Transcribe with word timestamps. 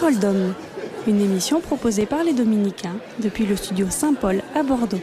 Parole 0.00 0.18
d'homme, 0.18 0.54
une 1.06 1.20
émission 1.20 1.60
proposée 1.60 2.06
par 2.06 2.24
les 2.24 2.32
Dominicains 2.32 2.96
depuis 3.22 3.44
le 3.44 3.56
studio 3.56 3.88
Saint-Paul 3.90 4.40
à 4.54 4.62
Bordeaux. 4.62 4.96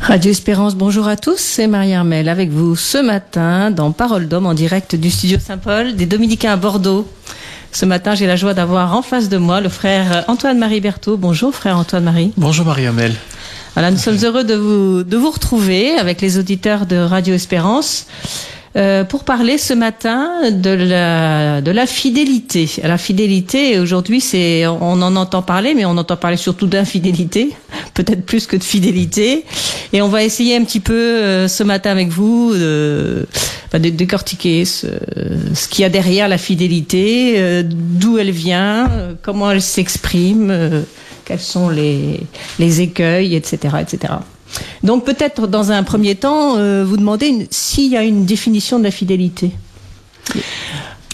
Radio 0.00 0.30
Espérance, 0.30 0.76
bonjour 0.76 1.08
à 1.08 1.16
tous, 1.16 1.36
c'est 1.36 1.66
Marie-Armelle 1.66 2.28
avec 2.28 2.50
vous 2.50 2.76
ce 2.76 2.98
matin 2.98 3.72
dans 3.72 3.90
Parole 3.90 4.28
d'homme 4.28 4.46
en 4.46 4.54
direct 4.54 4.94
du 4.94 5.10
studio 5.10 5.38
Saint-Paul 5.40 5.96
des 5.96 6.06
Dominicains 6.06 6.52
à 6.52 6.56
Bordeaux. 6.56 7.08
Ce 7.72 7.86
matin, 7.86 8.14
j'ai 8.14 8.26
la 8.26 8.36
joie 8.36 8.52
d'avoir 8.52 8.96
en 8.96 9.02
face 9.02 9.28
de 9.28 9.36
moi 9.36 9.60
le 9.60 9.68
frère 9.68 10.24
Antoine-Marie 10.26 10.80
Berthaud. 10.80 11.16
Bonjour 11.16 11.54
frère 11.54 11.76
Antoine-Marie. 11.78 12.32
Bonjour 12.36 12.66
Marie-Amel. 12.66 13.14
Voilà, 13.74 13.92
nous 13.92 13.98
sommes 13.98 14.18
heureux 14.24 14.42
de 14.42 14.54
vous, 14.54 15.04
de 15.04 15.16
vous 15.16 15.30
retrouver 15.30 15.92
avec 15.92 16.20
les 16.20 16.38
auditeurs 16.38 16.86
de 16.86 16.96
Radio 16.96 17.32
Espérance. 17.34 18.06
Euh, 18.76 19.02
pour 19.02 19.24
parler 19.24 19.58
ce 19.58 19.74
matin 19.74 20.50
de 20.52 20.70
la, 20.70 21.60
de 21.60 21.72
la 21.72 21.86
fidélité. 21.86 22.70
La 22.84 22.98
fidélité, 22.98 23.80
aujourd'hui, 23.80 24.20
c'est, 24.20 24.64
on 24.66 25.02
en 25.02 25.16
entend 25.16 25.42
parler, 25.42 25.74
mais 25.74 25.84
on 25.84 25.96
entend 25.96 26.16
parler 26.16 26.36
surtout 26.36 26.68
d'infidélité, 26.68 27.50
peut-être 27.94 28.24
plus 28.24 28.46
que 28.46 28.56
de 28.56 28.62
fidélité. 28.62 29.44
Et 29.92 30.02
on 30.02 30.08
va 30.08 30.22
essayer 30.22 30.56
un 30.56 30.62
petit 30.62 30.78
peu 30.78 30.94
euh, 30.94 31.48
ce 31.48 31.64
matin 31.64 31.90
avec 31.90 32.10
vous 32.10 32.54
de, 32.54 33.26
de 33.72 33.88
décortiquer 33.90 34.64
ce, 34.64 34.86
ce 35.54 35.68
qu'il 35.68 35.82
y 35.82 35.84
a 35.84 35.88
derrière 35.88 36.28
la 36.28 36.38
fidélité, 36.38 37.34
euh, 37.38 37.62
d'où 37.66 38.18
elle 38.18 38.30
vient, 38.30 38.88
euh, 38.90 39.14
comment 39.20 39.50
elle 39.50 39.62
s'exprime, 39.62 40.50
euh, 40.50 40.82
quels 41.24 41.40
sont 41.40 41.68
les, 41.68 42.20
les 42.58 42.80
écueils, 42.80 43.34
etc., 43.34 43.76
etc. 43.80 44.14
Donc 44.82 45.04
peut-être 45.04 45.46
dans 45.46 45.72
un 45.72 45.82
premier 45.82 46.14
temps, 46.14 46.56
euh, 46.56 46.84
vous 46.86 46.96
demandez 46.96 47.46
s'il 47.50 47.90
y 47.92 47.96
a 47.96 48.02
une 48.02 48.24
définition 48.24 48.78
de 48.78 48.84
la 48.84 48.90
fidélité 48.90 49.52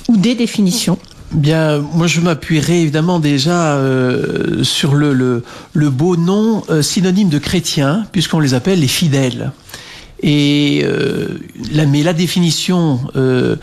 ou 0.09 0.17
des 0.17 0.35
définitions. 0.35 0.99
Bien, 1.33 1.79
moi 1.79 2.07
je 2.07 2.21
m'appuierai 2.21 2.83
évidemment 2.83 3.19
déjà 3.19 3.75
euh, 3.75 4.63
sur 4.63 4.95
le, 4.95 5.43
le, 5.73 5.91
beau 5.91 6.17
nom 6.17 6.63
euh, 6.71 6.83
synonyme 6.83 7.29
de 7.29 7.39
chrétien, 7.39 8.07
puisqu'on 8.13 8.39
les 8.39 8.55
appelle 8.55 8.81
les 8.81 8.89
fidèles. 8.89 9.51
Et 10.23 10.83
mais 11.89 12.03
la 12.03 12.15
définition 12.15 13.01
de 13.15 13.59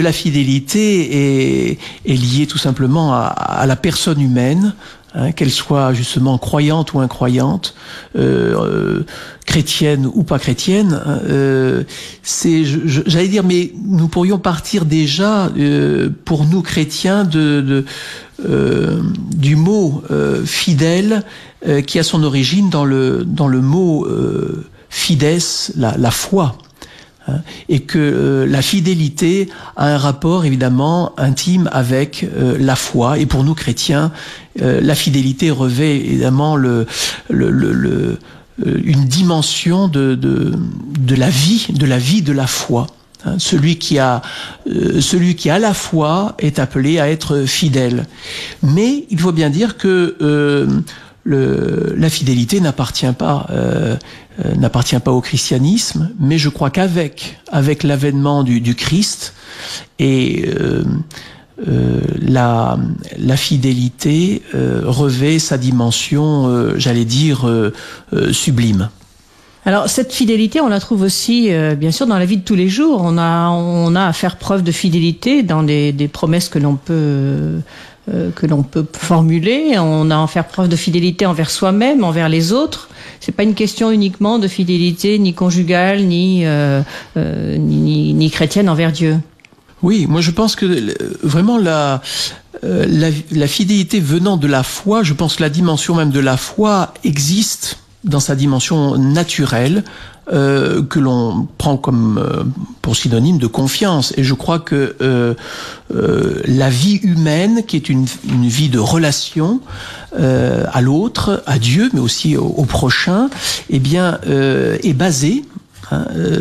la 0.00 0.12
fidélité 0.12 1.72
est, 1.72 1.78
liée 2.06 2.46
tout 2.46 2.56
simplement 2.56 3.12
à 3.12 3.66
la 3.66 3.76
personne 3.76 4.18
humaine, 4.18 4.74
hein, 5.14 5.32
qu'elle 5.32 5.50
soit 5.50 5.92
justement 5.92 6.38
croyante 6.38 6.94
ou 6.94 7.00
incroyante, 7.00 7.74
euh, 8.16 9.04
chrétienne 9.46 10.08
ou 10.12 10.22
pas 10.22 10.38
chrétienne. 10.38 11.00
Euh, 11.06 11.84
c'est, 12.22 12.64
j'allais 12.64 13.28
dire, 13.28 13.44
mais 13.44 13.72
nous 13.84 14.08
pourrions 14.08 14.38
partir 14.38 14.84
déjà 14.84 15.46
euh, 15.46 16.10
pour 16.24 16.44
nous 16.46 16.62
chrétiens 16.62 17.24
de, 17.24 17.60
de 17.60 17.84
du 18.44 19.54
mot 19.54 20.02
fidèle 20.44 21.22
qui 21.86 22.00
a 22.00 22.02
son 22.02 22.24
origine 22.24 22.70
dans 22.70 22.84
le 22.84 23.24
dans 23.24 23.46
le 23.46 23.60
mot 23.60 24.04
fides, 24.88 25.38
la, 25.76 25.96
la 25.96 26.10
foi. 26.10 26.56
Hein, 27.28 27.42
et 27.68 27.80
que 27.80 27.98
euh, 27.98 28.46
la 28.46 28.62
fidélité 28.62 29.48
a 29.76 29.94
un 29.94 29.96
rapport 29.96 30.44
évidemment 30.44 31.12
intime 31.16 31.68
avec 31.72 32.24
euh, 32.24 32.56
la 32.58 32.74
foi. 32.74 33.18
Et 33.18 33.26
pour 33.26 33.44
nous 33.44 33.54
chrétiens, 33.54 34.10
euh, 34.60 34.80
la 34.80 34.94
fidélité 34.94 35.50
revêt 35.50 35.96
évidemment 35.96 36.56
le, 36.56 36.86
le, 37.30 37.50
le, 37.50 37.72
le 37.72 38.18
une 38.64 39.06
dimension 39.06 39.88
de, 39.88 40.14
de, 40.14 40.52
de, 40.98 41.14
la 41.16 41.30
vie, 41.30 41.66
de 41.70 41.86
la 41.86 41.98
vie 41.98 42.20
de 42.20 42.32
la 42.32 42.46
foi. 42.46 42.86
Hein, 43.24 43.36
celui 43.38 43.76
qui 43.76 43.98
a 43.98 44.20
celui 44.66 45.36
qui 45.36 45.48
a 45.48 45.58
la 45.58 45.72
foi 45.72 46.34
est 46.38 46.58
appelé 46.58 47.00
à 47.00 47.08
être 47.08 47.44
fidèle. 47.46 48.06
Mais 48.62 49.06
il 49.08 49.18
faut 49.18 49.32
bien 49.32 49.48
dire 49.48 49.78
que 49.78 50.16
le, 51.24 51.94
la 51.96 52.10
fidélité 52.10 52.60
n'appartient 52.60 53.12
pas 53.16 53.46
euh, 53.50 53.96
euh, 54.44 54.54
n'appartient 54.54 54.98
pas 54.98 55.12
au 55.12 55.20
christianisme, 55.20 56.10
mais 56.18 56.38
je 56.38 56.48
crois 56.48 56.70
qu'avec 56.70 57.38
avec 57.50 57.82
l'avènement 57.82 58.42
du, 58.42 58.60
du, 58.60 58.74
Christ 58.74 59.34
et 59.98 60.46
euh, 60.48 60.84
la, 61.58 62.78
la 63.18 63.36
fidélité 63.36 64.42
revêt 64.54 65.38
sa 65.38 65.58
dimension, 65.58 66.74
j'allais 66.78 67.04
dire, 67.04 67.46
sublime. 68.32 68.88
Alors 69.64 69.88
cette 69.88 70.12
fidélité, 70.12 70.60
on 70.60 70.68
la 70.68 70.80
trouve 70.80 71.02
aussi, 71.02 71.52
euh, 71.52 71.76
bien 71.76 71.92
sûr, 71.92 72.06
dans 72.06 72.18
la 72.18 72.24
vie 72.24 72.38
de 72.38 72.42
tous 72.42 72.56
les 72.56 72.68
jours. 72.68 73.00
On 73.04 73.16
a, 73.16 74.06
à 74.06 74.12
faire 74.12 74.36
preuve 74.36 74.62
de 74.64 74.72
fidélité 74.72 75.42
dans 75.42 75.62
des, 75.62 76.10
promesses 76.12 76.48
que 76.48 76.58
l'on 76.58 76.74
peut, 76.74 77.60
euh, 78.12 78.30
que 78.34 78.46
l'on 78.46 78.64
peut 78.64 78.84
formuler. 78.92 79.78
On 79.78 80.10
a 80.10 80.20
à 80.20 80.26
faire 80.26 80.46
preuve 80.46 80.68
de 80.68 80.74
fidélité 80.74 81.26
envers 81.26 81.48
soi-même, 81.48 82.02
envers 82.02 82.28
les 82.28 82.52
autres. 82.52 82.88
C'est 83.20 83.32
pas 83.32 83.44
une 83.44 83.54
question 83.54 83.92
uniquement 83.92 84.40
de 84.40 84.48
fidélité 84.48 85.16
ni 85.20 85.32
conjugale 85.32 86.00
euh, 86.02 86.82
ni, 87.16 88.14
ni 88.14 88.30
chrétienne 88.30 88.68
envers 88.68 88.90
Dieu. 88.90 89.18
Oui, 89.82 90.06
moi 90.06 90.20
je 90.20 90.30
pense 90.30 90.54
que 90.56 90.94
vraiment 91.22 91.58
la, 91.58 92.00
la, 92.62 93.46
fidélité 93.48 93.98
venant 94.00 94.36
de 94.36 94.46
la 94.46 94.62
foi, 94.62 95.02
je 95.02 95.12
pense 95.12 95.36
que 95.36 95.42
la 95.42 95.50
dimension 95.50 95.94
même 95.94 96.10
de 96.10 96.20
la 96.20 96.36
foi 96.36 96.94
existe 97.04 97.78
dans 98.04 98.20
sa 98.20 98.34
dimension 98.34 98.96
naturelle 98.96 99.84
euh, 100.32 100.84
que 100.84 101.00
l'on 101.00 101.48
prend 101.58 101.76
comme 101.76 102.16
euh, 102.18 102.44
pour 102.80 102.94
synonyme 102.94 103.38
de 103.38 103.48
confiance. 103.48 104.14
Et 104.16 104.22
je 104.22 104.34
crois 104.34 104.60
que 104.60 104.94
euh, 105.00 105.34
la 106.44 106.70
vie 106.70 107.00
humaine, 107.02 107.64
qui 107.66 107.74
est 107.74 107.88
une, 107.88 108.06
vie 108.24 108.68
de 108.68 108.78
relation 108.78 109.60
à 110.16 110.80
l'autre, 110.80 111.42
à 111.46 111.58
Dieu, 111.58 111.90
mais 111.92 112.00
aussi 112.00 112.36
au, 112.36 112.46
au 112.46 112.64
prochain, 112.64 113.30
eh 113.68 113.78
bien, 113.78 114.20
est 114.24 114.92
basée 114.92 115.44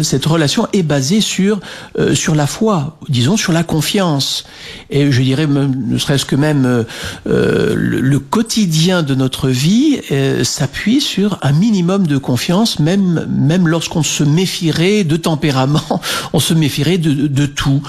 cette 0.04 0.26
relation 0.26 0.68
est 0.74 0.84
basée 0.84 1.22
sur 1.22 1.60
euh, 2.00 2.16
sur 2.16 2.36
la 2.36 2.48
foi, 2.48 2.98
disons 3.10 3.38
sur 3.38 3.52
la 3.52 3.64
confiance. 3.64 4.46
Et 4.90 5.12
je 5.12 5.22
dirais 5.22 5.48
ne 5.48 5.98
serait-ce 5.98 6.26
que 6.26 6.36
même 6.36 6.66
euh, 6.66 7.74
le, 7.76 8.02
le, 8.02 8.20
quotidien 8.20 9.04
de 9.04 9.16
notre 9.16 9.50
vie 9.50 10.00
euh, 10.12 10.44
s'appuie 10.44 11.02
sur 11.02 11.38
un 11.42 11.52
minimum 11.52 12.08
de 12.08 12.18
confiance, 12.18 12.80
même 12.80 13.26
même 13.30 13.68
lorsqu'on 13.68 14.04
se 14.04 14.24
méfierait 14.24 15.04
de 15.04 15.18
tempérament, 15.18 16.02
on 16.34 16.40
se 16.40 16.54
méfierait 16.54 16.98
de, 16.98 17.28
de 17.28 17.46
tout. 17.46 17.82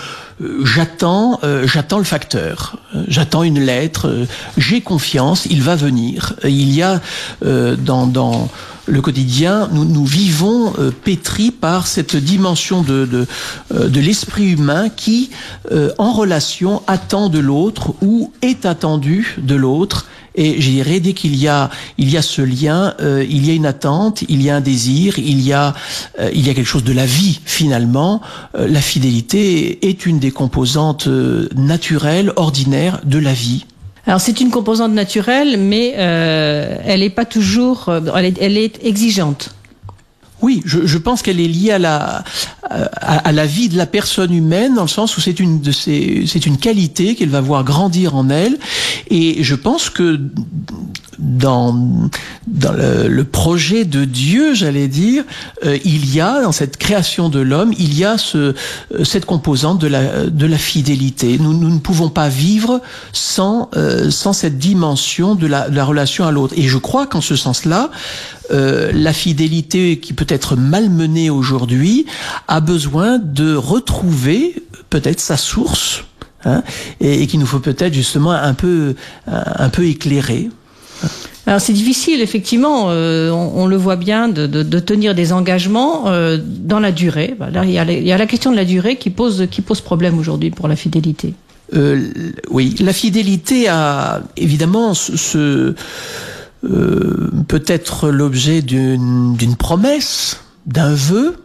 J'attends 0.65 1.39
euh, 1.45 1.67
j'attends 1.67 1.99
le 1.99 2.05
facteur. 2.05 2.77
J'attends 3.07 3.43
une 3.43 3.61
lettre. 3.61 4.09
Euh, 4.09 4.27
j'ai 4.57 4.81
confiance. 4.81 5.47
Il 5.51 5.63
va 5.63 5.77
venir. 5.77 6.35
Il 6.45 6.73
y 6.73 6.83
a 6.83 7.01
euh, 7.45 7.77
dans 7.77 8.07
dans 8.07 8.49
le 8.87 9.01
quotidien, 9.01 9.69
nous, 9.73 10.05
vivons 10.05 10.73
euh, 10.79 10.91
pétris 10.91 11.51
par 11.51 11.87
cette 11.87 12.17
dimension 12.17 12.83
de, 12.83 13.07
de, 13.07 13.27
euh, 13.75 13.89
l'esprit 13.89 14.51
humain 14.51 14.89
qui, 14.89 15.31
euh, 15.71 15.93
en 15.99 16.13
relation, 16.13 16.83
attend 16.87 17.29
de 17.29 17.39
l'autre 17.39 17.95
ou 18.03 18.33
est 18.43 18.67
attendu 18.67 19.37
de 19.39 19.55
l'autre. 19.55 20.07
Et 20.35 20.61
je 20.61 20.71
dirais, 20.71 20.99
dès 20.99 21.13
qu'il 21.13 21.37
y 21.37 21.47
a, 21.47 21.71
il 21.99 22.11
y 22.11 22.17
a 22.17 22.23
ce 22.23 22.43
lien, 22.43 22.95
euh, 23.01 23.25
il 23.29 23.47
y 23.47 23.51
a 23.51 23.55
une 23.55 23.67
attente, 23.67 24.25
il 24.29 24.43
y 24.43 24.51
a 24.51 24.57
un 24.57 24.61
désir, 24.61 25.19
il 25.19 25.41
y 25.43 25.53
a, 25.53 25.75
il 26.33 26.45
y 26.45 26.51
a 26.51 26.55
quelque 26.55 26.67
chose 26.67 26.85
de 26.85 26.93
la 26.93 27.05
vie 27.05 27.41
finalement. 27.45 28.23
La 28.55 28.81
fidélité 28.81 29.87
est 29.89 30.07
une 30.07 30.19
des 30.19 30.31
composantes 30.31 31.07
naturelles, 31.55 32.33
ordinaires 32.37 33.01
de 33.05 33.19
la 33.19 33.35
vie. 33.35 33.67
Alors 34.07 34.21
c'est 34.21 34.41
une 34.41 34.51
composante 34.51 34.93
naturelle, 34.93 35.59
mais 35.59 35.95
euh, 35.97 36.77
elle 36.85 37.01
n'est 37.01 37.11
pas 37.11 37.25
toujours, 37.25 37.93
elle 38.17 38.25
est, 38.25 38.39
elle 38.41 38.59
est 38.59 38.85
exigeante. 38.85 39.55
Oui, 40.43 40.61
je, 40.65 40.85
je 40.85 40.99
pense 40.99 41.23
qu'elle 41.23 41.39
est 41.39 41.47
liée 41.47 41.71
à 41.71 41.79
la, 41.79 42.25
à, 42.69 43.29
à, 43.29 43.31
la 43.31 43.47
vie 43.47 43.69
de 43.69 43.77
la 43.77 43.87
personne 43.87 44.35
humaine, 44.35 44.75
dans 44.75 44.83
le 44.83 44.89
sens 44.89 45.17
où 45.17 45.21
c'est 45.21 45.39
une 45.39 45.61
de 45.61 45.71
c'est 45.71 46.47
une 46.47 46.59
qualité 46.59 47.15
qu'elle 47.15 47.29
va 47.29 47.41
voir 47.41 47.63
grandir 47.63 48.17
en 48.17 48.29
elle, 48.29 48.59
et 49.09 49.45
je 49.45 49.55
pense 49.55 49.89
que 49.89 50.21
dans 51.19 52.09
dans 52.47 52.73
le, 52.73 53.09
le 53.09 53.25
projet 53.25 53.85
de 53.85 54.05
Dieu, 54.05 54.55
j'allais 54.55 54.89
dire, 54.89 55.25
euh, 55.65 55.79
il 55.85 56.13
y 56.13 56.21
a 56.21 56.43
dans 56.43 56.53
cette 56.53 56.77
création 56.77 57.29
de 57.29 57.41
l'homme, 57.41 57.73
il 57.79 57.97
y 57.97 58.05
a 58.05 58.19
ce 58.19 58.55
cette 59.05 59.27
composante 59.27 59.79
de 59.81 59.87
la 59.87 60.27
de 60.27 60.47
la 60.47 60.59
fidélité. 60.59 61.39
Nous, 61.39 61.53
nous 61.53 61.71
ne 61.71 61.79
pouvons 61.79 62.09
pas 62.09 62.29
vivre 62.29 62.81
sans 63.13 63.71
euh, 63.77 64.11
sans 64.11 64.33
cette 64.33 64.59
dimension 64.59 65.35
de 65.35 65.47
la, 65.47 65.69
de 65.69 65.77
la 65.77 65.85
relation 65.85 66.27
à 66.27 66.33
l'autre. 66.33 66.55
Et 66.57 66.69
je 66.69 66.79
crois 66.79 67.07
qu'en 67.07 67.21
ce 67.21 67.37
sens-là, 67.37 67.91
euh, 68.51 68.91
la 68.93 69.13
fidélité 69.13 69.99
qui 69.99 70.13
peut 70.13 70.27
être 70.29 70.57
malmenée 70.57 71.31
aujourd'hui 71.31 72.07
a 72.49 72.61
besoin 72.61 73.19
de 73.19 73.55
retrouver 73.55 74.63
peut-être 74.91 75.21
sa 75.21 75.37
source 75.37 76.05
hein, 76.45 76.63
et, 77.01 77.23
et 77.23 77.27
qu'il 77.27 77.41
nous 77.41 77.47
faut 77.47 77.61
peut-être 77.61 77.95
justement 77.95 78.33
un 78.33 78.55
peu 78.55 78.95
un 79.27 79.69
peu 79.69 79.87
éclairer. 79.87 80.51
Alors 81.47 81.61
c'est 81.61 81.73
difficile, 81.73 82.21
effectivement, 82.21 82.87
euh, 82.89 83.31
on, 83.31 83.67
le 83.67 83.77
voit 83.77 83.97
bien, 83.97 84.29
de, 84.29 84.79
tenir 84.79 85.15
des 85.15 85.33
engagements 85.33 86.05
euh, 86.07 86.39
dans 86.41 86.79
la 86.79 86.93
durée. 86.93 87.35
Là, 87.53 87.65
il 87.65 87.71
y, 87.71 87.79
a, 87.79 88.19
la 88.19 88.27
question 88.27 88.53
de 88.53 88.57
la 88.57 88.65
durée 88.65 88.97
qui 88.97 89.11
pose, 89.11 89.49
problème 89.85 90.19
aujourd'hui 90.19 90.51
pour 90.51 90.69
la 90.69 90.77
fidélité. 90.77 91.35
Euh, 91.75 92.11
oui, 92.51 92.77
la 92.81 92.93
fidélité 92.93 93.69
a 93.69 94.23
évidemment 94.37 94.93
peut 96.63 97.65
être 97.67 98.11
l'objet 98.11 98.63
d'une 98.63 99.57
promesse, 99.59 100.39
d'un 100.67 100.95
vœu, 100.95 101.45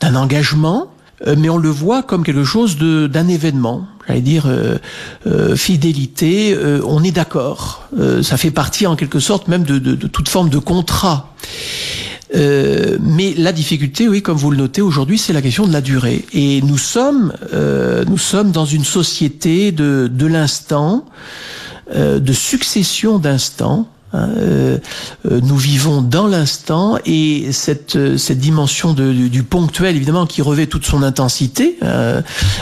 d'un 0.00 0.14
engagement, 0.14 0.86
mais 1.24 1.48
on 1.48 1.56
le 1.56 1.70
voit 1.70 2.02
comme 2.02 2.24
quelque 2.24 2.44
chose 2.44 2.76
d'un 2.78 3.28
événement 3.28 3.86
j'allais 4.06 4.20
dire 4.20 4.46
euh, 4.46 4.78
euh, 5.26 5.56
fidélité, 5.56 6.54
euh, 6.54 6.80
on 6.84 7.02
est 7.02 7.10
d'accord. 7.10 7.88
ça 8.22 8.36
fait 8.36 8.50
partie 8.50 8.86
en 8.86 8.96
quelque 8.96 9.20
sorte 9.20 9.48
même 9.48 9.64
de, 9.64 9.78
de, 9.78 9.94
de 9.94 10.06
toute 10.06 10.28
forme 10.28 10.48
de 10.48 10.58
contrat. 10.58 11.34
mais 12.34 13.34
la 13.36 13.52
difficulté, 13.52 14.08
oui, 14.08 14.22
comme 14.22 14.36
vous 14.36 14.50
le 14.50 14.56
notez 14.56 14.82
aujourd'hui, 14.82 15.18
c'est 15.18 15.32
la 15.32 15.42
question 15.42 15.66
de 15.66 15.72
la 15.72 15.80
durée. 15.80 16.24
Et 16.32 16.60
nous 16.62 16.78
sommes, 16.78 17.32
nous 18.06 18.18
sommes 18.18 18.52
dans 18.52 18.66
une 18.66 18.84
société 18.84 19.72
de, 19.72 20.10
de 20.12 20.26
l'instant, 20.26 21.06
de 21.94 22.32
succession 22.32 23.18
d'instants. 23.18 23.88
Hein, 24.12 24.28
euh, 24.36 24.78
euh, 25.28 25.40
nous 25.42 25.56
vivons 25.56 26.00
dans 26.00 26.28
l'instant 26.28 26.96
et 27.04 27.50
cette, 27.50 27.96
euh, 27.96 28.16
cette 28.16 28.38
dimension 28.38 28.92
de, 28.92 29.12
du, 29.12 29.42
ponctuel, 29.42 29.96
évidemment, 29.96 30.26
qui 30.26 30.42
revêt 30.42 30.66
toute 30.66 30.86
son 30.86 31.02
intensité, 31.02 31.78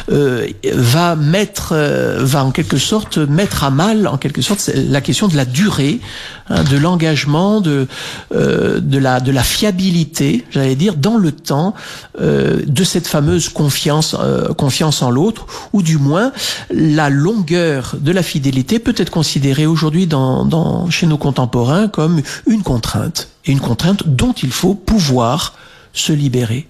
va 0.08 1.16
mettre, 1.16 1.74
va 2.18 2.44
en 2.44 2.50
quelque 2.50 2.78
sorte 2.78 3.18
mettre 3.18 3.64
à 3.64 3.70
mal, 3.70 4.06
en 4.06 4.16
quelque 4.16 4.42
sorte, 4.42 4.70
la 4.74 5.00
question 5.00 5.28
de 5.28 5.36
la 5.36 5.44
durée, 5.44 6.00
hein, 6.48 6.64
de 6.64 6.76
l'engagement, 6.76 7.60
de, 7.60 7.86
de, 8.32 8.98
la, 8.98 9.20
de 9.20 9.32
la 9.32 9.42
fiabilité, 9.42 10.44
j'allais 10.50 10.76
dire, 10.76 10.94
dans 10.96 11.16
le 11.16 11.32
temps, 11.32 11.74
de 12.18 12.84
cette 12.84 13.06
fameuse 13.06 13.48
confiance, 13.48 14.16
confiance 14.56 15.02
en 15.02 15.10
l'autre, 15.10 15.46
ou 15.72 15.82
du 15.82 15.98
moins 15.98 16.32
la 16.70 17.10
longueur 17.10 17.96
de 18.00 18.12
la 18.12 18.22
fidélité 18.22 18.78
peut 18.78 18.94
être 18.96 19.10
considérée 19.10 19.66
aujourd'hui 19.66 20.06
dans, 20.06 20.44
dans, 20.44 20.90
chez 20.90 21.06
nos 21.06 21.18
contemporains 21.18 21.88
comme 21.88 22.20
une 22.46 22.62
contrainte, 22.62 23.28
et 23.44 23.52
une 23.52 23.60
contrainte 23.60 24.06
dont 24.06 24.32
il 24.32 24.50
faut 24.50 24.74
pouvoir 24.74 25.54
se 25.92 26.12
libérer. 26.12 26.68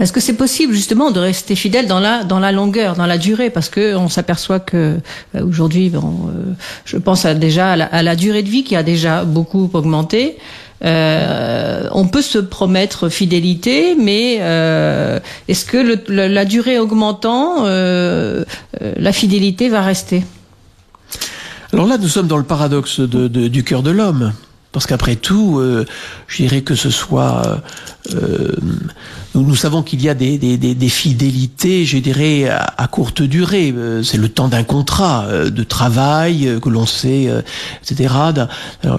Est-ce 0.00 0.12
que 0.12 0.20
c'est 0.20 0.36
possible 0.36 0.72
justement 0.72 1.10
de 1.10 1.20
rester 1.20 1.54
fidèle 1.54 1.86
dans 1.86 2.00
la 2.00 2.52
longueur, 2.52 2.96
dans 2.96 3.06
la 3.06 3.18
durée, 3.18 3.50
parce 3.50 3.68
que 3.68 3.94
on 3.94 4.08
s'aperçoit 4.08 4.60
que 4.60 4.98
euh, 5.34 5.46
aujourd'hui, 5.46 5.92
euh, 5.94 6.00
je 6.84 6.96
pense 6.96 7.26
déjà 7.26 7.72
à 7.72 8.02
la, 8.02 8.16
durée 8.16 8.42
de 8.42 8.48
vie 8.48 8.64
qui 8.64 8.74
a 8.74 8.82
déjà 8.82 9.24
beaucoup 9.24 9.70
augmenté. 9.72 10.38
Euh, 10.84 11.88
on 11.92 12.08
peut 12.08 12.22
se 12.22 12.38
promettre 12.38 13.08
fidélité, 13.08 13.94
mais 13.94 14.36
est-ce 15.46 15.64
que 15.64 16.00
la 16.10 16.44
durée 16.44 16.78
augmentant, 16.78 17.64
la 17.64 19.12
fidélité 19.12 19.68
va 19.68 19.82
rester? 19.82 20.24
Alors 21.72 21.86
là, 21.86 21.96
nous 21.96 22.08
sommes 22.08 22.26
dans 22.26 22.38
le 22.38 22.44
paradoxe 22.44 23.00
du 23.00 23.62
cœur 23.62 23.82
de 23.82 23.90
l'homme. 23.90 24.32
Parce 24.72 24.86
qu'après 24.86 25.16
tout, 25.16 25.58
euh, 25.58 25.84
je 26.26 26.42
dirais 26.42 26.62
que 26.62 26.74
ce 26.74 26.90
soit... 26.90 27.62
Euh, 28.14 28.52
nous, 29.34 29.44
nous, 29.44 29.54
savons 29.54 29.82
qu'il 29.82 30.02
y 30.02 30.08
a 30.08 30.14
des, 30.14 30.36
des, 30.36 30.56
des, 30.56 30.88
fidélités, 30.88 31.86
je 31.86 31.98
dirais, 31.98 32.48
à, 32.48 32.86
courte 32.86 33.22
durée. 33.22 33.72
Euh, 33.74 34.02
c'est 34.02 34.18
le 34.18 34.28
temps 34.28 34.48
d'un 34.48 34.64
contrat 34.64 35.24
euh, 35.24 35.50
de 35.50 35.62
travail 35.62 36.58
que 36.60 36.68
l'on 36.68 36.84
sait, 36.84 37.30
etc. 37.82 38.14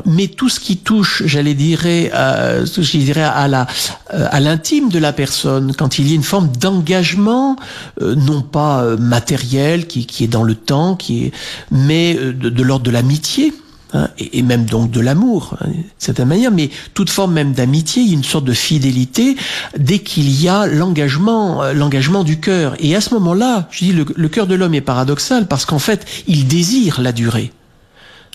mais 0.05 0.27
tout 0.27 0.49
ce 0.49 0.59
qui 0.59 0.77
touche, 0.77 1.23
j'allais 1.25 1.53
dire, 1.53 1.81
à, 2.13 2.65
je 2.65 2.97
dirais 2.97 3.23
à 3.23 3.47
la 3.47 3.67
à 4.09 4.39
l'intime 4.39 4.89
de 4.89 4.99
la 4.99 5.13
personne, 5.13 5.73
quand 5.75 5.99
il 5.99 6.07
y 6.07 6.13
a 6.13 6.15
une 6.15 6.23
forme 6.23 6.49
d'engagement, 6.59 7.55
non 8.01 8.41
pas 8.41 8.95
matériel, 8.97 9.87
qui, 9.87 10.05
qui 10.05 10.23
est 10.23 10.27
dans 10.27 10.43
le 10.43 10.55
temps, 10.55 10.95
qui 10.95 11.25
est, 11.25 11.31
mais 11.71 12.15
de, 12.15 12.49
de 12.49 12.63
l'ordre 12.63 12.85
de 12.85 12.91
l'amitié 12.91 13.53
Hein, 13.95 14.09
et, 14.17 14.41
même 14.41 14.65
donc 14.65 14.89
de 14.89 14.99
l'amour, 14.99 15.55
hein, 15.61 15.67
de 15.67 15.83
certaine 15.99 16.27
manière, 16.27 16.49
mais 16.49 16.71
toute 16.95 17.11
forme 17.11 17.33
même 17.33 17.53
d'amitié, 17.53 18.01
une 18.01 18.23
sorte 18.23 18.45
de 18.45 18.53
fidélité 18.53 19.35
dès 19.77 19.99
qu'il 19.99 20.31
y 20.41 20.49
a 20.49 20.65
l'engagement, 20.65 21.61
euh, 21.61 21.73
l'engagement 21.73 22.23
du 22.23 22.39
cœur. 22.39 22.73
Et 22.79 22.95
à 22.95 23.01
ce 23.01 23.13
moment-là, 23.13 23.67
je 23.69 23.85
dis, 23.85 23.91
le, 23.91 24.29
cœur 24.29 24.47
de 24.47 24.55
l'homme 24.55 24.73
est 24.73 24.81
paradoxal 24.81 25.45
parce 25.47 25.65
qu'en 25.65 25.77
fait, 25.77 26.07
il 26.25 26.47
désire 26.47 27.01
la 27.01 27.11
durée 27.11 27.53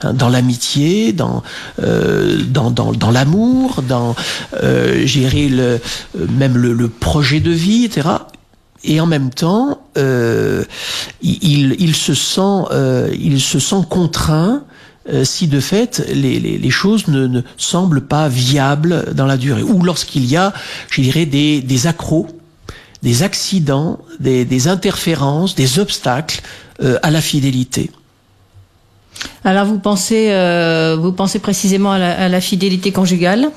hein, 0.04 0.12
dans 0.12 0.28
l'amitié, 0.28 1.12
dans, 1.12 1.42
euh, 1.82 2.40
dans, 2.48 2.70
dans, 2.70 2.92
dans 2.92 3.10
l'amour, 3.10 3.82
dans 3.82 4.14
euh, 4.62 5.04
gérer 5.06 5.48
le, 5.48 5.62
euh, 5.64 5.80
même 6.38 6.56
le, 6.56 6.72
le, 6.72 6.88
projet 6.88 7.40
de 7.40 7.50
vie, 7.50 7.84
etc. 7.86 8.10
Et 8.84 9.00
en 9.00 9.06
même 9.06 9.30
temps, 9.30 9.80
euh, 9.96 10.64
il, 11.20 11.74
il, 11.80 11.96
se 11.96 12.14
sent, 12.14 12.66
euh, 12.70 13.12
il 13.18 13.40
se 13.40 13.58
sent 13.58 13.82
contraint 13.90 14.62
euh, 15.10 15.24
si 15.24 15.46
de 15.48 15.60
fait 15.60 16.04
les, 16.12 16.38
les, 16.40 16.58
les 16.58 16.70
choses 16.70 17.08
ne, 17.08 17.26
ne, 17.26 17.40
semblent 17.56 18.06
pas 18.06 18.28
viables 18.28 19.14
dans 19.14 19.26
la 19.26 19.36
durée, 19.36 19.62
ou 19.62 19.82
lorsqu'il 19.82 20.24
y 20.26 20.36
a, 20.36 20.52
je 20.90 21.00
dirais, 21.00 21.26
des, 21.26 21.60
des 21.60 21.86
accros, 21.86 22.26
des 23.02 23.22
accidents, 23.22 23.98
des, 24.20 24.44
des 24.44 24.68
interférences, 24.68 25.54
des 25.54 25.78
obstacles 25.78 26.40
euh, 26.82 26.98
à 27.02 27.10
la 27.10 27.20
fidélité. 27.20 27.90
Alors 29.44 29.66
vous 29.66 29.78
pensez, 29.78 30.30
euh, 30.30 30.96
vous 31.00 31.12
pensez 31.12 31.38
précisément 31.38 31.92
à 31.92 31.98
la, 31.98 32.20
à 32.20 32.28
la 32.28 32.40
fidélité 32.40 32.92
conjugale? 32.92 33.50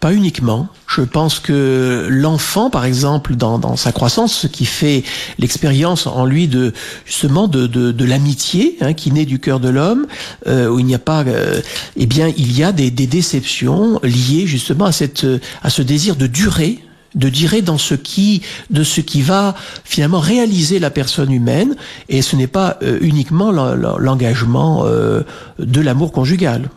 Pas 0.00 0.12
uniquement. 0.12 0.68
Je 0.86 1.02
pense 1.02 1.40
que 1.40 2.06
l'enfant, 2.10 2.70
par 2.70 2.84
exemple, 2.84 3.34
dans, 3.36 3.58
dans, 3.58 3.76
sa 3.76 3.92
croissance, 3.92 4.34
ce 4.34 4.46
qui 4.46 4.64
fait 4.66 5.02
l'expérience 5.38 6.06
en 6.06 6.24
lui 6.24 6.48
de 6.48 6.72
justement 7.04 7.48
de, 7.48 7.66
de, 7.66 7.92
de 7.92 8.04
l'amitié 8.04 8.76
hein, 8.80 8.92
qui 8.92 9.10
naît 9.10 9.24
du 9.24 9.38
cœur 9.38 9.60
de 9.60 9.68
l'homme, 9.68 10.06
euh, 10.46 10.68
où 10.68 10.78
il 10.78 10.86
n'y 10.86 10.94
a 10.94 10.98
pas, 10.98 11.22
euh, 11.22 11.60
eh 11.96 12.06
bien, 12.06 12.32
il 12.36 12.56
y 12.56 12.62
a 12.62 12.72
des, 12.72 12.90
des 12.90 13.06
déceptions 13.06 14.00
liées 14.02 14.46
justement 14.46 14.86
à 14.86 14.92
cette 14.92 15.26
à 15.62 15.70
ce 15.70 15.82
désir 15.82 16.16
de 16.16 16.26
durer 16.26 16.80
de 17.14 17.28
durer 17.28 17.62
dans 17.62 17.78
ce 17.78 17.94
qui 17.94 18.42
de 18.70 18.82
ce 18.82 19.00
qui 19.00 19.22
va 19.22 19.54
finalement 19.84 20.20
réaliser 20.20 20.78
la 20.78 20.90
personne 20.90 21.32
humaine 21.32 21.76
et 22.08 22.22
ce 22.22 22.36
n'est 22.36 22.46
pas 22.46 22.78
euh, 22.82 22.98
uniquement 23.00 23.52
l'engagement 23.52 24.82
euh, 24.84 25.22
de 25.58 25.80
l'amour 25.80 26.12
conjugal. 26.12 26.68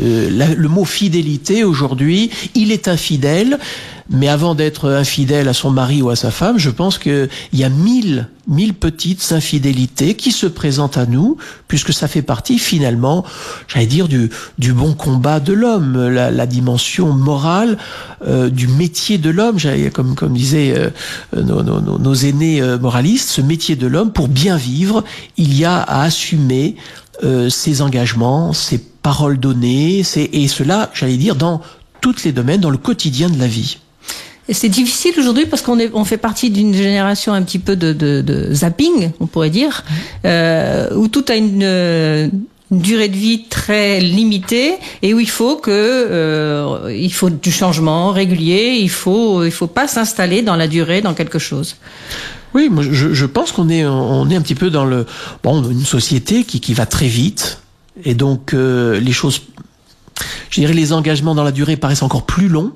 Euh, 0.00 0.54
le 0.56 0.68
mot 0.68 0.84
fidélité 0.84 1.64
aujourd'hui, 1.64 2.30
il 2.54 2.72
est 2.72 2.88
infidèle, 2.88 3.58
mais 4.10 4.28
avant 4.28 4.54
d'être 4.54 4.88
infidèle 4.88 5.48
à 5.48 5.52
son 5.52 5.70
mari 5.70 6.00
ou 6.00 6.08
à 6.08 6.16
sa 6.16 6.30
femme, 6.30 6.58
je 6.58 6.70
pense 6.70 6.96
qu'il 6.96 7.28
y 7.52 7.62
a 7.62 7.68
mille, 7.68 8.28
mille 8.46 8.72
petites 8.72 9.32
infidélités 9.32 10.14
qui 10.14 10.32
se 10.32 10.46
présentent 10.46 10.96
à 10.96 11.04
nous, 11.04 11.36
puisque 11.66 11.92
ça 11.92 12.08
fait 12.08 12.22
partie 12.22 12.58
finalement, 12.58 13.24
j'allais 13.66 13.86
dire, 13.86 14.08
du, 14.08 14.30
du 14.58 14.72
bon 14.72 14.94
combat 14.94 15.40
de 15.40 15.52
l'homme, 15.52 16.08
la, 16.08 16.30
la, 16.30 16.46
dimension 16.46 17.12
morale 17.12 17.76
euh, 18.26 18.48
du 18.48 18.66
métier 18.66 19.18
de 19.18 19.28
l'homme, 19.28 19.58
comme, 19.92 20.14
comme 20.14 20.32
disaient 20.32 20.74
euh, 20.74 20.90
nos, 21.42 21.62
nos, 21.62 21.98
nos, 21.98 22.14
aînés 22.14 22.62
euh, 22.62 22.78
moralistes, 22.78 23.28
ce 23.28 23.42
métier 23.42 23.76
de 23.76 23.86
l'homme, 23.86 24.12
pour 24.12 24.28
bien 24.28 24.56
vivre, 24.56 25.04
il 25.36 25.54
y 25.54 25.66
a 25.66 25.76
à 25.76 26.04
assumer 26.04 26.76
euh, 27.24 27.50
ses 27.50 27.82
engagements, 27.82 28.52
ses 28.52 28.78
paroles 29.08 29.40
données, 29.40 30.02
et 30.16 30.48
cela, 30.48 30.90
j'allais 30.92 31.16
dire, 31.16 31.34
dans 31.34 31.62
tous 32.02 32.24
les 32.24 32.32
domaines, 32.32 32.60
dans 32.60 32.68
le 32.68 32.76
quotidien 32.76 33.30
de 33.30 33.38
la 33.38 33.46
vie. 33.46 33.78
C'est 34.50 34.68
difficile 34.68 35.14
aujourd'hui 35.18 35.46
parce 35.46 35.62
qu'on 35.62 35.78
est, 35.78 35.90
on 35.94 36.04
fait 36.04 36.18
partie 36.18 36.50
d'une 36.50 36.74
génération 36.74 37.32
un 37.32 37.42
petit 37.42 37.58
peu 37.58 37.74
de, 37.74 37.94
de, 37.94 38.20
de 38.20 38.52
zapping, 38.52 39.12
on 39.18 39.26
pourrait 39.26 39.48
dire, 39.48 39.82
euh, 40.26 40.94
où 40.94 41.08
tout 41.08 41.24
a 41.28 41.36
une, 41.36 41.62
une, 41.62 42.80
durée 42.82 43.08
de 43.08 43.16
vie 43.16 43.44
très 43.48 43.98
limitée 44.00 44.74
et 45.00 45.14
où 45.14 45.20
il 45.20 45.30
faut 45.30 45.56
que 45.56 45.70
euh, 45.70 46.94
il 46.94 47.14
faut 47.18 47.30
du 47.30 47.50
changement 47.50 48.10
régulier, 48.10 48.76
il 48.78 48.90
faut 48.90 49.42
il 49.42 49.54
faut 49.60 49.72
pas 49.80 49.88
s'installer 49.88 50.42
dans 50.42 50.56
la 50.56 50.68
durée 50.68 51.00
dans 51.00 51.14
quelque 51.14 51.38
chose. 51.38 51.76
Oui, 52.52 52.68
moi 52.70 52.84
je, 52.90 53.14
je 53.14 53.26
pense 53.26 53.52
qu'on 53.52 53.70
est 53.70 53.86
on 53.86 54.28
est 54.28 54.36
un 54.36 54.42
petit 54.42 54.54
peu 54.62 54.68
dans 54.68 54.84
le 54.84 55.06
bon 55.42 55.54
une 55.70 55.86
société 55.96 56.44
qui 56.44 56.60
qui 56.60 56.74
va 56.74 56.84
très 56.84 57.08
vite 57.08 57.62
et 58.04 58.14
donc 58.14 58.54
euh, 58.54 59.00
les 59.00 59.12
choses 59.12 59.42
je 60.50 60.60
dirais 60.60 60.74
les 60.74 60.92
engagements 60.92 61.34
dans 61.34 61.44
la 61.44 61.52
durée 61.52 61.76
paraissent 61.76 62.02
encore 62.02 62.26
plus 62.26 62.48
longs 62.48 62.72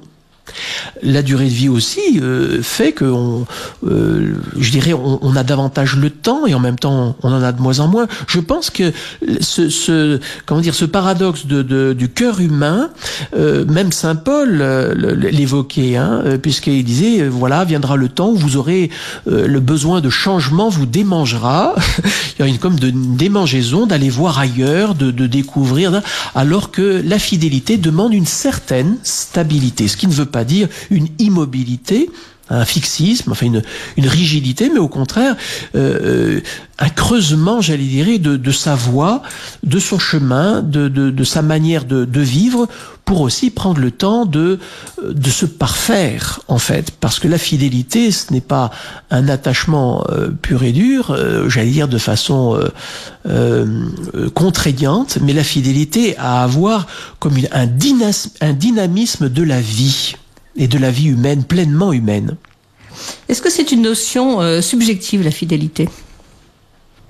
la 1.03 1.23
durée 1.23 1.47
de 1.47 1.55
vie 1.55 1.69
aussi 1.69 2.21
euh, 2.21 2.63
fait 2.63 2.93
que, 2.93 3.05
on, 3.05 3.47
euh, 3.87 4.35
je 4.59 4.71
dirais, 4.71 4.93
on, 4.93 5.19
on, 5.23 5.37
a 5.37 5.43
davantage 5.43 5.97
le 5.97 6.11
temps 6.11 6.47
et 6.47 6.55
en 6.55 6.61
même 6.61 6.79
temps, 6.79 7.17
on 7.23 7.33
en 7.33 7.43
a 7.43 7.53
de 7.53 7.61
moins 7.61 7.81
en 7.81 7.89
moins. 7.89 8.07
Je 8.27 8.41
pense 8.41 8.71
que 8.71 8.93
ce, 9.41 9.69
ce 9.69 10.21
comment 10.47 10.61
dire, 10.61 10.75
ce 10.75 10.85
paradoxe 10.85 11.47
de, 11.47 11.63
de 11.63 11.93
du 11.93 12.09
cœur 12.09 12.41
humain, 12.41 12.91
euh, 13.37 13.65
même 13.65 13.93
Saint 13.93 14.17
Paul 14.17 14.63
l'évoquait, 14.97 15.97
hein, 15.97 16.23
puisqu'il 16.41 16.85
disait, 16.85 17.27
voilà, 17.29 17.65
viendra 17.65 17.97
le 17.97 18.09
temps 18.09 18.31
où 18.31 18.37
vous 18.37 18.57
aurez 18.57 18.91
le 19.27 19.61
besoin 19.61 20.01
de 20.01 20.11
changement, 20.11 20.69
vous 20.69 20.87
démangera. 20.87 21.75
Il 22.39 22.43
y 22.43 22.45
a 22.45 22.49
une 22.49 22.59
comme 22.59 22.79
de 22.79 22.91
démangeaison 22.91 23.87
d'aller 23.87 24.11
voir 24.11 24.39
ailleurs, 24.39 24.95
de, 24.95 25.11
de 25.11 25.27
découvrir, 25.27 26.03
alors 26.35 26.71
que 26.71 27.03
la 27.05 27.19
fidélité 27.19 27.77
demande 27.77 28.15
une 28.15 28.27
certaine 28.27 28.97
stabilité, 29.03 29.89
ce 29.89 29.97
qui 29.97 30.07
ne 30.07 30.13
veut 30.13 30.27
pas 30.33 30.45
dire 30.45 30.69
une 30.91 31.09
immobilité, 31.19 32.11
un 32.51 32.65
fixisme, 32.65 33.33
enfin 33.33 33.47
une, 33.47 33.62
une 33.97 34.09
rigidité, 34.09 34.71
mais 34.73 34.81
au 34.81 34.89
contraire 34.89 35.37
euh, 35.75 36.41
un 36.79 36.89
creusement, 36.89 37.61
j'allais 37.61 37.85
dire, 37.85 38.19
de, 38.19 38.37
de, 38.37 38.51
sa 38.51 38.75
voie, 38.75 39.23
de 39.62 39.79
son 39.79 40.01
chemin, 40.01 40.62
de, 40.62 40.89
de, 40.89 41.11
de 41.11 41.25
sa 41.25 41.41
manière 41.41 41.85
de, 41.85 42.21
vivre, 42.21 42.67
pour 43.05 43.21
aussi 43.21 43.51
prendre 43.51 43.81
le 43.81 43.93
temps 43.93 44.27
de, 44.27 44.59
de 45.05 45.31
se 45.31 45.47
parfaire, 45.47 46.41
en 46.49 46.59
fait. 46.59 46.91
Parce 46.91 47.21
que 47.21 47.29
la 47.29 47.39
fidélité, 47.39 48.11
ce 48.11 48.33
n'est 48.33 48.41
pas 48.41 48.71
un 49.11 49.29
attachement 49.29 50.05
euh, 50.11 50.31
pur 50.31 50.65
et 50.65 50.73
dur, 50.73 51.11
euh, 51.11 51.49
j'allais 51.49 51.71
dire 51.71 51.89
de 51.89 51.99
façon 51.99 52.57
euh, 52.57 52.69
euh, 53.29 54.29
contraignante, 54.35 55.19
mais 55.23 55.33
la 55.33 55.45
fidélité 55.45 56.17
à 56.19 56.43
avoir 56.43 56.89
comme 57.21 57.37
une, 57.37 57.49
un, 57.53 57.69
un 58.41 58.53
dynamisme 58.53 59.29
de 59.29 59.43
la 59.45 59.61
vie 59.61 60.17
et 60.56 60.68
de 60.68 60.78
la 60.78 60.90
vie 60.90 61.09
humaine, 61.09 61.44
pleinement 61.44 61.92
humaine. 61.92 62.37
Est-ce 63.28 63.42
que 63.42 63.50
c'est 63.50 63.73
une 63.73 63.82
notion 63.82 64.40
euh, 64.40 64.61
subjective, 64.61 65.23
la 65.23 65.30
fidélité? 65.30 65.88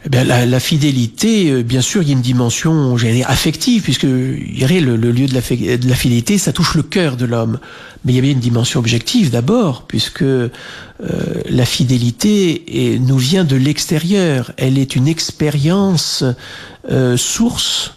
Eh 0.04 0.08
bien, 0.08 0.24
la, 0.24 0.46
la, 0.46 0.58
fidélité, 0.58 1.50
euh, 1.50 1.62
bien 1.62 1.80
sûr, 1.80 2.02
il 2.02 2.08
y 2.08 2.10
a 2.10 2.14
une 2.14 2.22
dimension 2.22 2.96
dire, 2.96 3.30
affective, 3.30 3.82
puisque 3.82 4.02
le, 4.02 4.34
le 4.34 5.12
lieu 5.12 5.28
de 5.28 5.34
la, 5.34 5.40
de 5.40 5.88
la, 5.88 5.94
fidélité, 5.94 6.38
ça 6.38 6.52
touche 6.52 6.74
le 6.74 6.82
cœur 6.82 7.16
de 7.16 7.24
l'homme. 7.24 7.60
Mais 8.04 8.12
il 8.12 8.16
y 8.16 8.18
a 8.18 8.22
bien 8.22 8.32
une 8.32 8.40
dimension 8.40 8.80
objective 8.80 9.30
d'abord, 9.30 9.84
puisque 9.86 10.22
euh, 10.22 10.48
la 11.48 11.64
fidélité 11.64 12.94
est, 12.94 12.98
nous 12.98 13.18
vient 13.18 13.44
de 13.44 13.54
l'extérieur. 13.54 14.52
Elle 14.56 14.76
est 14.76 14.96
une 14.96 15.06
expérience 15.06 16.24
euh, 16.90 17.16
source 17.16 17.94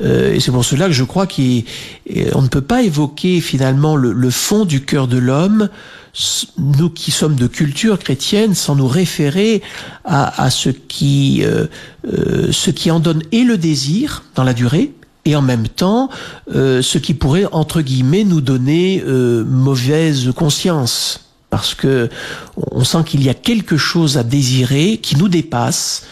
et 0.00 0.40
c'est 0.40 0.50
pour 0.50 0.64
cela 0.64 0.86
que 0.86 0.92
je 0.92 1.04
crois 1.04 1.26
qu'on 1.26 2.42
ne 2.42 2.48
peut 2.48 2.60
pas 2.60 2.82
évoquer 2.82 3.40
finalement 3.40 3.94
le, 3.94 4.12
le 4.12 4.30
fond 4.30 4.64
du 4.64 4.84
cœur 4.84 5.06
de 5.06 5.18
l'homme, 5.18 5.68
nous 6.58 6.90
qui 6.90 7.10
sommes 7.10 7.34
de 7.34 7.46
culture 7.46 7.98
chrétienne, 7.98 8.54
sans 8.54 8.76
nous 8.76 8.86
référer 8.86 9.62
à, 10.04 10.42
à 10.42 10.50
ce 10.50 10.70
qui 10.70 11.42
euh, 11.44 11.66
euh, 12.06 12.52
ce 12.52 12.70
qui 12.70 12.90
en 12.90 13.00
donne 13.00 13.22
et 13.32 13.44
le 13.44 13.58
désir 13.58 14.24
dans 14.34 14.44
la 14.44 14.52
durée, 14.52 14.92
et 15.24 15.36
en 15.36 15.42
même 15.42 15.68
temps 15.68 16.10
euh, 16.54 16.82
ce 16.82 16.98
qui 16.98 17.14
pourrait 17.14 17.46
entre 17.52 17.80
guillemets 17.80 18.24
nous 18.24 18.40
donner 18.40 19.02
euh, 19.06 19.44
mauvaise 19.44 20.30
conscience. 20.34 21.20
Parce 21.50 21.74
que 21.74 22.08
on 22.56 22.82
sent 22.82 23.04
qu'il 23.06 23.22
y 23.22 23.28
a 23.28 23.34
quelque 23.34 23.76
chose 23.76 24.18
à 24.18 24.24
désirer 24.24 24.98
qui 24.98 25.16
nous 25.16 25.28
dépasse 25.28 26.04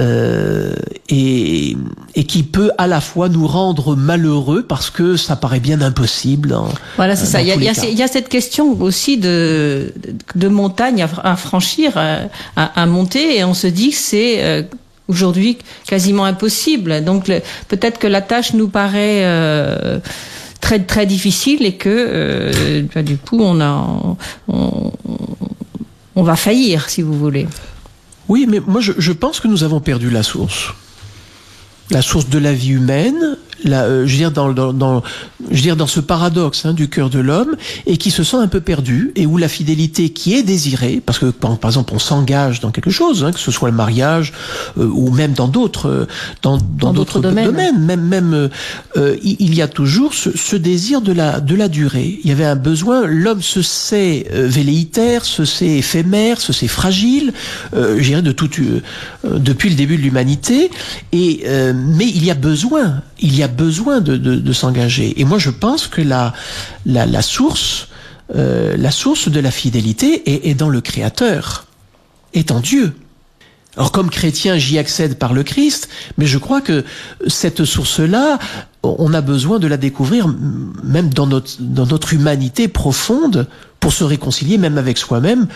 euh, 0.00 0.74
et, 1.10 1.76
et, 2.14 2.24
qui 2.24 2.42
peut 2.42 2.70
à 2.78 2.86
la 2.86 3.02
fois 3.02 3.28
nous 3.28 3.46
rendre 3.46 3.94
malheureux 3.94 4.62
parce 4.62 4.88
que 4.88 5.16
ça 5.16 5.36
paraît 5.36 5.60
bien 5.60 5.82
impossible. 5.82 6.54
En, 6.54 6.68
voilà, 6.96 7.14
c'est 7.14 7.26
ça. 7.26 7.42
Il 7.42 7.48
y, 7.48 7.52
a, 7.52 7.56
il, 7.56 7.62
y 7.62 7.68
a, 7.68 7.72
il 7.84 7.98
y, 7.98 8.02
a, 8.02 8.08
cette 8.08 8.30
question 8.30 8.80
aussi 8.80 9.18
de, 9.18 9.92
de 10.34 10.48
montagne 10.48 11.02
à, 11.02 11.10
à 11.22 11.36
franchir, 11.36 11.98
à, 11.98 12.20
à, 12.56 12.86
monter, 12.86 13.36
et 13.36 13.44
on 13.44 13.52
se 13.52 13.66
dit 13.66 13.90
que 13.90 13.96
c'est 13.96 14.42
euh, 14.42 14.62
aujourd'hui 15.08 15.58
quasiment 15.86 16.24
impossible. 16.24 17.04
Donc 17.04 17.26
peut-être 17.68 17.98
que 17.98 18.06
la 18.06 18.22
tâche 18.22 18.54
nous 18.54 18.68
paraît 18.68 19.24
euh, 19.24 19.98
très 20.62 20.78
très 20.78 21.04
difficile 21.04 21.66
et 21.66 21.74
que 21.74 21.90
euh, 21.90 22.82
bah, 22.94 23.02
du 23.02 23.18
coup 23.18 23.40
on 23.40 23.60
a 23.60 24.16
on, 24.48 24.92
on 26.14 26.22
va 26.22 26.36
faillir, 26.36 26.88
si 26.88 27.02
vous 27.02 27.18
voulez. 27.18 27.46
Oui, 28.32 28.46
mais 28.48 28.60
moi 28.66 28.80
je, 28.80 29.12
pense 29.12 29.40
que 29.40 29.46
nous 29.46 29.62
avons 29.62 29.80
perdu 29.80 30.08
la 30.08 30.22
source. 30.22 30.72
La 31.90 32.00
source 32.00 32.30
de 32.30 32.38
la 32.38 32.54
vie 32.54 32.70
humaine, 32.70 33.36
la, 33.64 33.84
euh, 33.84 34.06
je 34.06 34.12
veux 34.12 34.18
dire 34.18 34.32
dans, 34.32 34.52
dans, 34.52 34.72
dans, 34.72 35.02
je 35.50 35.56
veux 35.56 35.62
dire 35.62 35.76
dans 35.76 35.86
ce 35.86 36.00
paradoxe 36.00 36.66
hein, 36.66 36.72
du 36.72 36.88
cœur 36.88 37.10
de 37.10 37.18
l'homme 37.18 37.56
et 37.86 37.96
qui 37.96 38.10
se 38.10 38.24
sent 38.24 38.36
un 38.36 38.48
peu 38.48 38.60
perdu 38.60 39.12
et 39.16 39.26
où 39.26 39.38
la 39.38 39.48
fidélité 39.48 40.10
qui 40.10 40.34
est 40.34 40.42
désirée, 40.42 41.02
parce 41.04 41.18
que 41.18 41.26
par, 41.26 41.58
par 41.58 41.70
exemple 41.70 41.92
on 41.94 41.98
s'engage 41.98 42.60
dans 42.60 42.70
quelque 42.70 42.90
chose, 42.90 43.24
hein, 43.24 43.32
que 43.32 43.38
ce 43.38 43.50
soit 43.50 43.70
le 43.70 43.76
mariage 43.76 44.32
euh, 44.78 44.86
ou 44.86 45.10
même 45.10 45.32
dans 45.32 45.48
d'autres 45.48 45.88
euh, 45.88 46.06
dans, 46.42 46.58
d'autres 46.92 47.20
domaines. 47.20 47.46
domaines, 47.46 47.78
même 47.78 48.02
même 48.02 48.50
euh, 48.96 49.16
il 49.22 49.54
y 49.54 49.62
a 49.62 49.68
toujours 49.68 50.14
ce, 50.14 50.36
ce, 50.36 50.56
désir 50.56 51.00
de 51.00 51.12
la 51.12 51.40
de 51.40 51.54
la 51.54 51.68
durée. 51.68 52.20
Il 52.22 52.28
y 52.28 52.32
avait 52.32 52.44
un 52.44 52.56
besoin, 52.56 53.06
l'homme 53.06 53.42
se 53.42 53.62
sait 53.62 54.26
velléitaire, 54.30 55.24
se 55.24 55.44
sait 55.44 55.78
éphémère, 55.78 56.40
se 56.40 56.52
sait 56.52 56.68
fragile, 56.68 57.32
je 57.74 58.02
dirais 58.02 58.22
de 58.22 58.32
tout 58.32 58.48
depuis 59.24 59.70
le 59.70 59.76
début 59.76 59.96
de 59.96 60.02
l'humanité 60.02 60.70
et 61.12 61.44
mais 61.74 62.06
il 62.06 62.24
y 62.24 62.30
a 62.30 62.34
besoin, 62.34 63.02
il 63.22 63.36
y 63.36 63.42
a 63.42 63.48
besoin 63.48 64.00
de, 64.00 64.52
s'engager. 64.52 65.20
Et 65.20 65.24
moi, 65.24 65.38
je 65.38 65.50
pense 65.50 65.86
que 65.86 66.02
la, 66.02 66.32
source, 67.22 67.88
euh, 68.34 68.76
la 68.76 68.90
source 68.90 69.28
de 69.28 69.40
la 69.40 69.50
fidélité 69.50 70.30
est, 70.30 70.50
est 70.50 70.54
dans 70.54 70.68
le 70.68 70.80
Créateur, 70.80 71.66
est 72.34 72.50
en 72.50 72.60
Dieu. 72.60 72.92
Alors 73.76 73.90
comme 73.90 74.10
chrétien, 74.10 74.58
j'y 74.58 74.78
accède 74.78 75.16
par 75.16 75.32
le 75.32 75.42
Christ, 75.42 75.88
mais 76.18 76.26
je 76.26 76.36
crois 76.36 76.60
que 76.60 76.84
cette 77.26 77.64
source-là, 77.64 78.38
on 78.82 79.14
a 79.14 79.22
besoin 79.22 79.58
de 79.58 79.66
la 79.66 79.78
découvrir 79.78 80.28
même 80.84 81.08
dans 81.08 81.26
notre 81.26 82.12
humanité 82.12 82.68
profonde 82.68 83.46
pour 83.80 83.92
se 83.92 84.04
réconcilier 84.04 84.58
même 84.58 84.76
avec 84.76 84.98
soi-même, 84.98 85.46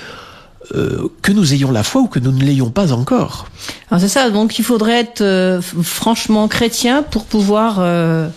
euh, 0.74 1.08
que 1.22 1.32
nous 1.32 1.54
ayons 1.54 1.70
la 1.70 1.82
foi 1.82 2.00
ou 2.02 2.06
que 2.08 2.18
nous 2.18 2.32
ne 2.32 2.42
l'ayons 2.42 2.70
pas 2.70 2.92
encore. 2.92 3.46
C'est 3.98 4.08
ça, 4.08 4.30
donc 4.30 4.58
il 4.58 4.64
faudrait 4.64 5.00
être 5.00 5.20
euh, 5.20 5.60
franchement 5.62 6.48
chrétien 6.48 7.02
pour 7.02 7.24
pouvoir 7.24 7.76
euh, 7.78 8.28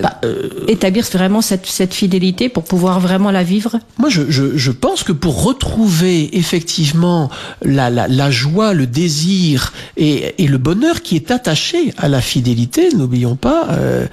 bah, 0.00 0.18
euh, 0.24 0.48
établir 0.68 1.04
vraiment 1.12 1.42
cette, 1.42 1.66
cette, 1.66 1.94
fidélité, 1.94 2.48
pour 2.48 2.64
pouvoir 2.64 3.00
vraiment 3.00 3.30
la 3.30 3.42
vivre 3.42 3.78
Moi, 3.98 4.08
je, 4.08 4.22
je, 4.30 4.56
je 4.56 4.70
pense 4.70 5.02
que 5.02 5.12
pour 5.12 5.42
retrouver 5.42 6.36
effectivement 6.36 7.30
la, 7.62 7.90
la, 7.90 8.08
la 8.08 8.30
joie, 8.30 8.72
le 8.74 8.86
désir 8.86 9.72
et, 9.96 10.34
et, 10.42 10.46
le 10.46 10.58
bonheur 10.58 11.02
qui 11.02 11.16
est 11.16 11.30
attaché 11.30 11.92
à 11.98 12.08
la 12.08 12.20
fidélité, 12.20 12.88
n'oublions 12.94 13.36
pas, 13.36 13.68
euh, 13.70 14.06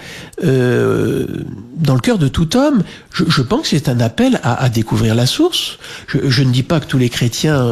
euh, 0.43 1.25
dans 1.75 1.93
le 1.93 2.01
cœur 2.01 2.17
de 2.17 2.27
tout 2.27 2.57
homme, 2.57 2.83
je, 3.13 3.23
je 3.27 3.41
pense 3.41 3.61
que 3.61 3.67
c'est 3.69 3.89
un 3.89 3.99
appel 3.99 4.39
à, 4.43 4.63
à, 4.63 4.69
découvrir 4.69 5.15
la 5.15 5.25
source. 5.25 5.77
Je, 6.07 6.29
je, 6.29 6.43
ne 6.43 6.51
dis 6.51 6.63
pas 6.63 6.79
que 6.79 6.85
tous 6.85 6.97
les 6.97 7.09
chrétiens, 7.09 7.67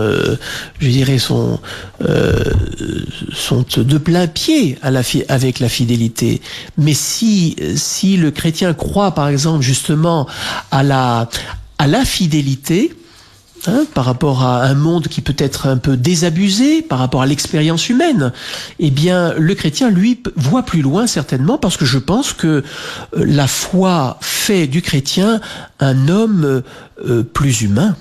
je 0.79 0.87
dirais, 0.87 1.17
sont, 1.17 1.59
sont 3.33 3.65
de 3.75 3.97
plein 3.97 4.27
pied 4.27 4.77
à 4.81 4.91
la 4.91 5.01
avec 5.29 5.59
la 5.59 5.69
fidélité. 5.69 6.41
Mais 6.77 6.93
si, 6.93 7.55
si 7.77 8.17
le 8.17 8.31
chrétien 8.31 8.73
croit, 8.73 9.11
par 9.11 9.27
exemple, 9.29 9.61
justement 9.61 10.27
à 10.71 10.83
la, 10.83 11.27
fidélité, 12.05 12.93
Hein, 13.65 13.85
par 13.95 14.05
rapport 14.05 14.43
à 14.43 14.63
un 14.63 14.75
monde 14.75 15.07
qui 15.07 15.19
peut 15.21 15.35
être 15.37 15.67
un 15.67 15.77
peu 15.77 15.97
désabusé, 15.97 16.83
par 16.83 16.99
rapport 16.99 17.23
à 17.23 17.25
l'expérience 17.25 17.89
humaine, 17.89 18.31
eh 18.79 18.91
bien, 18.91 19.33
le 19.33 19.55
chrétien, 19.55 19.89
lui, 19.89 20.21
voit 20.35 20.63
plus 20.63 20.81
loin 20.81 21.07
certainement, 21.07 21.57
parce 21.57 21.75
que 21.75 21.83
je 21.83 21.97
pense 21.97 22.33
que 22.33 22.63
la 23.13 23.47
foi 23.47 24.19
fait 24.21 24.67
du 24.67 24.81
chrétien 24.81 25.41
un 25.79 26.07
homme 26.07 26.61
euh, 27.05 27.23
plus 27.23 27.63
humain, 27.63 27.97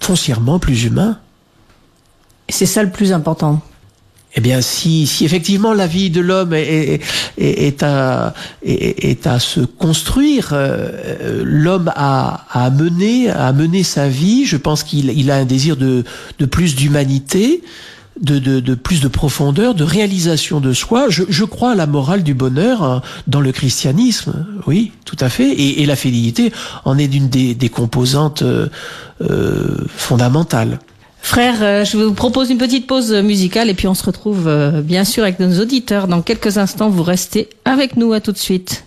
foncièrement 0.00 0.58
plus 0.58 0.84
humain. 0.84 1.18
C'est 2.48 2.66
ça 2.66 2.82
le 2.82 2.90
plus 2.90 3.12
important. 3.12 3.62
Eh 4.38 4.40
bien, 4.40 4.60
si, 4.60 5.08
si 5.08 5.24
effectivement 5.24 5.72
la 5.72 5.88
vie 5.88 6.10
de 6.10 6.20
l'homme 6.20 6.54
est, 6.54 7.00
est, 7.38 7.66
est, 7.66 7.82
à, 7.82 8.34
est, 8.62 9.26
à 9.26 9.40
se 9.40 9.58
construire, 9.58 10.50
euh, 10.52 11.42
l'homme 11.44 11.90
a, 11.96 12.46
a 12.52 12.70
mené, 12.70 13.30
a 13.30 13.52
sa 13.82 14.08
vie. 14.08 14.44
Je 14.46 14.56
pense 14.56 14.84
qu'il 14.84 15.10
il 15.10 15.32
a 15.32 15.34
un 15.38 15.44
désir 15.44 15.76
de, 15.76 16.04
de 16.38 16.46
plus 16.46 16.76
d'humanité, 16.76 17.64
de, 18.22 18.38
de, 18.38 18.60
de, 18.60 18.76
plus 18.76 19.00
de 19.00 19.08
profondeur, 19.08 19.74
de 19.74 19.82
réalisation 19.82 20.60
de 20.60 20.72
soi. 20.72 21.06
Je, 21.08 21.24
je 21.28 21.44
crois 21.44 21.72
à 21.72 21.74
la 21.74 21.88
morale 21.88 22.22
du 22.22 22.34
bonheur 22.34 22.84
hein, 22.84 23.02
dans 23.26 23.40
le 23.40 23.50
christianisme, 23.50 24.46
oui, 24.68 24.92
tout 25.04 25.16
à 25.18 25.30
fait. 25.30 25.50
Et, 25.50 25.82
et 25.82 25.86
la 25.86 25.96
fidélité 25.96 26.52
en 26.84 26.96
est 26.96 27.08
d'une 27.08 27.28
des, 27.28 27.56
des 27.56 27.70
composantes 27.70 28.42
euh, 28.42 28.68
euh, 29.20 29.78
fondamentales. 29.88 30.78
Frère, 31.20 31.62
euh, 31.62 31.84
je 31.84 31.96
vous 31.96 32.14
propose 32.14 32.50
une 32.50 32.58
petite 32.58 32.86
pause 32.86 33.12
musicale 33.12 33.68
et 33.68 33.74
puis 33.74 33.86
on 33.86 33.94
se 33.94 34.04
retrouve 34.04 34.48
euh, 34.48 34.80
bien 34.80 35.04
sûr 35.04 35.24
avec 35.24 35.40
nos 35.40 35.60
auditeurs 35.60 36.08
dans 36.08 36.22
quelques 36.22 36.58
instants. 36.58 36.88
Vous 36.88 37.02
restez 37.02 37.48
avec 37.64 37.96
nous 37.96 38.12
à 38.12 38.20
tout 38.20 38.32
de 38.32 38.38
suite. 38.38 38.84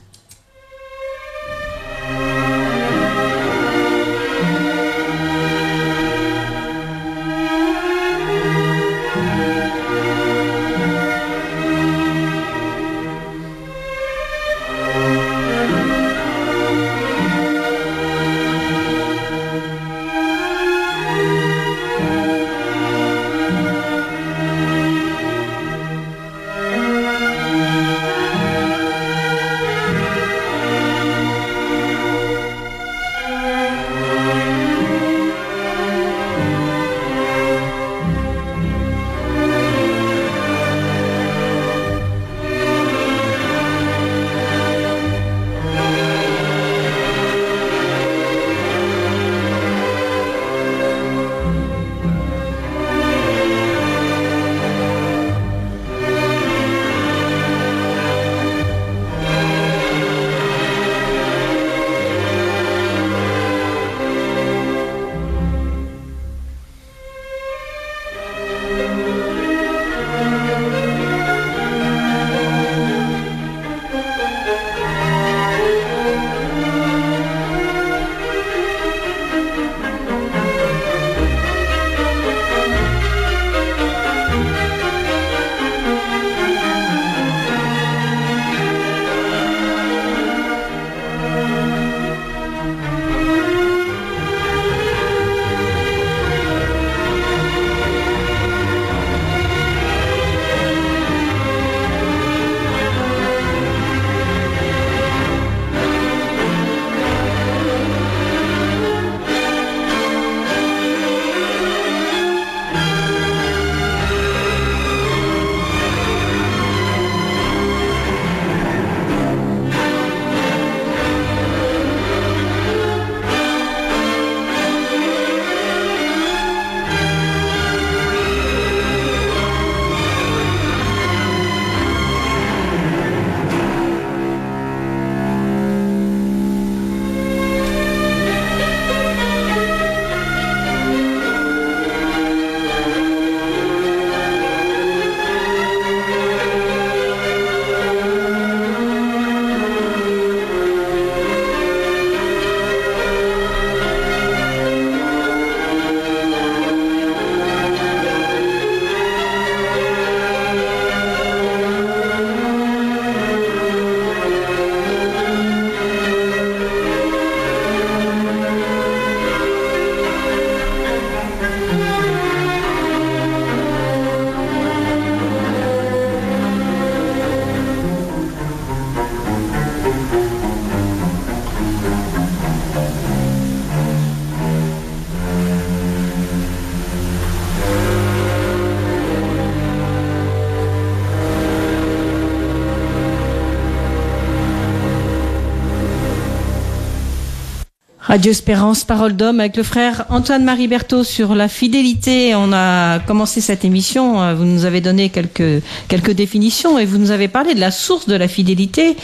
Radio 198.11 198.31
Espérance, 198.31 198.83
parole 198.83 199.15
d'homme, 199.15 199.39
avec 199.39 199.55
le 199.55 199.63
frère 199.63 200.03
Antoine-Marie 200.09 200.67
Berthaud 200.67 201.05
sur 201.05 201.33
la 201.33 201.47
fidélité. 201.47 202.35
On 202.35 202.51
a 202.51 202.99
commencé 202.99 203.39
cette 203.39 203.63
émission, 203.63 204.21
euh, 204.21 204.35
vous 204.35 204.43
nous 204.43 204.65
avez 204.65 204.81
donné 204.81 205.07
quelques, 205.07 205.63
quelques 205.87 206.11
définitions 206.11 206.77
et 206.77 206.83
vous 206.83 206.97
nous 206.97 207.11
avez 207.11 207.29
parlé 207.29 207.55
de 207.55 207.61
la 207.61 207.71
source 207.71 208.09
de 208.09 208.15
la 208.15 208.27
fidélité. 208.27 208.97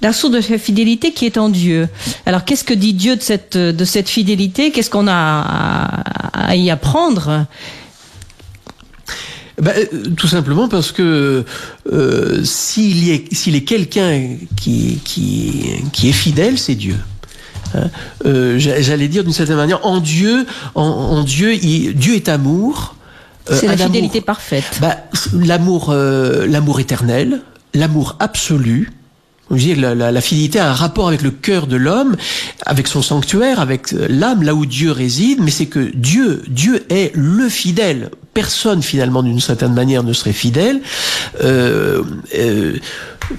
La 0.00 0.14
source 0.14 0.32
de 0.32 0.40
la 0.50 0.58
fidélité 0.58 1.12
qui 1.12 1.26
est 1.26 1.36
en 1.36 1.50
Dieu. 1.50 1.86
Alors, 2.24 2.46
qu'est-ce 2.46 2.64
que 2.64 2.72
dit 2.72 2.94
Dieu 2.94 3.16
de 3.16 3.20
cette, 3.20 3.58
de 3.58 3.84
cette 3.84 4.08
fidélité? 4.08 4.70
Qu'est-ce 4.70 4.88
qu'on 4.88 5.06
a 5.06 5.90
à, 6.32 6.56
y 6.56 6.70
apprendre? 6.70 7.44
Ben, 9.60 9.86
tout 10.16 10.28
simplement 10.28 10.66
parce 10.70 10.92
que 10.92 11.44
euh, 11.92 12.42
s'il 12.42 13.10
est, 13.10 13.30
est 13.30 13.64
quelqu'un 13.64 14.38
qui, 14.56 14.98
qui, 15.04 15.62
qui 15.92 16.08
est 16.08 16.12
fidèle, 16.12 16.56
c'est 16.56 16.74
Dieu. 16.74 16.96
Hein, 17.76 17.90
euh, 18.24 18.58
J'allais 18.58 19.08
dire 19.08 19.24
d'une 19.24 19.32
certaine 19.32 19.56
manière, 19.56 19.84
en 19.86 20.00
Dieu, 20.00 20.46
en, 20.74 20.82
en 20.82 21.22
Dieu, 21.22 21.54
il, 21.54 21.94
Dieu 21.94 22.14
est 22.14 22.28
amour. 22.28 22.94
Euh, 23.50 23.56
c'est 23.58 23.66
la 23.66 23.76
fidélité 23.76 24.20
parfaite. 24.20 24.78
Bah, 24.80 24.96
l'amour, 25.32 25.90
euh, 25.90 26.46
l'amour 26.46 26.80
éternel, 26.80 27.42
l'amour 27.74 28.16
absolu. 28.20 28.90
La, 29.48 29.94
la, 29.94 30.10
la, 30.10 30.20
fidélité 30.20 30.58
a 30.58 30.70
un 30.70 30.74
rapport 30.74 31.06
avec 31.06 31.22
le 31.22 31.30
cœur 31.30 31.68
de 31.68 31.76
l'homme, 31.76 32.16
avec 32.64 32.88
son 32.88 33.00
sanctuaire, 33.00 33.60
avec 33.60 33.92
l'âme, 33.92 34.42
là 34.42 34.56
où 34.56 34.66
Dieu 34.66 34.90
réside, 34.90 35.38
mais 35.40 35.52
c'est 35.52 35.66
que 35.66 35.92
Dieu, 35.94 36.42
Dieu 36.48 36.84
est 36.90 37.14
le 37.14 37.48
fidèle. 37.48 38.10
Personne 38.36 38.82
finalement 38.82 39.22
d'une 39.22 39.40
certaine 39.40 39.72
manière 39.72 40.02
ne 40.02 40.12
serait 40.12 40.34
fidèle. 40.34 40.82
Euh, 41.42 42.02
euh, 42.34 42.76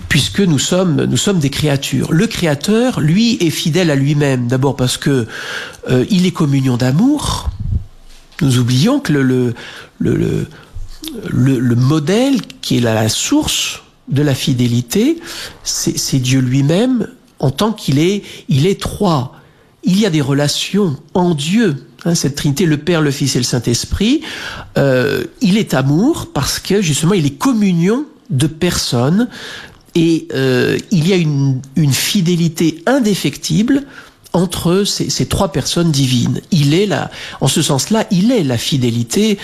puisque 0.10 0.39
nous 0.39 0.57
sommes, 0.57 1.05
nous 1.05 1.17
sommes 1.17 1.38
des 1.38 1.51
créatures. 1.51 2.12
Le 2.12 2.25
Créateur, 2.25 2.99
lui, 2.99 3.38
est 3.39 3.51
fidèle 3.51 3.91
à 3.91 3.95
lui-même. 3.95 4.47
D'abord 4.47 4.75
parce 4.75 4.97
que 4.97 5.27
euh, 5.88 6.03
il 6.10 6.25
est 6.25 6.31
communion 6.31 6.77
d'amour. 6.77 7.51
Nous 8.41 8.57
oublions 8.57 8.99
que 8.99 9.13
le, 9.13 9.21
le, 9.21 9.53
le, 9.99 10.47
le, 11.29 11.60
le 11.60 11.75
modèle 11.75 12.41
qui 12.62 12.77
est 12.77 12.81
la, 12.81 12.95
la 12.95 13.07
source 13.07 13.83
de 14.07 14.23
la 14.23 14.33
fidélité, 14.33 15.19
c'est 15.63 16.19
Dieu 16.19 16.39
lui-même 16.39 17.07
en 17.38 17.51
tant 17.51 17.71
qu'il 17.71 17.99
est, 17.99 18.23
il 18.49 18.65
est 18.65 18.81
trois. 18.81 19.36
Il 19.83 19.99
y 19.99 20.07
a 20.07 20.10
des 20.10 20.21
relations 20.21 20.97
en 21.13 21.36
Dieu. 21.36 21.87
Hein, 22.08 22.15
cette 22.15 22.36
Trinité, 22.36 22.65
le 22.65 22.78
Père, 22.78 23.02
le 23.02 23.12
Fils 23.12 23.36
et 23.36 23.39
le 23.39 23.43
Saint-Esprit, 23.43 24.22
euh, 24.78 25.26
il 25.41 25.58
est 25.58 25.74
amour 25.74 26.30
parce 26.34 26.58
que 26.58 26.82
justement 26.82 27.13
il 27.13 27.26
est 27.26 27.38
communion 27.38 28.06
de 28.30 28.48
personnes 28.48 29.28
et 29.93 30.28
euh, 30.34 30.78
il 30.91 31.06
y 31.06 31.12
a 31.12 31.17
une, 31.17 31.62
une 31.76 31.91
fidélité 31.91 32.82
indéfectible 32.86 33.84
entre 34.32 34.86
ces, 34.86 35.10
ces, 35.10 35.26
trois 35.26 35.52
personnes 35.52 35.91
divines. 35.91 36.39
Il 36.52 36.74
est 36.74 36.86
là, 36.86 37.12
en 37.41 37.50
ce 37.50 37.62
sens-là, 37.62 38.06
il 38.10 38.32
est 38.32 38.43
la 38.43 38.58
fidélité, 38.58 39.38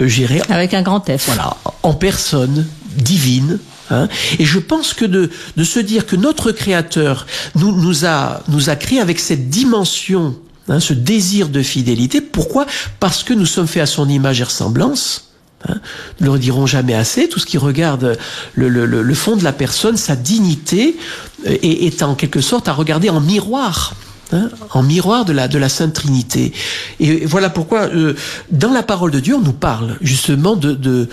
euh. 0.00 0.08
Avec 0.50 0.74
un 0.74 0.82
grand 0.82 1.00
F. 1.00 1.26
Voilà, 1.26 1.56
en 1.82 1.94
personne 1.94 2.66
divine. 2.96 3.58
Hein. 3.90 4.08
Et 4.38 4.44
je 4.44 4.58
pense 4.58 4.92
que 4.92 5.06
de, 5.06 5.30
de 5.56 5.64
se 5.64 5.80
dire 5.80 6.04
que 6.04 6.16
notre 6.16 6.52
Créateur 6.52 7.26
nous, 7.54 7.74
nous, 7.80 8.04
a, 8.04 8.42
nous 8.48 8.68
a 8.68 8.76
créé 8.76 9.00
avec 9.00 9.20
cette 9.20 9.48
dimension, 9.48 10.36
hein, 10.68 10.80
ce 10.80 10.92
désir 10.92 11.48
de 11.48 11.62
fidélité. 11.62 12.20
Pourquoi? 12.20 12.66
Parce 12.98 13.22
que 13.22 13.34
nous 13.34 13.46
sommes 13.46 13.66
faits 13.66 13.82
à 13.82 13.86
son 13.86 14.08
image 14.08 14.40
et 14.40 14.44
ressemblance. 14.44 15.30
Hein, 15.68 15.80
ne 16.20 16.26
le 16.26 16.30
redirons 16.32 16.66
jamais 16.66 16.94
assez. 16.94 17.28
Tout 17.28 17.38
ce 17.38 17.46
qui 17.46 17.58
regarde 17.58 18.16
le, 18.54 18.68
le, 18.68 18.86
le 18.86 19.14
fond 19.14 19.36
de 19.36 19.44
la 19.44 19.52
personne, 19.52 19.96
sa 19.96 20.16
dignité, 20.16 20.96
est, 21.44 21.84
est, 21.86 22.02
en 22.02 22.14
quelque 22.14 22.40
sorte 22.40 22.68
à 22.68 22.72
regarder 22.72 23.10
en 23.10 23.20
miroir. 23.20 23.94
Hein, 24.32 24.48
en 24.74 24.84
miroir 24.84 25.24
de 25.24 25.32
la, 25.32 25.48
de 25.48 25.58
la 25.58 25.68
Sainte 25.68 25.92
Trinité. 25.92 26.52
Et 27.00 27.26
voilà 27.26 27.50
pourquoi, 27.50 27.88
euh, 27.88 28.14
dans 28.52 28.70
la 28.72 28.84
parole 28.84 29.10
de 29.10 29.18
Dieu, 29.18 29.34
on 29.34 29.40
nous 29.40 29.52
parle 29.52 29.96
justement 30.02 30.54
de, 30.54 30.72
de, 30.72 31.08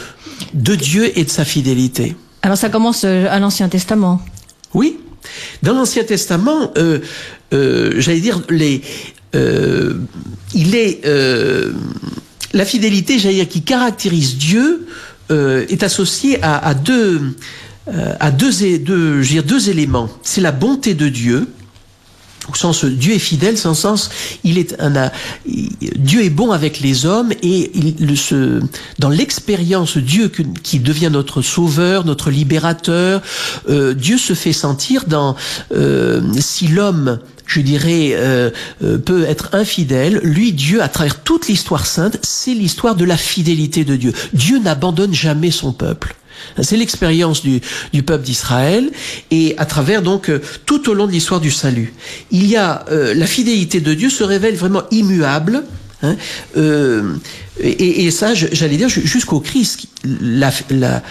de 0.54 0.76
Dieu 0.76 1.18
et 1.18 1.24
de 1.24 1.30
sa 1.32 1.44
fidélité. 1.44 2.16
Alors 2.44 2.60
ça 2.60 2.70
commence 2.70 3.04
à 3.06 3.40
l'Ancien 3.40 3.70
Testament. 3.70 4.22
Oui. 4.76 5.00
Dans 5.64 5.74
l'Ancien 5.74 6.04
Testament, 6.04 6.72
euh, 6.78 7.00
euh, 7.56 7.94
j'allais 7.98 8.22
dire, 8.22 8.40
les, 8.50 8.84
il 9.34 10.76
est 10.76 11.02
la 12.54 12.66
fidélité, 12.66 13.20
j'allais 13.20 13.36
dire, 13.36 13.48
qui 13.48 13.62
caractérise 13.62 14.38
Dieu, 14.38 14.88
euh, 15.32 15.66
est 15.70 15.84
associée 15.84 16.42
à, 16.42 16.58
à 16.58 16.74
deux, 16.74 17.36
euh, 17.90 18.14
à 18.20 18.32
deux, 18.32 18.80
deux, 18.80 19.22
dire, 19.22 19.44
deux 19.44 19.70
éléments. 19.70 20.10
C'est 20.24 20.42
la 20.42 20.52
bonté 20.52 20.94
de 20.94 21.10
Dieu, 21.10 21.48
au 22.50 22.56
sens 22.56 22.86
Dieu 22.86 23.14
est 23.14 23.20
fidèle, 23.20 23.58
sans 23.58 23.74
sens 23.74 24.10
il 24.44 24.58
est 24.58 24.80
un, 24.80 25.12
Dieu 25.46 26.24
est 26.24 26.30
bon 26.30 26.52
avec 26.52 26.80
les 26.80 27.06
hommes 27.06 27.32
et 27.42 27.72
il, 27.76 28.16
dans 29.00 29.10
l'expérience 29.10 29.98
Dieu 29.98 30.32
qui 30.64 30.80
devient 30.80 31.10
notre 31.12 31.42
sauveur, 31.42 32.06
notre 32.06 32.30
libérateur, 32.32 33.22
euh, 33.70 33.94
Dieu 33.94 34.18
se 34.18 34.34
fait 34.34 34.54
sentir 34.54 35.06
dans 35.06 35.36
euh, 35.74 36.22
si 36.40 36.68
l'homme 36.68 37.20
je 37.48 37.62
dirais, 37.62 38.12
euh, 38.14 38.52
euh, 38.84 38.98
peut 38.98 39.24
être 39.24 39.50
infidèle, 39.54 40.20
lui, 40.24 40.54
Dieu, 40.54 40.82
à 40.82 40.90
travers 40.90 41.24
toute 41.24 41.48
l'histoire 41.48 41.86
sainte, 41.86 42.20
c'est 42.22 42.54
l'histoire 42.54 42.96
de 42.96 43.06
la 43.06 43.18
fidélité 43.18 43.84
de 43.86 43.96
Dieu. 43.96 44.14
Dieu 44.34 44.60
n'abandonne 44.60 45.14
jamais 45.14 45.52
son 45.52 45.72
peuple. 45.72 46.16
C'est 46.62 46.78
l'expérience 46.78 47.42
du, 47.42 47.62
du, 47.94 48.04
peuple 48.04 48.24
d'Israël 48.24 48.92
et 49.32 49.56
à 49.58 49.66
travers 49.66 50.02
donc 50.02 50.30
euh, 50.30 50.42
tout 50.66 50.90
au 50.90 50.94
long 50.94 51.08
de 51.08 51.12
l'histoire 51.12 51.40
du 51.40 51.52
salut. 51.52 51.94
Il 52.32 52.46
y 52.46 52.56
a 52.56 52.86
euh, 52.92 53.14
la 53.14 53.26
fidélité 53.26 53.80
de 53.80 53.94
Dieu 53.94 54.10
se 54.10 54.24
révèle 54.24 54.56
vraiment 54.56 54.84
immuable. 54.92 55.64
Hein, 56.04 56.16
euh, 56.58 57.16
et, 57.60 58.06
et, 58.06 58.12
ça, 58.12 58.36
j'allais 58.36 58.78
dire 58.78 58.88
jusqu'au 58.88 59.40
Christ, 59.40 59.88
la, 60.22 60.52
la, 60.70 61.02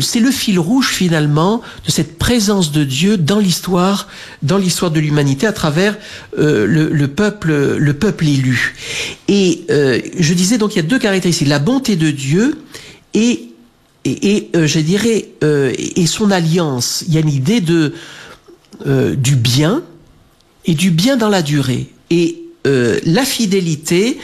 c'est 0.00 0.20
le 0.20 0.30
fil 0.30 0.60
rouge 0.60 0.90
finalement 0.90 1.62
de 1.84 1.90
cette 1.90 2.16
présence 2.16 2.70
de 2.70 2.84
Dieu 2.84 3.16
dans 3.16 3.40
l'histoire, 3.40 4.06
dans 4.42 4.56
l'histoire 4.56 4.92
de 4.92 5.00
l'humanité 5.00 5.48
à 5.48 5.52
travers 5.52 5.98
euh, 6.38 6.64
le, 6.64 6.90
le, 6.90 7.08
peuple, 7.08 7.76
le 7.76 7.92
peuple 7.94 8.28
élu. 8.28 8.76
Et 9.26 9.64
euh, 9.70 10.00
je 10.16 10.32
disais 10.32 10.58
donc 10.58 10.74
il 10.74 10.76
y 10.76 10.80
a 10.80 10.84
deux 10.84 11.00
caractéristiques 11.00 11.48
la 11.48 11.58
bonté 11.58 11.96
de 11.96 12.10
Dieu 12.12 12.56
et 13.14 13.48
et, 14.04 14.36
et 14.36 14.50
euh, 14.54 14.68
je 14.68 14.78
dirais 14.78 15.30
euh, 15.42 15.72
et 15.76 16.06
son 16.06 16.30
alliance. 16.30 17.02
Il 17.08 17.14
y 17.14 17.16
a 17.16 17.20
une 17.20 17.30
idée 17.30 17.60
de 17.60 17.94
du 19.16 19.36
bien 19.36 19.82
et 20.66 20.74
du 20.74 20.90
bien 20.90 21.16
dans 21.16 21.30
la 21.30 21.40
durée. 21.40 21.88
Et 22.10 22.45
euh, 22.66 22.98
la 23.04 23.24
fidélité 23.24 24.18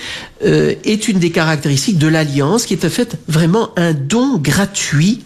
euh, 0.45 0.75
est 0.85 1.09
une 1.09 1.19
des 1.19 1.31
caractéristiques 1.31 1.99
de 1.99 2.09
l'alliance 2.09 2.67
qui 2.67 2.75
est 2.75 2.85
en 2.85 2.91
fait 2.91 3.17
vraiment 3.29 3.71
un 3.77 3.93
don 3.93 4.39
gratuit. 4.39 5.23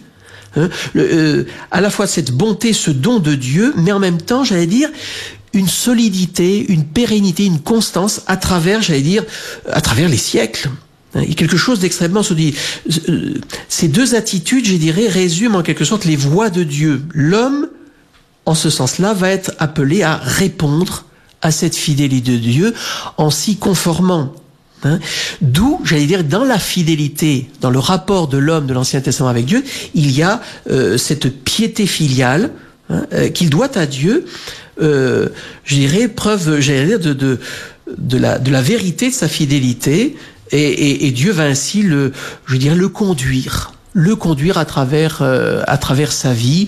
Hein, 0.55 0.69
euh, 0.95 1.45
à 1.71 1.81
la 1.81 1.89
fois 1.89 2.07
cette 2.07 2.31
bonté, 2.31 2.73
ce 2.73 2.91
don 2.91 3.19
de 3.19 3.33
Dieu, 3.35 3.73
mais 3.75 3.91
en 3.91 3.99
même 3.99 4.21
temps, 4.21 4.43
j'allais 4.43 4.67
dire, 4.67 4.89
une 5.53 5.67
solidité, 5.67 6.65
une 6.71 6.85
pérennité, 6.85 7.45
une 7.45 7.59
constance 7.59 8.21
à 8.27 8.37
travers, 8.37 8.81
j'allais 8.81 9.01
dire, 9.01 9.23
à 9.71 9.81
travers 9.81 10.09
les 10.09 10.17
siècles. 10.17 10.69
Hein, 11.15 11.21
a 11.21 11.33
quelque 11.33 11.57
chose 11.57 11.79
d'extrêmement 11.79 12.23
solide. 12.23 12.55
Ces 13.67 13.87
deux 13.87 14.13
attitudes, 14.13 14.65
je 14.65 14.75
dirais, 14.75 15.07
résument 15.07 15.59
en 15.59 15.63
quelque 15.63 15.85
sorte 15.85 16.05
les 16.05 16.15
voies 16.15 16.51
de 16.51 16.63
Dieu. 16.63 17.01
L'homme, 17.13 17.67
en 18.45 18.53
ce 18.53 18.69
sens-là, 18.69 19.13
va 19.13 19.29
être 19.29 19.53
appelé 19.57 20.03
à 20.03 20.17
répondre 20.17 21.05
à 21.41 21.51
cette 21.51 21.75
fidélité 21.75 22.31
de 22.31 22.37
Dieu 22.37 22.73
en 23.17 23.29
s'y 23.29 23.57
conformant. 23.57 24.33
Hein 24.83 24.99
D'où, 25.41 25.79
j'allais 25.83 26.05
dire, 26.05 26.23
dans 26.23 26.43
la 26.43 26.59
fidélité, 26.59 27.49
dans 27.61 27.69
le 27.69 27.79
rapport 27.79 28.27
de 28.27 28.37
l'homme 28.37 28.67
de 28.67 28.73
l'Ancien 28.73 29.01
Testament 29.01 29.29
avec 29.29 29.45
Dieu, 29.45 29.63
il 29.95 30.11
y 30.11 30.21
a 30.21 30.41
euh, 30.69 30.97
cette 30.97 31.43
piété 31.43 31.87
filiale 31.87 32.51
hein, 32.89 33.05
euh, 33.13 33.29
qu'il 33.29 33.49
doit 33.49 33.75
à 33.77 33.85
Dieu, 33.85 34.25
euh, 34.81 35.29
je 35.63 35.75
dirais, 35.75 36.07
preuve, 36.07 36.59
j'allais 36.59 36.85
dire, 36.85 36.99
de, 36.99 37.13
de, 37.13 37.39
de, 37.97 38.17
la, 38.17 38.37
de 38.37 38.51
la 38.51 38.61
vérité 38.61 39.09
de 39.09 39.15
sa 39.15 39.27
fidélité, 39.27 40.15
et, 40.51 40.57
et, 40.61 41.07
et 41.07 41.11
Dieu 41.11 41.31
va 41.31 41.43
ainsi 41.43 41.81
le, 41.81 42.13
je 42.45 42.55
dirais, 42.57 42.75
le 42.75 42.87
conduire, 42.87 43.73
le 43.93 44.15
conduire 44.15 44.59
à 44.59 44.65
travers, 44.65 45.19
euh, 45.21 45.63
à 45.65 45.77
travers 45.77 46.11
sa 46.11 46.33
vie. 46.33 46.67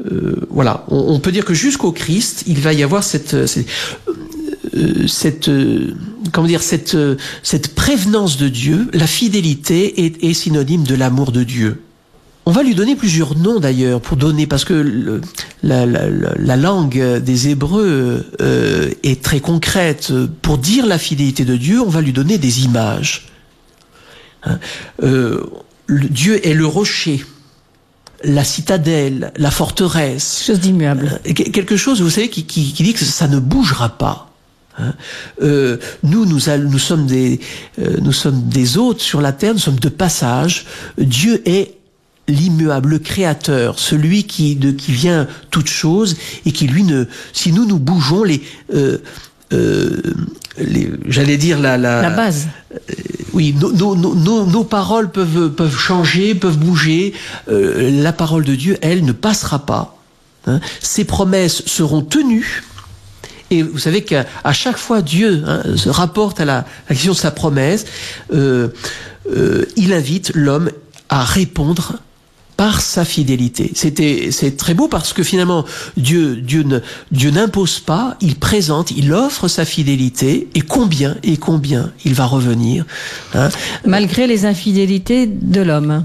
Euh, 0.00 0.12
euh, 0.12 0.46
voilà, 0.50 0.84
on, 0.88 1.18
peut 1.20 1.32
dire 1.32 1.44
que 1.44 1.54
jusqu'au 1.54 1.92
Christ, 1.92 2.44
il 2.46 2.60
va 2.60 2.72
y 2.72 2.82
avoir 2.82 3.04
cette, 3.04 3.46
cette, 3.46 3.66
cette 5.06 5.50
comment 6.32 6.46
dire, 6.46 6.62
cette, 6.62 6.96
cette 7.42 7.74
prévenance 7.74 8.36
de 8.36 8.48
Dieu. 8.48 8.88
La 8.92 9.06
fidélité 9.06 10.06
est, 10.22 10.34
synonyme 10.34 10.84
de 10.84 10.94
l'amour 10.94 11.32
de 11.32 11.44
Dieu. 11.44 11.82
On 12.46 12.52
va 12.52 12.62
lui 12.62 12.74
donner 12.74 12.96
plusieurs 12.96 13.36
noms 13.36 13.60
d'ailleurs 13.60 14.00
pour 14.00 14.16
donner 14.16 14.46
parce 14.46 14.64
que 14.64 14.72
le, 14.72 15.20
la, 15.62 15.84
la, 15.84 16.08
la, 16.08 16.56
langue 16.56 17.18
des 17.18 17.48
Hébreux 17.48 18.26
euh, 18.40 18.90
est 19.02 19.22
très 19.22 19.40
concrète. 19.40 20.12
Pour 20.40 20.58
dire 20.58 20.86
la 20.86 20.98
fidélité 20.98 21.44
de 21.44 21.56
Dieu, 21.56 21.80
on 21.80 21.90
va 21.90 22.00
lui 22.00 22.12
donner 22.12 22.38
des 22.38 22.64
images. 22.64 23.28
Hein 24.42 24.58
euh, 25.02 25.44
Dieu 25.90 26.46
est 26.46 26.54
le 26.54 26.66
rocher, 26.66 27.24
la 28.24 28.44
citadelle, 28.44 29.32
la 29.36 29.50
forteresse. 29.50 30.44
Chose 30.46 30.60
d'immuable. 30.60 31.20
Euh, 31.26 31.32
quelque 31.32 31.76
chose, 31.76 32.00
vous 32.00 32.10
savez, 32.10 32.28
qui, 32.28 32.44
qui, 32.44 32.72
qui, 32.72 32.82
dit 32.82 32.92
que 32.92 33.04
ça 33.04 33.28
ne 33.28 33.38
bougera 33.38 33.90
pas. 33.90 34.30
Hein. 34.78 34.94
Euh, 35.42 35.78
nous, 36.02 36.24
nous, 36.26 36.40
nous, 36.58 36.78
sommes 36.78 37.06
des, 37.06 37.40
euh, 37.78 37.96
nous 38.00 38.12
sommes 38.12 38.48
des 38.48 38.78
hôtes 38.78 39.00
sur 39.00 39.20
la 39.20 39.32
terre, 39.32 39.54
nous 39.54 39.60
sommes 39.60 39.80
de 39.80 39.88
passage. 39.88 40.66
Dieu 40.98 41.42
est 41.48 41.74
l'immuable, 42.28 42.90
le 42.90 42.98
créateur, 42.98 43.78
celui 43.78 44.24
qui, 44.24 44.54
de, 44.54 44.70
qui 44.70 44.92
vient 44.92 45.26
toute 45.50 45.68
chose 45.68 46.16
et 46.46 46.52
qui 46.52 46.66
lui 46.66 46.84
ne, 46.84 47.06
si 47.32 47.52
nous 47.52 47.66
nous 47.66 47.78
bougeons 47.78 48.22
les, 48.22 48.42
euh, 48.74 48.98
euh 49.52 50.00
j'allais 51.08 51.36
dire 51.36 51.58
la, 51.58 51.78
la, 51.78 52.02
la 52.02 52.10
base. 52.10 52.48
Euh, 52.72 52.94
oui, 53.32 53.54
nos, 53.58 53.72
nos, 53.72 53.94
nos, 53.94 54.46
nos, 54.46 54.64
paroles 54.64 55.10
peuvent, 55.10 55.50
peuvent 55.50 55.76
changer, 55.76 56.34
peuvent 56.34 56.58
bouger. 56.58 57.14
Euh, 57.48 58.02
la 58.02 58.12
parole 58.12 58.44
de 58.44 58.54
Dieu, 58.54 58.78
elle, 58.82 59.04
ne 59.04 59.12
passera 59.12 59.60
pas. 59.60 59.96
Hein. 60.46 60.60
Ses 60.80 61.04
promesses 61.04 61.62
seront 61.66 62.02
tenues. 62.02 62.62
Et 63.50 63.62
vous 63.62 63.78
savez 63.78 64.04
qu'à 64.04 64.26
chaque 64.52 64.76
fois 64.76 65.02
Dieu 65.02 65.42
hein, 65.46 65.62
se 65.76 65.88
rapporte 65.88 66.40
à 66.40 66.44
la, 66.44 66.64
la, 66.88 66.94
question 66.94 67.12
de 67.12 67.16
sa 67.16 67.32
promesse, 67.32 67.84
euh, 68.32 68.68
euh, 69.34 69.66
il 69.76 69.92
invite 69.92 70.32
l'homme 70.34 70.70
à 71.08 71.24
répondre 71.24 71.94
par 72.60 72.82
sa 72.82 73.06
fidélité. 73.06 73.72
C'était 73.74 74.28
c'est 74.32 74.58
très 74.58 74.74
beau 74.74 74.86
parce 74.86 75.14
que 75.14 75.22
finalement 75.22 75.64
Dieu 75.96 76.36
Dieu 76.36 76.62
ne 76.62 76.80
Dieu 77.10 77.30
n'impose 77.30 77.80
pas, 77.80 78.18
il 78.20 78.36
présente, 78.36 78.90
il 78.90 79.14
offre 79.14 79.48
sa 79.48 79.64
fidélité 79.64 80.46
et 80.54 80.60
combien 80.60 81.16
et 81.22 81.38
combien 81.38 81.90
il 82.04 82.12
va 82.12 82.26
revenir 82.26 82.84
hein. 83.32 83.48
malgré 83.86 84.26
les 84.26 84.44
infidélités 84.44 85.26
de 85.26 85.62
l'homme. 85.62 86.04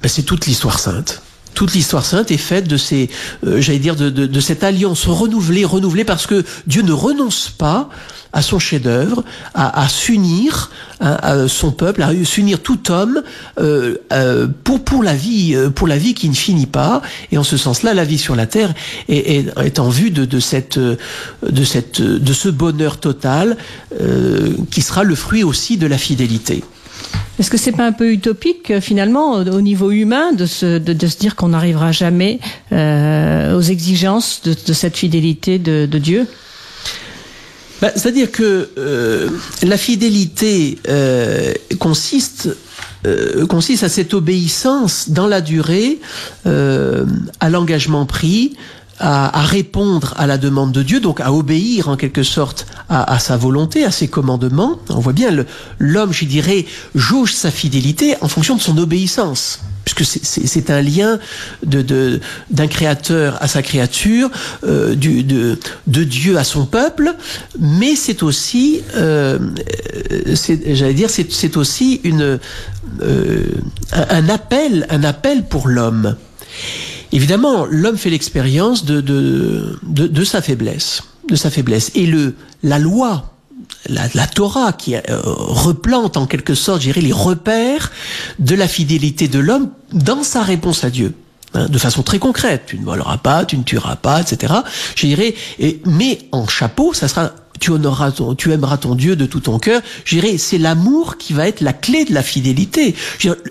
Ben, 0.00 0.08
c'est 0.08 0.22
toute 0.22 0.46
l'histoire 0.46 0.78
sainte 0.78 1.20
toute 1.54 1.74
l'histoire 1.74 2.04
sainte 2.04 2.30
est 2.30 2.36
faite 2.36 2.68
de 2.68 2.76
ces, 2.76 3.10
euh, 3.46 3.60
j'allais 3.60 3.78
dire, 3.78 3.96
de, 3.96 4.40
cette 4.40 4.64
alliance 4.64 5.06
renouvelée, 5.06 5.64
renouvelée, 5.64 6.04
parce 6.04 6.26
que 6.26 6.44
Dieu 6.66 6.82
ne 6.82 6.92
renonce 6.92 7.50
pas 7.50 7.88
à 8.32 8.42
son 8.42 8.58
chef-d'œuvre, 8.58 9.24
à, 9.54 9.82
à 9.82 9.88
s'unir 9.88 10.70
à, 11.00 11.48
son 11.48 11.72
peuple, 11.72 12.02
à 12.02 12.12
s'unir 12.24 12.60
tout 12.60 12.92
homme 12.92 13.22
euh, 13.58 13.96
euh, 14.12 14.46
pour 14.64 14.84
pour 14.84 15.02
la 15.02 15.14
vie, 15.14 15.56
pour 15.74 15.88
la 15.88 15.96
vie 15.96 16.14
qui 16.14 16.28
ne 16.28 16.34
finit 16.34 16.66
pas. 16.66 17.02
Et 17.32 17.38
en 17.38 17.42
ce 17.42 17.56
sens-là, 17.56 17.94
la 17.94 18.04
vie 18.04 18.18
sur 18.18 18.36
la 18.36 18.46
terre 18.46 18.72
est, 19.08 19.46
est, 19.48 19.58
est 19.58 19.78
en 19.78 19.88
vue 19.88 20.10
de, 20.10 20.24
de 20.24 20.40
cette 20.40 20.78
de 20.78 21.64
cette 21.64 22.00
de 22.00 22.32
ce 22.32 22.48
bonheur 22.48 22.98
total 22.98 23.56
qui 24.70 24.82
sera 24.82 25.02
le 25.02 25.14
fruit 25.14 25.42
aussi 25.42 25.76
de 25.76 25.86
la 25.86 25.98
fidélité. 25.98 26.62
Est-ce 27.38 27.50
que 27.50 27.56
c'est 27.56 27.72
pas 27.72 27.86
un 27.86 27.92
peu 27.92 28.12
utopique 28.12 28.80
finalement 28.80 29.32
au 29.32 29.60
niveau 29.62 29.90
humain 29.90 30.32
de 30.32 30.44
se, 30.44 30.76
dire 30.76 31.36
qu'on 31.36 31.48
n'arrivera 31.48 31.90
jamais 31.90 32.38
euh, 32.72 33.56
aux 33.56 33.62
exigences 33.62 34.42
de, 34.42 34.72
cette 34.74 34.96
fidélité 34.96 35.58
de, 35.58 35.86
Dieu? 35.98 36.26
Bah, 37.80 37.92
C'est-à-dire 37.96 38.30
que 38.30 38.68
euh, 38.76 39.30
la 39.62 39.78
fidélité 39.78 40.78
euh, 40.88 41.54
consiste 41.78 42.50
euh, 43.06 43.46
consiste 43.46 43.82
à 43.82 43.88
cette 43.88 44.12
obéissance 44.12 45.08
dans 45.08 45.26
la 45.26 45.40
durée, 45.40 45.98
euh, 46.46 47.06
à 47.40 47.48
l'engagement 47.48 48.04
pris, 48.04 48.56
à, 49.00 49.40
à, 49.40 49.42
répondre 49.42 50.14
à 50.16 50.26
la 50.26 50.38
demande 50.38 50.72
de 50.72 50.82
Dieu, 50.82 51.00
donc 51.00 51.20
à 51.20 51.32
obéir 51.32 51.88
en 51.88 51.96
quelque 51.96 52.22
sorte 52.22 52.66
à, 52.88 53.12
à 53.12 53.18
sa 53.18 53.36
volonté, 53.36 53.84
à 53.84 53.90
ses 53.90 54.08
commandements. 54.08 54.78
On 54.88 55.00
voit 55.00 55.12
bien 55.12 55.30
l'homme, 55.78 56.12
je 56.12 56.24
dirais, 56.24 56.66
jauge 56.94 57.34
sa 57.34 57.50
fidélité 57.50 58.14
en 58.20 58.28
fonction 58.28 58.56
de 58.56 58.60
son 58.60 58.78
obéissance 58.78 59.60
puisque 59.84 60.04
c'est 60.04 60.70
un 60.70 60.82
lien 60.82 61.18
d'un 61.64 61.82
de, 61.82 62.20
créateur 62.66 63.38
à 63.40 63.48
sa 63.48 63.62
créature, 63.62 64.30
euh, 64.64 64.94
du, 64.94 65.24
de, 65.24 65.58
de 65.86 66.04
Dieu 66.04 66.36
à 66.38 66.44
son 66.44 66.66
peuple, 66.66 67.14
mais 67.58 67.96
c'est 67.96 68.22
aussi, 68.22 68.82
euh, 68.96 69.38
j'allais 70.66 70.94
dire, 70.94 71.08
c'est 71.10 71.56
aussi 71.56 72.00
une 72.04 72.38
euh, 73.02 73.44
un 73.92 74.28
appel, 74.28 74.86
un 74.90 75.04
appel 75.04 75.44
pour 75.44 75.68
l'homme. 75.68 76.16
Évidemment, 77.12 77.66
l'homme 77.66 77.96
fait 77.96 78.10
l'expérience 78.10 78.84
de, 78.84 79.00
de, 79.00 79.78
de, 79.82 80.06
de, 80.06 80.24
sa 80.24 80.42
faiblesse, 80.42 81.02
de 81.28 81.36
sa 81.36 81.50
faiblesse. 81.50 81.90
Et 81.94 82.06
le, 82.06 82.36
la 82.62 82.78
loi, 82.78 83.34
la, 83.88 84.02
la 84.14 84.26
Torah 84.26 84.72
qui 84.72 84.94
euh, 84.94 85.00
replante 85.08 86.16
en 86.16 86.26
quelque 86.26 86.54
sorte, 86.54 86.82
j'irai 86.82 87.00
les 87.00 87.12
repères 87.12 87.90
de 88.38 88.54
la 88.54 88.68
fidélité 88.68 89.28
de 89.28 89.38
l'homme 89.38 89.70
dans 89.92 90.22
sa 90.22 90.42
réponse 90.42 90.84
à 90.84 90.90
Dieu. 90.90 91.14
Hein, 91.54 91.66
de 91.68 91.78
façon 91.78 92.02
très 92.02 92.20
concrète, 92.20 92.62
tu 92.66 92.78
ne 92.78 92.84
voleras 92.84 93.16
pas, 93.16 93.44
tu 93.44 93.58
ne 93.58 93.64
tueras 93.64 93.96
pas, 93.96 94.20
etc. 94.20 94.54
Je 94.94 95.06
dirais, 95.06 95.34
et, 95.58 95.82
mais 95.84 96.20
en 96.30 96.46
chapeau, 96.46 96.94
ça 96.94 97.08
sera 97.08 97.32
tu 97.58 97.72
honoreras 97.72 98.12
ton, 98.12 98.34
tu 98.34 98.52
aimeras 98.52 98.78
ton 98.78 98.94
Dieu 98.94 99.16
de 99.16 99.26
tout 99.26 99.40
ton 99.40 99.58
cœur. 99.58 99.82
Je 100.04 100.18
dirais, 100.18 100.38
c'est 100.38 100.58
l'amour 100.58 101.18
qui 101.18 101.34
va 101.34 101.46
être 101.46 101.60
la 101.60 101.74
clé 101.74 102.04
de 102.06 102.14
la 102.14 102.22
fidélité. 102.22 102.94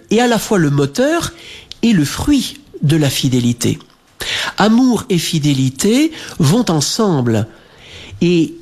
Et 0.09 0.19
à 0.19 0.27
la 0.27 0.39
fois 0.39 0.57
le 0.57 0.71
moteur 0.71 1.33
et 1.83 1.93
le 1.93 2.03
fruit 2.05 2.57
de 2.81 2.97
la 2.97 3.09
fidélité. 3.09 3.79
Amour 4.57 5.05
et 5.09 5.17
fidélité 5.17 6.11
vont 6.39 6.65
ensemble. 6.69 7.47
Et 8.21 8.55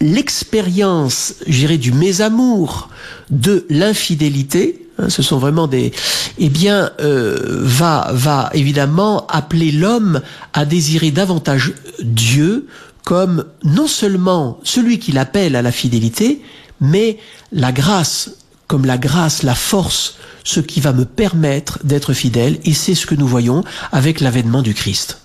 l'expérience, 0.00 1.34
j'irais, 1.46 1.78
du 1.78 1.92
mésamour, 1.92 2.88
de 3.30 3.66
l'infidélité, 3.70 4.88
hein, 4.98 5.08
ce 5.08 5.22
sont 5.22 5.38
vraiment 5.38 5.66
des, 5.66 5.92
eh 6.38 6.48
bien, 6.48 6.90
euh, 7.00 7.60
va, 7.62 8.10
va 8.12 8.50
évidemment 8.54 9.26
appeler 9.26 9.72
l'homme 9.72 10.20
à 10.52 10.64
désirer 10.64 11.10
davantage 11.10 11.72
Dieu 12.02 12.66
comme 13.04 13.44
non 13.64 13.88
seulement 13.88 14.60
celui 14.62 14.98
qui 14.98 15.12
l'appelle 15.12 15.56
à 15.56 15.62
la 15.62 15.72
fidélité, 15.72 16.42
mais 16.80 17.18
la 17.52 17.72
grâce, 17.72 18.30
comme 18.72 18.86
la 18.86 18.96
grâce, 18.96 19.42
la 19.42 19.54
force, 19.54 20.14
ce 20.44 20.58
qui 20.58 20.80
va 20.80 20.94
me 20.94 21.04
permettre 21.04 21.78
d'être 21.84 22.14
fidèle, 22.14 22.56
et 22.64 22.72
c'est 22.72 22.94
ce 22.94 23.04
que 23.04 23.14
nous 23.14 23.26
voyons 23.26 23.64
avec 23.92 24.22
l'avènement 24.22 24.62
du 24.62 24.72
Christ. 24.72 25.18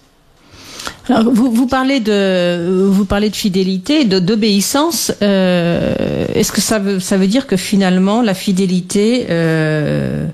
Alors, 1.07 1.31
vous, 1.31 1.65
parlez 1.65 2.01
de 2.01 2.89
vous 2.89 3.05
parlez 3.05 3.29
de 3.29 3.37
fidélité, 3.37 4.03
d'obéissance. 4.03 5.13
Euh, 5.21 6.25
Est-ce 6.35 6.51
que 6.51 6.59
ça 6.59 6.77
veut 6.79 6.99
ça 6.99 7.15
veut 7.15 7.27
dire 7.27 7.47
que 7.47 7.55
finalement 7.55 8.21
la 8.21 8.33
fidélité 8.33 9.27
euh, 9.29 10.27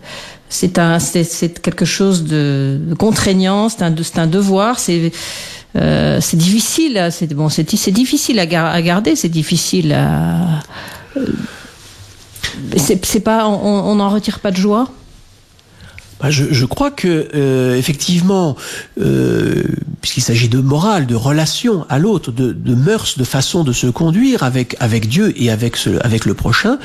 c'est 0.49 1.61
quelque 1.61 1.85
chose 1.85 2.23
de, 2.23 2.79
contraignant, 2.97 3.69
c'est 3.69 3.83
un 3.83 3.93
un 4.15 4.27
devoir, 4.27 4.79
c'est 4.79 5.11
euh, 5.75 6.19
difficile, 6.33 7.09
c'est 7.11 7.31
bon, 7.31 7.47
c'est 7.49 7.91
difficile 7.91 8.39
à 8.39 8.81
garder, 8.81 9.15
c'est 9.15 9.29
difficile 9.29 9.93
à. 9.93 10.63
C'est 12.77 13.19
pas, 13.21 13.47
on 13.47 13.95
n'en 13.95 14.09
retire 14.09 14.39
pas 14.39 14.51
de 14.51 14.57
joie. 14.57 14.87
Bah, 16.23 16.31
je, 16.31 16.45
je, 16.51 16.65
crois 16.65 16.89
que 16.89 17.27
euh, 17.35 17.75
effectivement, 17.75 18.55
euh, 19.01 19.63
puisqu'il 19.99 20.21
s'agit 20.21 20.47
de 20.47 20.59
morale, 20.59 21.05
de 21.05 21.15
relation 21.15 21.85
à 21.89 21.99
l'autre, 21.99 22.31
de, 22.31 22.53
de, 22.53 22.75
mœurs, 22.75 23.17
de 23.17 23.25
façon 23.25 23.65
de 23.65 23.73
se 23.73 23.87
conduire 23.87 24.43
avec 24.43 24.77
avec 24.79 25.09
Dieu 25.09 25.33
et 25.35 25.51
avec 25.51 25.75
ce, 25.75 26.01
avec 26.01 26.23
le 26.23 26.33
prochain, 26.33 26.77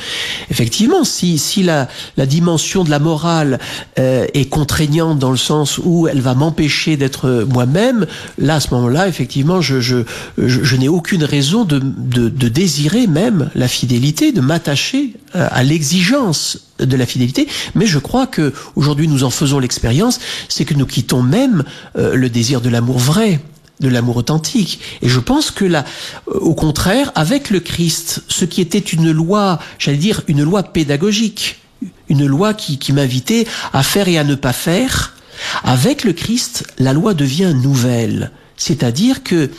effectivement, 0.51 1.05
si 1.05 1.39
si 1.39 1.63
la 1.63 1.87
la 2.17 2.27
dimension 2.27 2.83
de 2.83 2.91
la 2.91 2.99
morale 2.99 3.61
euh, 4.01 4.27
est 4.35 4.47
contraignante 4.47 5.21
dans 5.21 5.31
le 5.31 5.37
sens 5.37 5.79
où 5.79 6.09
elle 6.09 6.21
va 6.21 6.35
m'empêcher 6.35 6.97
d'être 6.97 7.47
moi-même, 7.49 8.07
là 8.39 8.57
à 8.57 8.61
ce 8.61 8.75
moment-là, 8.75 9.07
effectivement, 9.07 9.61
je 9.61 9.81
je 9.81 9.99
je, 10.37 10.65
je 10.65 10.77
n'ai 10.77 10.89
aucune 10.89 11.23
raison 11.23 11.65
de, 11.65 11.79
de 11.79 12.29
de 12.29 12.49
désirer 12.49 13.07
même 13.07 13.51
la 13.55 13.69
fidélité, 13.69 14.33
de 14.33 14.41
m'attacher 14.41 15.15
à 15.35 15.63
l'exigence 15.63 16.59
de 16.79 16.97
la 16.97 17.07
fidélité, 17.07 17.49
mais 17.75 17.87
je 17.87 17.99
crois 17.99 18.27
que 18.27 18.53
aujourd'hui 18.77 19.09
nous 19.09 19.25
en 19.25 19.31
faisons 19.31 19.59
l'expérience, 19.59 20.21
c'est 20.49 20.65
que 20.65 20.75
nous 20.75 20.87
quittons 20.87 21.23
même 21.23 21.65
euh, 21.97 22.15
le 22.15 22.31
désir 22.31 22.61
de 22.61 22.69
l'amour 22.69 22.99
vrai 22.99 23.41
de 23.81 23.89
l'amour 23.89 24.17
authentique. 24.17 24.81
Et 25.03 25.09
je 25.09 25.21
pense 25.21 25.51
que 25.51 25.65
là, 25.65 25.85
euh, 26.29 26.39
au 26.41 26.55
contraire, 26.55 27.13
avec 27.15 27.51
le 27.51 27.61
Christ, 27.61 28.25
ce 28.29 28.45
qui 28.45 28.61
était 28.61 28.79
une 28.79 29.13
loi, 29.13 29.61
j'allais 29.79 29.99
dire, 29.99 30.23
une 30.27 30.43
loi 30.43 30.65
pédagogique, 30.65 31.61
une 32.09 32.27
loi 32.27 32.55
qui, 32.55 32.79
qui 32.79 32.93
m'invitait 32.93 33.47
à 33.73 33.83
faire 33.83 34.09
et 34.09 34.19
à 34.19 34.25
ne 34.25 34.35
pas 34.35 34.53
faire, 34.53 35.15
avec 35.63 36.03
le 36.05 36.13
Christ, 36.13 36.65
la 36.79 36.93
loi 36.93 37.15
devient 37.15 37.55
nouvelle. 37.55 38.33
C'est-à-dire 38.57 39.23
que 39.23 39.51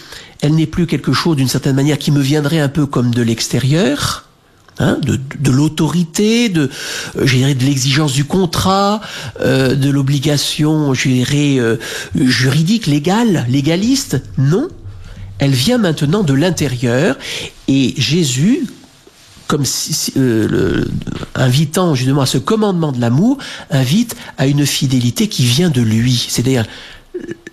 elle 0.41 0.55
n'est 0.55 0.65
plus 0.65 0.87
quelque 0.87 1.13
chose 1.13 1.35
d'une 1.35 1.47
certaine 1.47 1.75
manière 1.75 1.97
qui 1.97 2.11
me 2.11 2.21
viendrait 2.21 2.59
un 2.59 2.69
peu 2.69 2.85
comme 2.85 3.11
de 3.13 3.21
l'extérieur, 3.21 4.28
Hein, 4.81 4.97
de, 5.01 5.19
de 5.39 5.51
l'autorité, 5.51 6.47
de, 6.47 6.69
euh, 7.17 7.53
de 7.53 7.65
l'exigence 7.65 8.13
du 8.13 8.23
contrat, 8.23 9.01
euh, 9.41 9.75
de 9.75 9.89
l'obligation, 9.89 10.93
je 10.93 11.09
dirais, 11.09 11.59
euh, 11.59 11.75
juridique, 12.15 12.87
légale, 12.87 13.45
légaliste. 13.49 14.21
Non, 14.37 14.69
elle 15.37 15.51
vient 15.51 15.77
maintenant 15.77 16.23
de 16.23 16.33
l'intérieur 16.33 17.17
et 17.67 17.93
Jésus, 17.97 18.67
comme 19.47 19.65
si, 19.65 20.13
euh, 20.17 20.47
le, 20.47 20.87
invitant 21.35 21.95
justement 21.95 22.21
à 22.21 22.25
ce 22.25 22.37
commandement 22.37 22.91
de 22.91 23.01
l'amour, 23.01 23.37
invite 23.71 24.15
à 24.37 24.47
une 24.47 24.65
fidélité 24.65 25.27
qui 25.27 25.43
vient 25.43 25.69
de 25.69 25.81
lui. 25.81 26.25
C'est-à-dire 26.29 26.65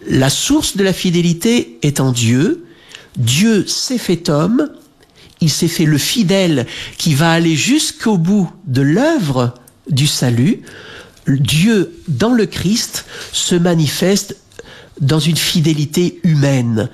la 0.08 0.30
source 0.30 0.76
de 0.76 0.84
la 0.84 0.92
fidélité 0.92 1.78
est 1.82 2.00
en 2.00 2.12
Dieu. 2.12 2.64
Dieu 3.16 3.66
s'est 3.66 3.98
fait 3.98 4.28
homme 4.28 4.68
il 5.40 5.50
s'est 5.50 5.68
fait 5.68 5.84
le 5.84 5.98
fidèle 5.98 6.66
qui 6.98 7.14
va 7.14 7.32
aller 7.32 7.56
jusqu'au 7.56 8.16
bout 8.16 8.50
de 8.66 8.82
l'œuvre 8.82 9.54
du 9.90 10.06
salut. 10.06 10.62
Dieu, 11.28 11.92
dans 12.08 12.32
le 12.32 12.46
Christ, 12.46 13.04
se 13.32 13.54
manifeste 13.54 14.36
dans 15.00 15.18
une 15.18 15.36
fidélité 15.36 16.20
humaine, 16.24 16.88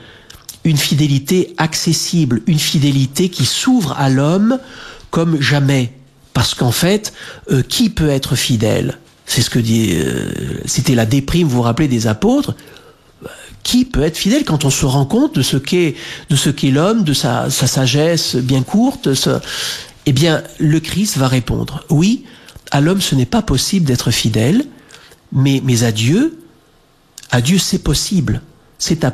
une 0.65 0.77
fidélité 0.77 1.55
accessible, 1.59 2.43
une 2.47 2.59
fidélité 2.59 3.29
qui 3.29 3.45
s'ouvre 3.45 3.93
à 3.99 4.09
l'homme 4.09 4.59
comme 5.11 5.41
jamais. 5.41 5.93
Parce 6.35 6.55
qu'en 6.55 6.73
fait, 6.73 7.13
euh, 7.51 7.63
qui 7.63 7.91
peut 7.91 8.09
être 8.09 8.37
fidèle? 8.37 8.99
C'est 9.27 9.43
ce 9.43 9.51
que 9.51 9.61
euh, 9.61 10.61
c'était 10.65 10.95
la 10.95 11.07
déprime, 11.07 11.47
vous 11.47 11.57
vous 11.57 11.63
rappelez 11.63 11.89
des 11.89 12.07
apôtres 12.07 12.55
qui 13.63 13.85
peut 13.85 14.03
être 14.03 14.17
fidèle 14.17 14.45
quand 14.45 14.65
on 14.65 14.71
se 14.71 14.85
rend 14.87 15.05
compte 15.05 15.35
de 15.35 15.43
ce 15.43 15.57
qu'est 15.57 15.95
de 16.31 16.37
ce 16.37 16.51
qu'est 16.51 16.71
l'homme, 16.71 17.05
de 17.05 17.13
sa, 17.13 17.51
sa, 17.51 17.67
sagesse 17.67 18.37
bien 18.37 18.63
courte. 18.63 19.09
Eh 20.05 20.13
bien, 20.13 20.43
le 20.59 20.81
Christ 20.81 21.17
va 21.17 21.29
répondre 21.29 21.85
oui. 21.91 22.25
À 22.71 22.81
l'homme, 22.81 23.01
ce 23.01 23.15
n'est 23.15 23.27
pas 23.27 23.43
possible 23.43 23.87
d'être 23.87 24.11
fidèle, 24.11 24.65
mais 25.33 25.61
mais 25.65 25.85
à 25.85 25.93
Dieu, 25.93 26.39
à 27.31 27.41
Dieu, 27.41 27.59
c'est 27.59 27.79
possible. 27.79 28.43
C'est 28.79 29.07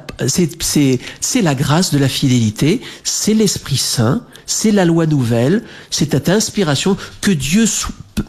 c'est 1.20 1.42
la 1.42 1.54
grâce 1.54 1.92
de 1.92 1.98
la 1.98 2.08
fidélité, 2.08 2.80
c'est 3.04 3.34
l'Esprit 3.34 3.76
Saint, 3.76 4.22
c'est 4.46 4.72
la 4.72 4.86
loi 4.86 5.04
nouvelle, 5.04 5.62
c'est 5.90 6.12
cette 6.12 6.30
inspiration 6.30 6.96
que 7.20 7.30
Dieu 7.30 7.66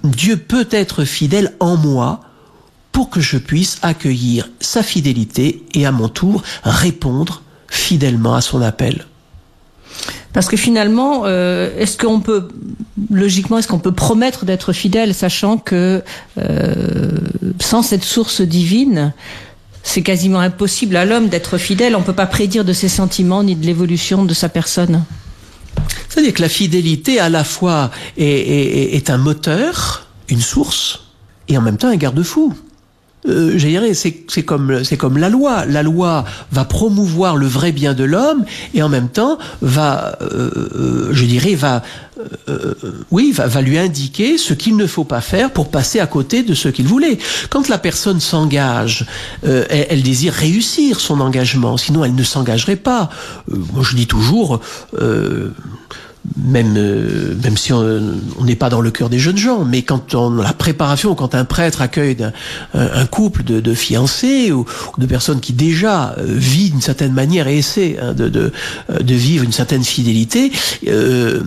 Dieu 0.04 0.36
peut 0.36 0.68
être 0.70 1.06
fidèle 1.06 1.56
en 1.62 1.78
moi 1.78 2.29
pour 2.92 3.10
que 3.10 3.22
je 3.22 3.38
puisse 3.38 3.78
accueillir 3.82 4.50
sa 4.60 4.84
fidélité 4.84 5.64
et 5.74 5.86
à 5.86 5.92
mon 5.92 6.10
tour 6.10 6.44
répondre 6.64 7.44
fidèlement 7.68 8.36
à 8.36 8.42
son 8.42 8.62
appel. 8.62 9.06
Parce 10.34 10.48
que 10.48 10.58
finalement, 10.58 11.24
euh, 11.26 11.76
est-ce 11.78 11.98
qu'on 11.98 12.20
peut, 12.20 12.48
logiquement, 13.10 13.58
est-ce 13.58 13.68
qu'on 13.68 13.80
peut 13.80 13.94
promettre 13.94 14.46
d'être 14.46 14.74
fidèle, 14.74 15.14
sachant 15.14 15.58
que 15.58 16.04
euh, 16.38 17.12
sans 17.60 17.82
cette 17.82 18.04
source 18.04 18.42
divine, 18.42 19.14
c'est 19.82 20.04
quasiment 20.04 20.40
impossible 20.40 20.96
à 20.96 21.06
l'homme 21.06 21.30
d'être 21.30 21.58
fidèle. 21.58 21.96
On 21.96 22.00
ne 22.00 22.06
peut 22.06 22.14
pas 22.14 22.28
prédire 22.28 22.64
de 22.64 22.74
ses 22.74 22.90
sentiments 22.90 23.44
ni 23.44 23.56
de 23.56 23.66
l'évolution 23.66 24.24
de 24.24 24.34
sa 24.34 24.50
personne. 24.50 25.04
C'est-à-dire 26.10 26.34
que 26.34 26.42
la 26.42 26.50
fidélité, 26.50 27.20
à 27.20 27.30
la 27.30 27.44
fois, 27.44 27.90
est, 28.18 28.26
est, 28.26 28.96
est 28.96 29.10
un 29.10 29.18
moteur, 29.18 30.08
une 30.28 30.42
source, 30.42 31.06
et 31.48 31.58
en 31.58 31.62
même 31.62 31.78
temps 31.78 31.88
un 31.88 31.96
garde-fou 31.96 32.54
euh, 33.28 33.58
je 33.58 33.68
dirais, 33.68 33.94
c'est 33.94 34.44
comme, 34.44 34.72
la 35.18 35.30
loi. 35.30 35.66
La 35.66 35.84
loi 35.84 36.26
va 36.52 36.66
promouvoir 36.66 37.36
le 37.36 37.48
vrai 37.48 37.72
bien 37.72 37.94
de 37.94 38.04
l'homme 38.04 38.46
et 38.74 38.82
en 38.82 38.90
même 38.90 39.10
temps 39.10 39.38
va, 39.62 40.18
euh, 40.22 40.50
euh 40.76 41.10
je 41.12 41.26
dirais, 41.26 41.56
va, 41.56 41.84
euh, 42.48 42.74
oui, 43.12 43.32
va, 43.34 43.48
va, 43.48 43.62
lui 43.62 43.78
indiquer 43.78 44.38
ce 44.38 44.54
qu'il 44.54 44.78
ne 44.78 44.88
faut 44.88 45.04
pas 45.04 45.22
faire 45.22 45.52
pour 45.52 45.70
passer 45.70 46.00
à 46.00 46.08
côté 46.08 46.44
de 46.44 46.54
ce 46.54 46.70
qu'il 46.70 46.88
voulait. 46.88 47.18
Quand 47.50 47.68
la 47.68 47.78
personne 47.78 48.22
s'engage, 48.22 49.06
elle, 49.44 49.88
elle, 49.90 50.04
désire 50.04 50.34
réussir 50.34 51.00
son 51.00 51.20
engagement, 51.20 51.76
sinon 51.76 52.06
elle 52.06 52.16
ne 52.16 52.24
s'engagerait 52.24 52.78
pas. 52.78 53.10
moi, 53.48 53.84
je 53.84 53.96
dis 53.96 54.08
toujours 54.08 54.62
même 56.38 56.76
euh, 56.78 57.36
même 57.44 57.58
si 57.58 57.72
on 57.74 58.44
n'est 58.44 58.56
pas 58.56 58.70
dans 58.70 58.82
le 58.82 58.92
cœur 58.92 59.10
des 59.10 59.20
jeunes 59.20 59.38
gens, 59.38 59.64
mais 59.64 59.82
quand 59.82 60.14
on 60.16 60.32
la 60.32 60.54
préparation, 60.54 61.16
quand 61.16 61.36
un 61.36 61.46
prêtre 61.46 61.82
accueille 61.82 62.18
un, 62.74 63.06
couple 63.06 63.44
de, 63.44 63.74
fiancés 63.74 64.52
ou, 64.52 64.66
de 64.98 65.06
personnes 65.06 65.40
qui 65.40 65.54
déjà 65.54 66.16
euh, 66.18 66.26
vivent 66.28 66.72
d'une 66.72 66.82
certaine 66.82 67.14
manière 67.14 67.48
et 67.48 67.58
essaient 67.58 67.98
hein, 68.02 68.14
de, 68.14 68.52
euh, 68.90 69.00
de, 69.00 69.16
vivre 69.16 69.44
une 69.44 69.52
certaine 69.52 69.84
fidélité, 69.84 70.52
euh, 70.88 71.42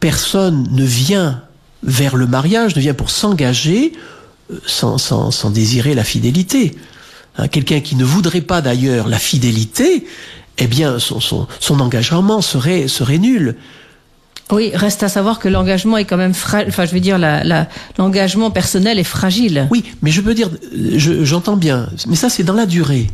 personne 0.00 0.68
ne 0.72 0.84
vient 0.84 1.42
vers 1.82 2.16
le 2.16 2.26
mariage, 2.26 2.74
ne 2.76 2.80
vient 2.80 2.94
pour 2.94 3.10
s'engager 3.10 3.92
sans, 4.66 4.98
sans, 4.98 5.30
sans, 5.30 5.50
désirer 5.50 5.94
la 5.94 6.04
fidélité. 6.04 6.74
Hein, 7.36 7.48
Quelqu'un 7.48 7.80
qui 7.80 7.96
ne 7.96 8.04
voudrait 8.04 8.40
pas 8.40 8.60
d'ailleurs 8.60 9.08
la 9.08 9.18
fidélité, 9.18 10.06
eh 10.58 10.66
bien, 10.66 10.98
son, 10.98 11.20
son, 11.20 11.46
son 11.60 11.80
engagement 11.80 12.40
serait, 12.40 12.88
serait 12.88 13.18
nul. 13.18 13.56
Oui, 14.52 14.70
reste 14.74 15.02
à 15.02 15.08
savoir 15.08 15.40
que 15.40 15.48
l'engagement 15.48 15.96
est 15.96 16.04
quand 16.04 16.16
même 16.16 16.34
fragile. 16.34 16.68
Enfin, 16.68 16.84
je 16.86 16.92
veux 16.92 17.00
dire, 17.00 17.18
l'engagement 17.98 18.46
la, 18.46 18.50
personnel 18.52 18.98
est 18.98 19.04
fragile. 19.04 19.66
Oui, 19.70 19.84
mais 20.02 20.12
je 20.12 20.20
peux 20.20 20.34
dire, 20.34 20.50
j'entends 20.96 21.56
bien, 21.56 21.88
mais 22.06 22.14
ça 22.14 22.28
c'est 22.28 22.44
dans 22.44 22.54
la 22.54 22.66
durée. 22.66 23.08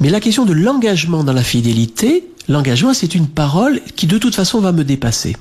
Mais 0.00 0.08
la 0.08 0.20
question 0.20 0.46
de 0.46 0.54
l'engagement 0.54 1.22
dans 1.22 1.34
la 1.34 1.42
fidélité, 1.42 2.24
l'engagement 2.48 2.94
c'est 2.94 3.14
une 3.14 3.28
parole 3.28 3.82
qui 3.94 4.06
de 4.06 4.16
toute 4.16 4.34
façon 4.34 4.60
va 4.60 4.72
me 4.72 4.82
dépasser. 4.82 5.36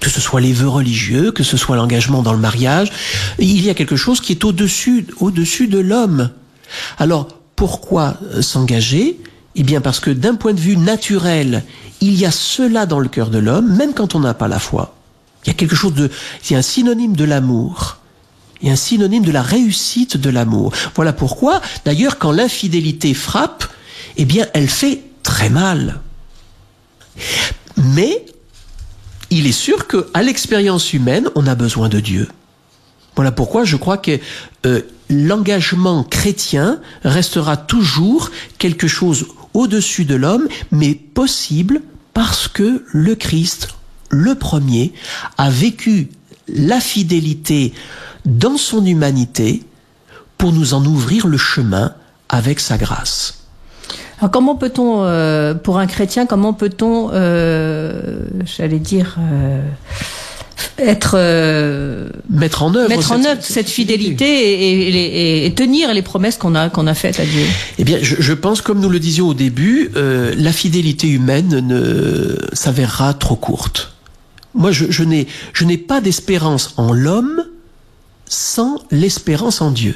Que 0.00 0.08
ce 0.08 0.20
soit 0.20 0.40
les 0.40 0.54
vœux 0.54 0.68
religieux, 0.68 1.30
que 1.30 1.42
ce 1.42 1.58
soit 1.58 1.76
l'engagement 1.76 2.22
dans 2.22 2.32
le 2.32 2.38
mariage, 2.38 2.90
il 3.38 3.62
y 3.62 3.68
a 3.68 3.74
quelque 3.74 3.96
chose 3.96 4.20
qui 4.20 4.32
est 4.32 4.44
au-dessus, 4.44 5.06
au-dessus 5.20 5.68
de 5.68 5.78
l'homme. 5.78 6.30
Alors, 6.98 7.28
pourquoi 7.54 8.16
s'engager? 8.40 9.20
Eh 9.54 9.62
bien 9.62 9.80
parce 9.80 10.00
que 10.00 10.10
d'un 10.10 10.34
point 10.34 10.54
de 10.54 10.60
vue 10.60 10.76
naturel, 10.76 11.64
il 12.00 12.18
y 12.18 12.24
a 12.24 12.30
cela 12.30 12.86
dans 12.86 12.98
le 12.98 13.08
cœur 13.08 13.30
de 13.30 13.38
l'homme, 13.38 13.76
même 13.76 13.94
quand 13.94 14.14
on 14.14 14.20
n'a 14.20 14.34
pas 14.34 14.48
la 14.48 14.58
foi. 14.58 14.94
Il 15.44 15.48
y 15.48 15.50
a 15.50 15.54
quelque 15.54 15.76
chose 15.76 15.94
de... 15.94 16.10
C'est 16.42 16.54
un 16.54 16.62
synonyme 16.62 17.16
de 17.16 17.24
l'amour. 17.24 17.98
A 18.64 18.70
un 18.70 18.76
synonyme 18.76 19.24
de 19.24 19.32
la 19.32 19.42
réussite 19.42 20.16
de 20.16 20.30
l'amour. 20.30 20.72
Voilà 20.94 21.12
pourquoi, 21.12 21.60
d'ailleurs, 21.84 22.18
quand 22.18 22.30
l'infidélité 22.30 23.12
frappe, 23.12 23.64
eh 24.16 24.24
bien, 24.24 24.46
elle 24.54 24.68
fait 24.68 25.02
très 25.22 25.50
mal. 25.50 26.00
Mais 27.76 28.24
il 29.30 29.46
est 29.46 29.52
sûr 29.52 29.88
qu'à 29.88 30.22
l'expérience 30.22 30.92
humaine, 30.92 31.28
on 31.34 31.46
a 31.46 31.54
besoin 31.54 31.88
de 31.88 32.00
Dieu. 32.00 32.28
Voilà 33.16 33.32
pourquoi 33.32 33.64
je 33.64 33.76
crois 33.76 33.98
que 33.98 34.18
euh, 34.64 34.82
l'engagement 35.08 36.04
chrétien 36.04 36.80
restera 37.04 37.56
toujours 37.56 38.30
quelque 38.58 38.88
chose 38.88 39.26
au-dessus 39.54 40.04
de 40.04 40.14
l'homme, 40.14 40.48
mais 40.70 40.94
possible 40.94 41.80
parce 42.14 42.48
que 42.48 42.84
le 42.92 43.14
Christ, 43.14 43.68
le 44.10 44.34
premier, 44.34 44.92
a 45.38 45.50
vécu 45.50 46.08
la 46.48 46.80
fidélité 46.80 47.72
dans 48.24 48.56
son 48.56 48.84
humanité 48.84 49.62
pour 50.38 50.52
nous 50.52 50.74
en 50.74 50.84
ouvrir 50.84 51.26
le 51.26 51.38
chemin 51.38 51.94
avec 52.28 52.60
sa 52.60 52.76
grâce. 52.76 53.42
Alors 54.18 54.30
comment 54.30 54.54
peut-on, 54.54 55.04
euh, 55.04 55.54
pour 55.54 55.78
un 55.78 55.86
chrétien, 55.86 56.26
comment 56.26 56.52
peut-on, 56.52 57.10
euh, 57.12 58.20
j'allais 58.44 58.78
dire, 58.78 59.16
euh, 59.18 59.62
être 60.78 61.14
euh, 61.16 62.08
mettre 62.30 62.62
en 62.62 62.74
œuvre 62.74 62.88
mettre 62.88 63.12
en 63.12 63.24
œuvre 63.24 63.40
cette, 63.42 63.68
fidélité 63.68 64.24
et, 64.24 64.88
et, 64.88 65.46
et, 65.46 65.54
tenir 65.54 65.92
les 65.92 66.02
promesses 66.02 66.36
qu'on 66.36 66.54
a 66.54 66.70
qu'on 66.70 66.86
a 66.86 66.94
faites 66.94 67.20
à 67.20 67.24
Dieu. 67.24 67.44
Eh 67.78 67.84
bien, 67.84 67.98
je, 68.02 68.16
je, 68.18 68.32
pense, 68.32 68.60
comme 68.60 68.80
nous 68.80 68.88
le 68.88 68.98
disions 68.98 69.28
au 69.28 69.34
début, 69.34 69.90
euh, 69.96 70.34
la 70.36 70.52
fidélité 70.52 71.08
humaine 71.08 71.60
ne 71.60 72.36
s'avérera 72.52 73.14
trop 73.14 73.36
courte. 73.36 73.92
Moi, 74.54 74.72
je, 74.72 74.86
je 74.90 75.04
n'ai 75.04 75.26
je 75.52 75.64
n'ai 75.64 75.78
pas 75.78 76.00
d'espérance 76.00 76.74
en 76.76 76.92
l'homme 76.92 77.44
sans 78.26 78.78
l'espérance 78.90 79.60
en 79.60 79.70
Dieu. 79.70 79.94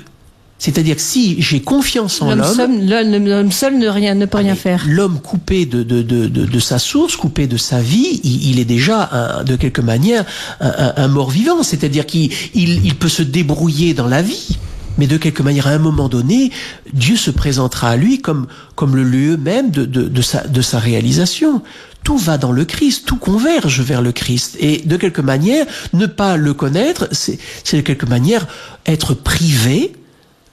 C'est-à-dire 0.58 0.96
que 0.96 1.02
si 1.02 1.40
j'ai 1.42 1.60
confiance 1.60 2.22
en 2.22 2.34
l'homme, 2.34 2.88
l'homme 2.88 3.52
seul 3.52 3.78
ne 3.78 3.88
rien 3.88 4.14
ne 4.14 4.24
peut 4.24 4.38
rien 4.38 4.54
faire. 4.54 4.84
L'homme 4.88 5.20
coupé 5.20 5.66
de, 5.66 5.82
de, 5.82 6.00
de, 6.00 6.26
de, 6.28 6.58
sa 6.58 6.78
source, 6.78 7.16
coupé 7.16 7.46
de 7.46 7.58
sa 7.58 7.80
vie, 7.80 8.20
il, 8.24 8.50
il 8.50 8.58
est 8.58 8.64
déjà 8.64 9.08
un, 9.12 9.44
de 9.44 9.56
quelque 9.56 9.82
manière 9.82 10.24
un, 10.60 10.94
un, 10.96 11.08
mort 11.08 11.30
vivant. 11.30 11.62
C'est-à-dire 11.62 12.06
qu'il 12.06 12.32
il, 12.54 12.86
il 12.86 12.94
peut 12.94 13.10
se 13.10 13.22
débrouiller 13.22 13.92
dans 13.92 14.06
la 14.06 14.22
vie, 14.22 14.56
mais 14.96 15.06
de 15.06 15.18
quelque 15.18 15.42
manière 15.42 15.66
à 15.66 15.70
un 15.70 15.78
moment 15.78 16.08
donné, 16.08 16.50
Dieu 16.94 17.16
se 17.16 17.30
présentera 17.30 17.90
à 17.90 17.96
lui 17.96 18.20
comme 18.20 18.46
comme 18.76 18.96
le 18.96 19.02
lieu 19.04 19.36
même 19.36 19.70
de, 19.70 19.84
de, 19.84 20.04
de 20.04 20.22
sa 20.22 20.46
de 20.46 20.62
sa 20.62 20.78
réalisation. 20.78 21.62
Tout 22.02 22.16
va 22.16 22.38
dans 22.38 22.52
le 22.52 22.64
Christ, 22.64 23.04
tout 23.04 23.16
converge 23.16 23.82
vers 23.82 24.00
le 24.00 24.12
Christ. 24.12 24.56
Et 24.60 24.78
de 24.78 24.96
quelque 24.96 25.20
manière, 25.20 25.66
ne 25.92 26.06
pas 26.06 26.36
le 26.36 26.54
connaître, 26.54 27.08
c'est 27.10 27.38
de 27.74 27.80
quelque 27.80 28.06
manière 28.06 28.46
être 28.86 29.12
privé 29.12 29.92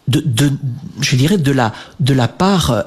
de, 0.08 0.22
de, 0.26 0.52
je 1.02 1.16
dirais, 1.16 1.38
de 1.38 1.52
la, 1.52 1.74
de 2.00 2.14
la 2.14 2.28
part 2.28 2.84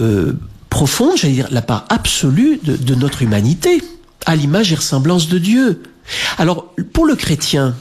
euh, 0.00 0.32
profonde, 0.70 1.16
j'allais 1.16 1.34
dire, 1.34 1.48
la 1.50 1.62
part 1.62 1.84
absolue 1.88 2.60
de, 2.62 2.76
de 2.76 2.94
notre 2.94 3.22
humanité, 3.22 3.82
à 4.26 4.36
l'image 4.36 4.72
et 4.72 4.76
ressemblance 4.76 5.28
de 5.28 5.38
Dieu. 5.38 5.82
Alors, 6.38 6.74
pour 6.92 7.06
le 7.06 7.16
chrétien, 7.16 7.74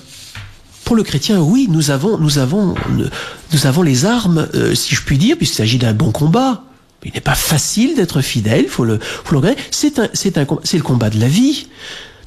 pour 0.83 0.95
le 0.95 1.03
chrétien, 1.03 1.39
oui, 1.39 1.67
nous 1.69 1.91
avons, 1.91 2.17
nous 2.17 2.37
avons, 2.37 2.75
nous 3.51 3.67
avons 3.67 3.81
les 3.81 4.05
armes, 4.05 4.47
euh, 4.55 4.73
si 4.73 4.95
je 4.95 5.01
puis 5.01 5.17
dire, 5.17 5.35
puisqu'il 5.37 5.57
s'agit 5.57 5.77
d'un 5.77 5.93
bon 5.93 6.11
combat. 6.11 6.63
Il 7.03 7.11
n'est 7.13 7.21
pas 7.21 7.35
facile 7.35 7.95
d'être 7.95 8.21
fidèle, 8.21 8.67
faut 8.67 8.83
le, 8.83 8.99
faut 8.99 9.39
le 9.39 9.55
C'est 9.69 9.99
un, 9.99 10.09
c'est 10.13 10.37
un, 10.37 10.45
c'est 10.63 10.77
le 10.77 10.83
combat 10.83 11.09
de 11.09 11.19
la 11.19 11.27
vie. 11.27 11.67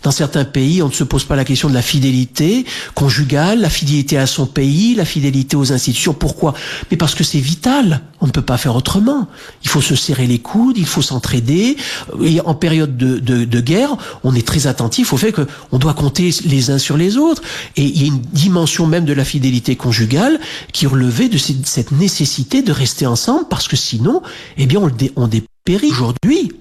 Dans 0.03 0.11
certains 0.11 0.45
pays, 0.45 0.83
on 0.83 0.89
ne 0.89 0.93
se 0.93 1.05
pose 1.05 1.25
pas 1.25 1.37
la 1.37 1.45
question 1.45 1.69
de 1.69 1.75
la 1.75 1.83
fidélité 1.83 2.65
conjugale, 2.95 3.61
la 3.61 3.69
fidélité 3.69 4.17
à 4.17 4.27
son 4.27 4.47
pays, 4.47 4.95
la 4.95 5.05
fidélité 5.05 5.57
aux 5.57 5.73
institutions. 5.73 6.15
Pourquoi? 6.15 6.55
Mais 6.91 6.97
parce 6.97 7.15
que 7.15 7.23
c'est 7.25 7.39
vital. 7.39 8.01
On 8.23 8.27
ne 8.27 8.33
peut 8.33 8.43
pas 8.43 8.57
faire 8.59 8.77
autrement. 8.77 9.29
Il 9.63 9.69
faut 9.69 9.81
se 9.81 9.95
serrer 9.95 10.27
les 10.27 10.39
coudes, 10.39 10.79
il 10.79 10.87
faut 10.87 11.03
s'entraider. 11.03 11.77
Et 12.23 12.41
en 12.41 12.55
période 12.55 12.97
de, 12.97 13.19
de, 13.19 13.45
de, 13.45 13.61
guerre, 13.61 13.97
on 14.25 14.35
est 14.35 14.47
très 14.47 14.67
attentif 14.67 15.13
au 15.13 15.17
fait 15.17 15.33
qu'on 15.33 15.79
doit 15.79 15.95
compter 15.95 16.31
les 16.45 16.71
uns 16.71 16.79
sur 16.79 16.97
les 16.97 17.17
autres. 17.17 17.43
Et 17.77 17.85
il 17.85 18.01
y 18.01 18.05
a 18.05 18.09
une 18.09 18.21
dimension 18.21 18.87
même 18.87 19.05
de 19.05 19.13
la 19.13 19.25
fidélité 19.25 19.77
conjugale 19.77 20.41
qui 20.73 20.87
relevait 20.87 21.29
de 21.29 21.39
cette 21.39 21.93
nécessité 21.93 22.63
de 22.63 22.73
rester 22.73 23.07
ensemble 23.07 23.47
parce 23.49 23.69
que 23.69 23.77
sinon, 23.77 24.23
eh 24.57 24.67
bien, 24.67 24.81
on, 24.81 24.89
dé, 24.89 25.13
on 25.17 25.29
dépérit 25.29 25.91
aujourd'hui. 25.91 26.53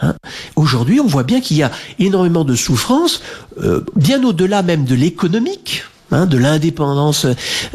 Hein 0.00 0.14
Aujourd'hui, 0.56 1.00
on 1.00 1.06
voit 1.06 1.24
bien 1.24 1.40
qu'il 1.40 1.56
y 1.56 1.62
a 1.62 1.70
énormément 1.98 2.44
de 2.44 2.54
souffrances, 2.54 3.22
euh, 3.62 3.84
bien 3.96 4.22
au-delà 4.22 4.62
même 4.62 4.84
de 4.84 4.94
l'économique. 4.94 5.84
Hein, 6.10 6.24
de 6.24 6.38
l'indépendance 6.38 7.26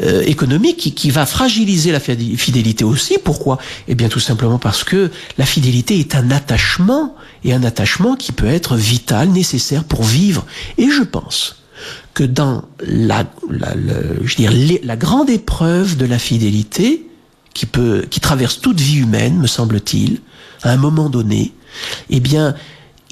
euh, 0.01 0.23
économique 0.23 0.77
qui, 0.77 0.95
qui, 0.95 1.11
va 1.11 1.27
fragiliser 1.27 1.91
la 1.91 1.99
fidélité 1.99 2.83
aussi. 2.83 3.19
Pourquoi? 3.23 3.59
Eh 3.87 3.93
bien 3.93 4.09
tout 4.09 4.19
simplement 4.19 4.57
parce 4.57 4.83
que 4.83 5.11
la 5.37 5.45
fidélité 5.45 5.99
est 5.99 6.15
un 6.15 6.31
attachement 6.31 7.15
et 7.43 7.53
un 7.53 7.63
attachement 7.63 8.15
qui 8.15 8.31
peut 8.31 8.47
être 8.47 8.75
vital, 8.75 9.29
nécessaire 9.29 9.83
pour 9.83 10.01
vivre. 10.01 10.47
Et 10.79 10.89
je 10.89 11.03
pense 11.03 11.57
que 12.15 12.23
dans 12.23 12.63
la, 12.79 13.25
la, 13.51 13.75
la 13.75 13.93
je 14.23 14.35
dire, 14.35 14.51
la 14.83 14.95
grande 14.95 15.29
épreuve 15.29 15.95
de 15.95 16.05
la 16.05 16.17
fidélité 16.17 17.05
qui 17.53 17.67
peut, 17.67 18.05
qui 18.09 18.19
traverse 18.19 18.59
toute 18.61 18.79
vie 18.79 18.97
humaine, 18.97 19.37
me 19.37 19.47
semble-t-il, 19.47 20.21
à 20.63 20.71
un 20.71 20.77
moment 20.77 21.09
donné, 21.09 21.53
eh 22.09 22.19
bien, 22.19 22.55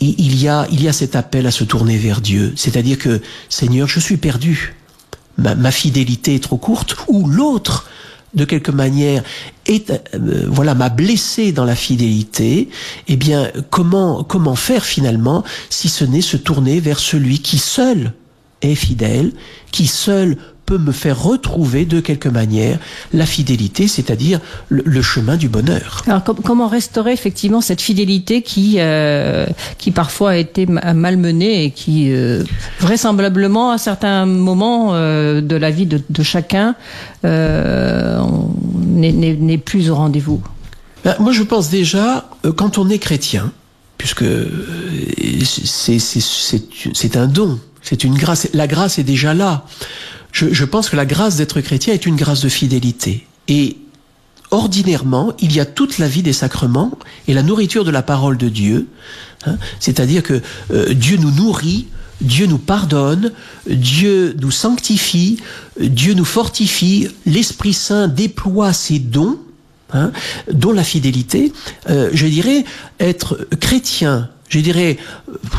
il 0.02 0.42
y 0.42 0.48
a, 0.48 0.68
il 0.72 0.82
y 0.82 0.88
a 0.88 0.94
cet 0.94 1.16
appel 1.16 1.46
à 1.46 1.52
se 1.52 1.64
tourner 1.64 1.98
vers 1.98 2.22
Dieu. 2.22 2.54
C'est-à-dire 2.56 2.98
que, 2.98 3.22
Seigneur, 3.50 3.88
je 3.88 4.00
suis 4.00 4.18
perdu. 4.18 4.76
Ma, 5.38 5.72
fidélité 5.72 6.36
est 6.36 6.44
trop 6.44 6.58
courte. 6.58 6.96
Ou 7.08 7.28
l'autre, 7.28 7.90
de 8.34 8.46
quelque 8.46 8.72
manière, 8.72 9.24
est, 9.66 9.92
euh, 9.92 10.48
voilà, 10.48 10.74
m'a 10.74 10.90
blessé 10.90 11.52
dans 11.52 11.66
la 11.66 11.76
fidélité. 11.76 12.70
Eh 13.08 13.16
bien, 13.16 13.52
comment, 13.70 14.24
comment 14.24 14.56
faire 14.56 14.86
finalement 14.86 15.44
si 15.70 15.88
ce 15.88 16.04
n'est 16.04 16.22
se 16.22 16.38
tourner 16.38 16.80
vers 16.80 17.00
celui 17.00 17.40
qui 17.40 17.58
seul 17.58 18.14
est 18.62 18.76
fidèle, 18.76 19.32
qui 19.72 19.88
seul 19.88 20.38
peut 20.72 20.78
me 20.78 20.94
faire 20.94 21.22
retrouver 21.22 21.84
de 21.84 22.00
quelque 22.00 22.30
manière 22.30 22.80
la 23.12 23.26
fidélité, 23.26 23.90
c'est-à-dire 23.90 24.40
le, 24.70 24.82
le, 24.86 25.02
chemin 25.02 25.36
du 25.36 25.50
bonheur. 25.50 26.02
Alors 26.08 26.24
com 26.24 26.38
comment 26.42 26.70
restaurer 26.70 27.12
effectivement 27.12 27.60
cette 27.60 27.82
fidélité 27.82 28.42
qui, 28.42 28.76
euh, 28.78 29.48
qui 29.78 29.92
parfois 29.92 30.30
a 30.32 30.38
été 30.38 30.66
malmenée 30.66 31.66
et 31.66 31.72
qui 31.72 32.14
euh, 32.14 32.46
vraisemblablement 32.80 33.72
à 33.72 33.78
certains 33.78 34.26
moments 34.26 34.92
euh, 34.94 35.42
de 35.42 35.58
la 35.58 35.72
vie 35.72 35.88
de, 35.88 36.00
de 36.10 36.24
chacun 36.24 36.76
n'est 37.26 37.32
plus 39.58 39.90
au 39.90 39.96
rendez-vous? 39.96 40.42
Ben, 41.04 41.16
Moi 41.20 41.34
je 41.34 41.44
pense 41.44 41.70
déjà, 41.70 42.30
quand 42.56 42.78
on 42.78 42.90
est 42.90 43.00
chrétien, 43.00 43.52
puisque 43.98 44.24
c'est 46.96 47.18
un 47.18 47.28
don, 47.28 47.60
c'est 47.82 48.06
une 48.06 48.16
grâce, 48.16 48.48
la 48.54 48.68
grâce 48.68 49.00
est 49.00 49.04
déjà 49.04 49.34
là 49.34 49.66
je, 50.32 50.54
je 50.54 50.66
pense 50.66 50.90
que 50.90 50.96
la 50.96 51.06
grâce 51.06 51.36
d'être 51.36 51.62
chrétien 51.62 51.94
est 51.94 52.06
une 52.06 52.16
grâce 52.16 52.42
de 52.42 52.50
fidélité. 52.50 53.28
Et 53.48 53.78
ordinairement, 54.52 55.34
il 55.40 55.54
y 55.54 55.60
a 55.60 55.66
toute 55.66 55.98
la 55.98 56.08
vie 56.08 56.24
des 56.24 56.34
sacrements 56.34 56.92
et 57.28 57.34
la 57.34 57.42
nourriture 57.42 57.86
de 57.86 57.92
la 57.92 58.02
parole 58.02 58.38
de 58.38 58.50
Dieu. 58.50 58.88
Hein, 59.46 59.58
C'est-à-dire 59.80 60.24
que 60.24 60.42
euh, 60.72 60.94
Dieu 60.94 61.18
nous 61.18 61.32
nourrit, 61.32 61.88
Dieu 62.20 62.46
nous 62.46 62.60
pardonne, 62.60 63.32
Dieu 63.68 64.36
nous 64.40 64.52
sanctifie, 64.52 65.38
Dieu 65.80 66.14
nous 66.14 66.26
fortifie, 66.26 67.08
l'Esprit 67.26 67.74
Saint 67.74 68.08
déploie 68.08 68.74
ses 68.74 69.00
dons, 69.00 69.40
hein, 69.94 70.12
dont 70.52 70.72
la 70.72 70.84
fidélité. 70.84 71.52
Euh, 71.90 72.10
je 72.14 72.28
dirais, 72.28 72.66
être 73.00 73.48
chrétien, 73.60 74.30
je 74.52 74.60
dirais, 74.60 74.98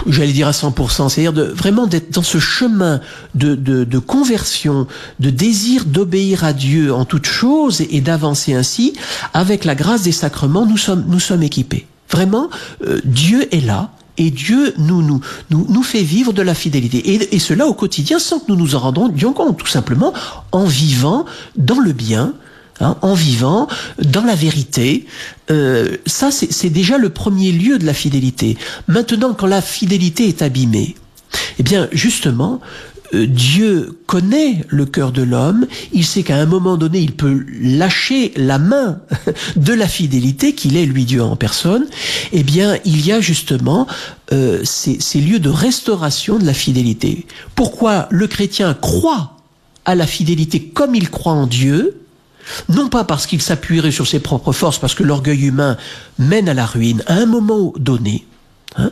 j'allais 0.06 0.32
dire 0.32 0.48
à 0.48 0.50
100%, 0.50 1.08
c'est-à-dire 1.08 1.32
de, 1.32 1.44
vraiment 1.44 1.86
d'être 1.86 2.12
dans 2.12 2.22
ce 2.22 2.38
chemin 2.38 3.00
de, 3.34 3.54
de, 3.54 3.84
de 3.84 3.98
conversion, 3.98 4.86
de 5.18 5.30
désir 5.30 5.86
d'obéir 5.86 6.44
à 6.44 6.52
Dieu 6.52 6.92
en 6.92 7.06
toutes 7.06 7.26
choses 7.26 7.80
et, 7.80 8.00
d'avancer 8.02 8.52
ainsi, 8.52 8.92
avec 9.32 9.64
la 9.64 9.74
grâce 9.74 10.02
des 10.02 10.12
sacrements, 10.12 10.66
nous 10.66 10.76
sommes, 10.76 11.04
nous 11.08 11.20
sommes 11.20 11.42
équipés. 11.42 11.86
Vraiment, 12.10 12.50
euh, 12.86 13.00
Dieu 13.04 13.48
est 13.54 13.64
là, 13.64 13.90
et 14.18 14.30
Dieu 14.30 14.74
nous, 14.76 15.00
nous, 15.00 15.20
nous, 15.48 15.66
nous 15.70 15.82
fait 15.82 16.02
vivre 16.02 16.34
de 16.34 16.42
la 16.42 16.54
fidélité. 16.54 16.98
Et, 16.98 17.34
et, 17.34 17.38
cela 17.38 17.66
au 17.66 17.72
quotidien 17.72 18.18
sans 18.18 18.40
que 18.40 18.44
nous 18.48 18.56
nous 18.56 18.74
en 18.74 18.80
rendions 18.80 19.32
compte, 19.32 19.56
tout 19.56 19.66
simplement 19.66 20.12
en 20.52 20.64
vivant 20.64 21.24
dans 21.56 21.80
le 21.80 21.92
bien, 21.92 22.34
hein, 22.80 22.96
en 23.02 23.14
vivant 23.14 23.68
dans 24.02 24.24
la 24.24 24.34
vérité. 24.34 25.06
Euh, 25.50 25.96
ça, 26.06 26.30
c'est 26.30 26.70
déjà 26.70 26.98
le 26.98 27.10
premier 27.10 27.52
lieu 27.52 27.78
de 27.78 27.86
la 27.86 27.94
fidélité. 27.94 28.56
Maintenant, 28.88 29.34
quand 29.34 29.46
la 29.46 29.62
fidélité 29.62 30.28
est 30.28 30.42
abîmée, 30.42 30.94
eh 31.58 31.62
bien, 31.62 31.88
justement, 31.92 32.60
euh, 33.14 33.26
Dieu 33.26 33.98
connaît 34.06 34.64
le 34.68 34.86
cœur 34.86 35.12
de 35.12 35.22
l'homme, 35.22 35.66
il 35.92 36.04
sait 36.04 36.22
qu'à 36.22 36.36
un 36.36 36.46
moment 36.46 36.76
donné, 36.76 36.98
il 36.98 37.12
peut 37.12 37.44
lâcher 37.60 38.32
la 38.36 38.58
main 38.58 39.00
de 39.56 39.72
la 39.72 39.86
fidélité, 39.86 40.54
qu'il 40.54 40.76
est 40.76 40.86
lui 40.86 41.04
Dieu 41.04 41.22
en 41.22 41.36
personne, 41.36 41.86
eh 42.32 42.42
bien, 42.42 42.78
il 42.84 43.04
y 43.04 43.12
a 43.12 43.20
justement 43.20 43.86
euh, 44.32 44.60
ces, 44.64 44.98
ces 45.00 45.20
lieux 45.20 45.40
de 45.40 45.50
restauration 45.50 46.38
de 46.38 46.46
la 46.46 46.54
fidélité. 46.54 47.26
Pourquoi 47.54 48.08
le 48.10 48.26
chrétien 48.26 48.74
croit 48.74 49.36
à 49.84 49.94
la 49.94 50.06
fidélité 50.06 50.62
comme 50.62 50.94
il 50.94 51.10
croit 51.10 51.32
en 51.32 51.46
Dieu, 51.46 52.01
non 52.68 52.88
pas 52.88 53.04
parce 53.04 53.26
qu'il 53.26 53.42
s'appuierait 53.42 53.90
sur 53.90 54.06
ses 54.06 54.20
propres 54.20 54.52
forces, 54.52 54.78
parce 54.78 54.94
que 54.94 55.02
l'orgueil 55.02 55.46
humain 55.46 55.76
mène 56.18 56.48
à 56.48 56.54
la 56.54 56.66
ruine 56.66 57.02
à 57.06 57.14
un 57.14 57.26
moment 57.26 57.72
donné, 57.78 58.26
hein, 58.76 58.90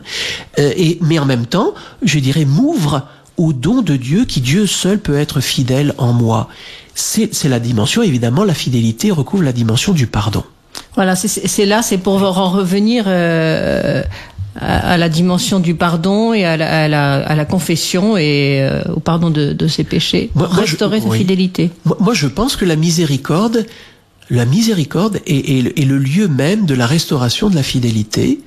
euh, 0.58 0.72
et, 0.76 0.98
mais 1.00 1.18
en 1.18 1.26
même 1.26 1.46
temps, 1.46 1.74
je 2.02 2.18
dirais, 2.18 2.44
m'ouvre 2.44 3.06
au 3.36 3.52
don 3.52 3.82
de 3.82 3.96
Dieu 3.96 4.24
qui 4.24 4.40
Dieu 4.40 4.66
seul 4.66 4.98
peut 4.98 5.18
être 5.18 5.40
fidèle 5.40 5.94
en 5.98 6.12
moi. 6.12 6.48
C'est 6.94 7.48
la 7.48 7.60
dimension, 7.60 8.02
évidemment, 8.02 8.44
la 8.44 8.52
fidélité 8.52 9.10
recouvre 9.10 9.42
la 9.42 9.52
dimension 9.52 9.92
du 9.92 10.06
pardon. 10.06 10.44
Voilà, 10.94 11.16
c'est 11.16 11.66
là, 11.66 11.82
c'est 11.82 11.98
pour 11.98 12.22
en 12.22 12.50
revenir 12.50 13.04
euh, 13.06 14.02
à, 14.56 14.92
à, 14.92 14.96
la 14.96 15.08
dimension 15.08 15.60
du 15.60 15.74
pardon 15.74 16.32
et 16.32 16.44
à 16.44 16.56
la, 16.56 16.84
à 16.84 16.88
la, 16.88 17.14
à 17.26 17.34
la 17.34 17.44
confession 17.44 18.16
et 18.16 18.60
euh, 18.60 18.82
au 18.94 19.00
pardon 19.00 19.30
de, 19.30 19.52
de, 19.52 19.66
ses 19.68 19.84
péchés, 19.84 20.30
moi, 20.34 20.48
restaurer 20.48 20.98
moi, 20.98 20.98
je, 20.98 21.04
sa 21.04 21.10
oui. 21.10 21.18
fidélité. 21.18 21.70
Moi, 21.84 21.96
moi, 22.00 22.14
je 22.14 22.26
pense 22.26 22.56
que 22.56 22.64
la 22.64 22.76
miséricorde, 22.76 23.66
la 24.28 24.44
miséricorde 24.44 25.20
est, 25.26 25.36
est, 25.36 25.80
est, 25.80 25.84
le 25.84 25.98
lieu 25.98 26.28
même 26.28 26.66
de 26.66 26.74
la 26.74 26.86
restauration 26.86 27.48
de 27.50 27.54
la 27.54 27.62
fidélité. 27.62 28.40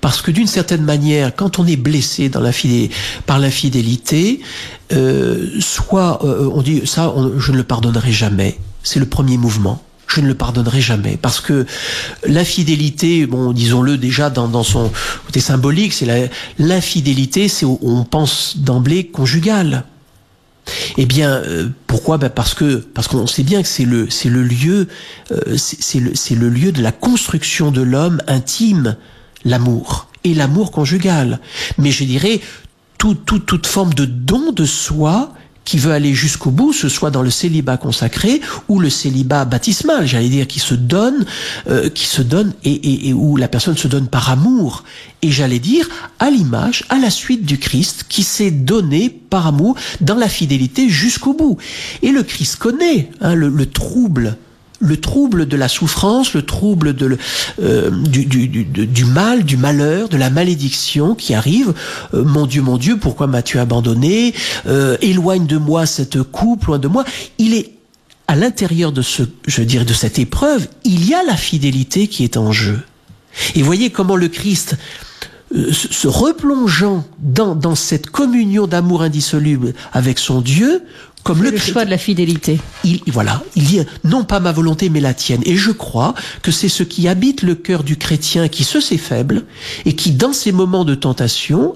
Parce 0.00 0.22
que 0.22 0.30
d'une 0.30 0.46
certaine 0.46 0.82
manière, 0.82 1.34
quand 1.34 1.58
on 1.58 1.66
est 1.66 1.76
blessé 1.76 2.30
dans 2.30 2.40
la 2.40 2.52
par 3.26 3.38
l'infidélité, 3.38 4.40
euh, 4.92 5.48
soit 5.60 6.24
euh, 6.24 6.48
on 6.52 6.62
dit 6.62 6.82
ça, 6.86 7.12
on, 7.14 7.38
je 7.38 7.52
ne 7.52 7.58
le 7.58 7.64
pardonnerai 7.64 8.10
jamais. 8.10 8.58
C'est 8.82 9.00
le 9.00 9.06
premier 9.06 9.36
mouvement 9.36 9.82
je 10.06 10.20
ne 10.20 10.28
le 10.28 10.34
pardonnerai 10.34 10.80
jamais. 10.80 11.16
Parce 11.20 11.40
que 11.40 11.66
l'infidélité, 12.26 13.26
bon, 13.26 13.52
disons-le 13.52 13.98
déjà 13.98 14.30
dans, 14.30 14.48
dans, 14.48 14.62
son 14.62 14.90
côté 15.26 15.40
symbolique, 15.40 15.92
c'est 15.92 16.30
l'infidélité, 16.58 17.48
c'est 17.48 17.66
on 17.66 18.04
pense 18.04 18.58
d'emblée 18.58 19.06
conjugale. 19.06 19.84
Eh 20.96 21.06
bien, 21.06 21.30
euh, 21.30 21.68
pourquoi? 21.86 22.18
Ben 22.18 22.28
Parce 22.28 22.54
que 22.54 22.76
parce 22.76 23.08
qu'on 23.08 23.26
sait 23.26 23.44
bien 23.44 23.62
que 23.62 23.68
c'est 23.68 23.84
le 23.84 24.10
c'est 24.10 24.28
le 24.28 24.42
lieu 24.42 24.88
euh, 25.30 25.56
c'est 25.56 26.00
le 26.00 26.14
c'est 26.14 26.34
le 26.34 26.48
lieu 26.48 26.72
de 26.72 26.82
la 26.82 26.92
construction 26.92 27.70
de 27.70 27.82
l'homme 27.82 28.20
intime, 28.26 28.96
l'amour 29.44 30.08
et 30.24 30.34
l'amour 30.34 30.72
conjugal. 30.72 31.40
Mais 31.78 31.90
je 31.90 32.04
dirais 32.04 32.40
tout, 32.98 33.14
tout, 33.14 33.38
toute 33.38 33.66
forme 33.66 33.94
de 33.94 34.04
don 34.04 34.52
de 34.52 34.64
soi 34.64 35.32
qui 35.66 35.78
veut 35.78 35.92
aller 35.92 36.14
jusqu'au 36.14 36.50
bout, 36.50 36.72
ce 36.72 36.88
soit 36.88 37.10
dans 37.10 37.22
le 37.22 37.30
célibat 37.30 37.76
consacré 37.76 38.40
ou 38.68 38.78
le 38.78 38.88
célibat 38.88 39.44
baptismal, 39.44 40.06
j'allais 40.06 40.30
dire, 40.30 40.46
qui 40.46 40.60
se 40.60 40.74
donne, 40.74 41.26
euh, 41.68 41.90
qui 41.90 42.06
se 42.06 42.22
donne 42.22 42.54
et, 42.64 42.70
et, 42.70 43.08
et, 43.08 43.12
où 43.12 43.36
la 43.36 43.48
personne 43.48 43.76
se 43.76 43.88
donne 43.88 44.06
par 44.06 44.30
amour. 44.30 44.84
Et 45.22 45.30
j'allais 45.30 45.58
dire 45.58 45.88
à 46.20 46.30
l'image, 46.30 46.84
à 46.88 46.98
la 46.98 47.10
suite 47.10 47.44
du 47.44 47.58
Christ, 47.58 48.06
qui 48.08 48.22
s'est 48.22 48.52
donné 48.52 49.10
par 49.10 49.48
amour 49.48 49.76
dans 50.00 50.14
la 50.14 50.28
fidélité 50.28 50.88
jusqu'au 50.88 51.34
bout. 51.34 51.58
Et 52.00 52.12
le 52.12 52.22
Christ 52.22 52.56
connaît 52.56 53.10
hein, 53.20 53.34
le, 53.34 53.48
le 53.48 53.66
trouble 53.66 54.36
le 54.80 54.96
trouble 54.98 55.46
de 55.46 55.56
la 55.56 55.68
souffrance, 55.68 56.34
le 56.34 56.42
trouble 56.42 56.94
euh, 57.60 57.90
du, 57.90 59.04
mal, 59.04 59.44
du 59.44 59.56
malheur, 59.56 60.08
de 60.08 60.16
la 60.16 60.30
malédiction 60.30 61.14
qui 61.14 61.34
arrive. 61.34 61.72
Euh, 62.14 62.24
mon 62.24 62.46
Dieu, 62.46 62.62
mon 62.62 62.76
Dieu, 62.76 62.98
pourquoi 62.98 63.26
m'as-tu 63.26 63.58
abandonné 63.58 64.34
euh, 64.66 64.96
Éloigne 65.00 65.46
de 65.46 65.56
moi 65.56 65.86
cette 65.86 66.22
coupe, 66.22 66.64
loin 66.66 66.78
de 66.78 66.88
moi. 66.88 67.04
Il 67.38 67.54
est 67.54 67.72
à 68.28 68.36
l'intérieur 68.36 68.92
de 68.92 69.02
ce, 69.02 69.22
je 69.46 69.62
dirais, 69.62 69.84
de 69.84 69.94
cette 69.94 70.18
épreuve, 70.18 70.68
il 70.84 71.08
y 71.08 71.14
a 71.14 71.22
la 71.22 71.36
fidélité 71.36 72.08
qui 72.08 72.24
est 72.24 72.36
en 72.36 72.50
jeu. 72.50 72.80
Et 73.54 73.62
voyez 73.62 73.90
comment 73.90 74.16
le 74.16 74.28
Christ 74.28 74.76
se 75.70 76.08
replongeant 76.08 77.04
dans 77.20 77.76
cette 77.76 78.10
communion 78.10 78.66
d'amour 78.66 79.02
indissoluble 79.02 79.74
avec 79.92 80.18
son 80.18 80.40
Dieu, 80.40 80.82
comme 81.26 81.42
le, 81.42 81.50
le 81.50 81.58
choix 81.58 81.84
de 81.84 81.90
la 81.90 81.98
fidélité. 81.98 82.60
Il, 82.84 83.00
voilà, 83.08 83.42
il 83.56 83.64
dit 83.64 83.80
non 84.04 84.24
pas 84.24 84.38
ma 84.38 84.52
volonté 84.52 84.88
mais 84.88 85.00
la 85.00 85.12
tienne. 85.12 85.42
Et 85.44 85.56
je 85.56 85.72
crois 85.72 86.14
que 86.42 86.52
c'est 86.52 86.68
ce 86.68 86.84
qui 86.84 87.08
habite 87.08 87.42
le 87.42 87.56
cœur 87.56 87.82
du 87.82 87.96
chrétien 87.96 88.48
qui 88.48 88.62
se 88.62 88.80
sait 88.80 88.96
faible 88.96 89.44
et 89.84 89.96
qui 89.96 90.12
dans 90.12 90.32
ces 90.32 90.52
moments 90.52 90.84
de 90.84 90.94
tentation 90.94 91.74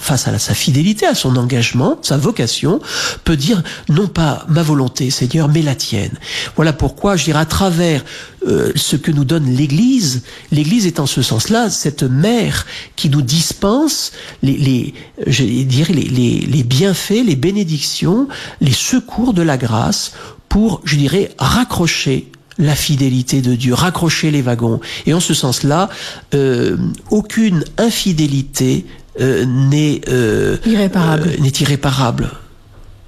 face 0.00 0.28
à 0.28 0.38
sa 0.38 0.54
fidélité, 0.54 1.06
à 1.06 1.14
son 1.14 1.36
engagement, 1.36 1.98
sa 2.02 2.16
vocation, 2.16 2.80
peut 3.24 3.36
dire 3.36 3.62
non 3.88 4.06
pas 4.06 4.44
ma 4.48 4.62
volonté, 4.62 5.10
Seigneur, 5.10 5.48
mais 5.48 5.62
la 5.62 5.74
tienne. 5.74 6.18
Voilà 6.56 6.72
pourquoi, 6.72 7.16
je 7.16 7.24
dirais, 7.24 7.40
à 7.40 7.46
travers 7.46 8.04
euh, 8.46 8.72
ce 8.74 8.96
que 8.96 9.10
nous 9.10 9.24
donne 9.24 9.46
l'Église, 9.46 10.22
l'Église 10.52 10.86
est 10.86 11.00
en 11.00 11.06
ce 11.06 11.22
sens-là 11.22 11.70
cette 11.70 12.02
mère 12.02 12.66
qui 12.96 13.08
nous 13.08 13.22
dispense 13.22 14.12
les, 14.42 14.94
je 15.26 15.44
dirais, 15.44 15.92
les, 15.92 16.08
les, 16.08 16.62
bienfaits, 16.62 17.24
les 17.24 17.36
bénédictions, 17.36 18.28
les 18.60 18.72
secours 18.72 19.34
de 19.34 19.42
la 19.42 19.56
grâce 19.56 20.12
pour, 20.48 20.80
je 20.84 20.96
dirais, 20.96 21.30
raccrocher 21.38 22.30
la 22.58 22.76
fidélité 22.76 23.42
de 23.42 23.54
Dieu, 23.54 23.74
raccrocher 23.74 24.30
les 24.30 24.42
wagons. 24.42 24.80
Et 25.06 25.14
en 25.14 25.20
ce 25.20 25.34
sens-là, 25.34 25.88
euh, 26.34 26.76
aucune 27.10 27.64
infidélité 27.78 28.86
n'est 29.20 30.00
euh, 30.08 30.56
irréparable. 30.66 31.30
n'est 31.40 31.48
irréparable. 31.48 32.30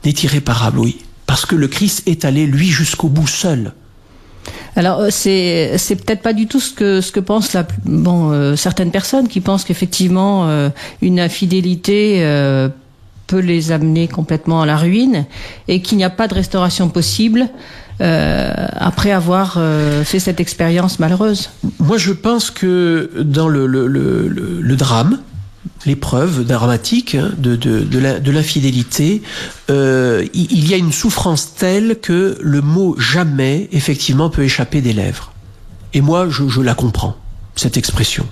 N'est 0.05 0.13
irréparable, 0.13 0.79
oui. 0.79 0.99
Parce 1.27 1.47
que 1.47 1.57
le 1.57 1.69
Christ 1.69 2.03
est 2.07 2.25
allé, 2.25 2.47
lui, 2.47 2.69
jusqu'au 2.69 3.09
bout 3.09 3.27
seul. 3.27 3.73
Alors 4.77 5.07
c'est 5.11 5.77
c'est 5.79 5.97
peut-être 5.97 6.21
pas 6.23 6.35
du 6.35 6.47
tout 6.47 6.61
ce 6.61 6.73
que 6.73 7.01
ce 7.01 7.11
que 7.11 7.19
pensent 7.19 7.55
la 7.55 7.67
bon 7.85 8.55
certaines 8.57 8.91
personnes 8.91 9.27
qui 9.27 9.41
pensent 9.41 9.65
qu'effectivement 9.65 10.71
une 11.01 11.19
infidélité 11.19 12.21
peut 13.27 13.39
les 13.39 13.73
amener 13.73 14.09
complètement 14.09 14.63
à 14.63 14.67
la 14.67 14.77
ruine 14.77 15.27
et 15.69 15.81
qu'il 15.81 15.99
n'y 15.99 16.05
a 16.05 16.11
pas 16.11 16.29
de 16.29 16.35
restauration 16.35 16.89
possible 16.89 17.49
euh, 18.01 18.53
après 18.73 19.11
avoir 19.11 19.55
euh, 19.57 20.05
fait 20.05 20.19
cette 20.19 20.41
expérience 20.41 20.99
malheureuse. 20.99 21.51
Moi, 21.79 21.97
je 21.97 22.13
pense 22.13 22.51
que 22.51 23.11
dans 23.23 23.49
le, 23.49 23.67
le, 23.67 23.87
le, 23.87 24.29
le 24.29 24.77
drame, 24.77 25.19
l'épreuve 25.85 26.45
dramatique 26.45 27.17
de, 27.17 27.57
de, 27.57 27.83
de 27.83 28.31
l'infidélité, 28.31 29.23
euh, 29.71 30.25
il 30.35 30.69
y 30.69 30.75
a 30.75 30.77
une 30.77 30.93
souffrance 30.93 31.55
telle 31.55 31.99
que 32.01 32.39
le 32.41 32.61
mot 32.63 32.97
jamais, 32.99 33.69
effectivement, 33.73 34.31
peut 34.31 34.43
échapper 34.43 34.81
des 34.81 34.93
lèvres. 34.93 35.33
Et 35.95 36.01
moi, 36.01 36.29
je, 36.29 36.49
je 36.49 36.61
la 36.61 36.75
comprends, 36.75 37.17
cette 37.55 37.77
expression. 37.77 38.27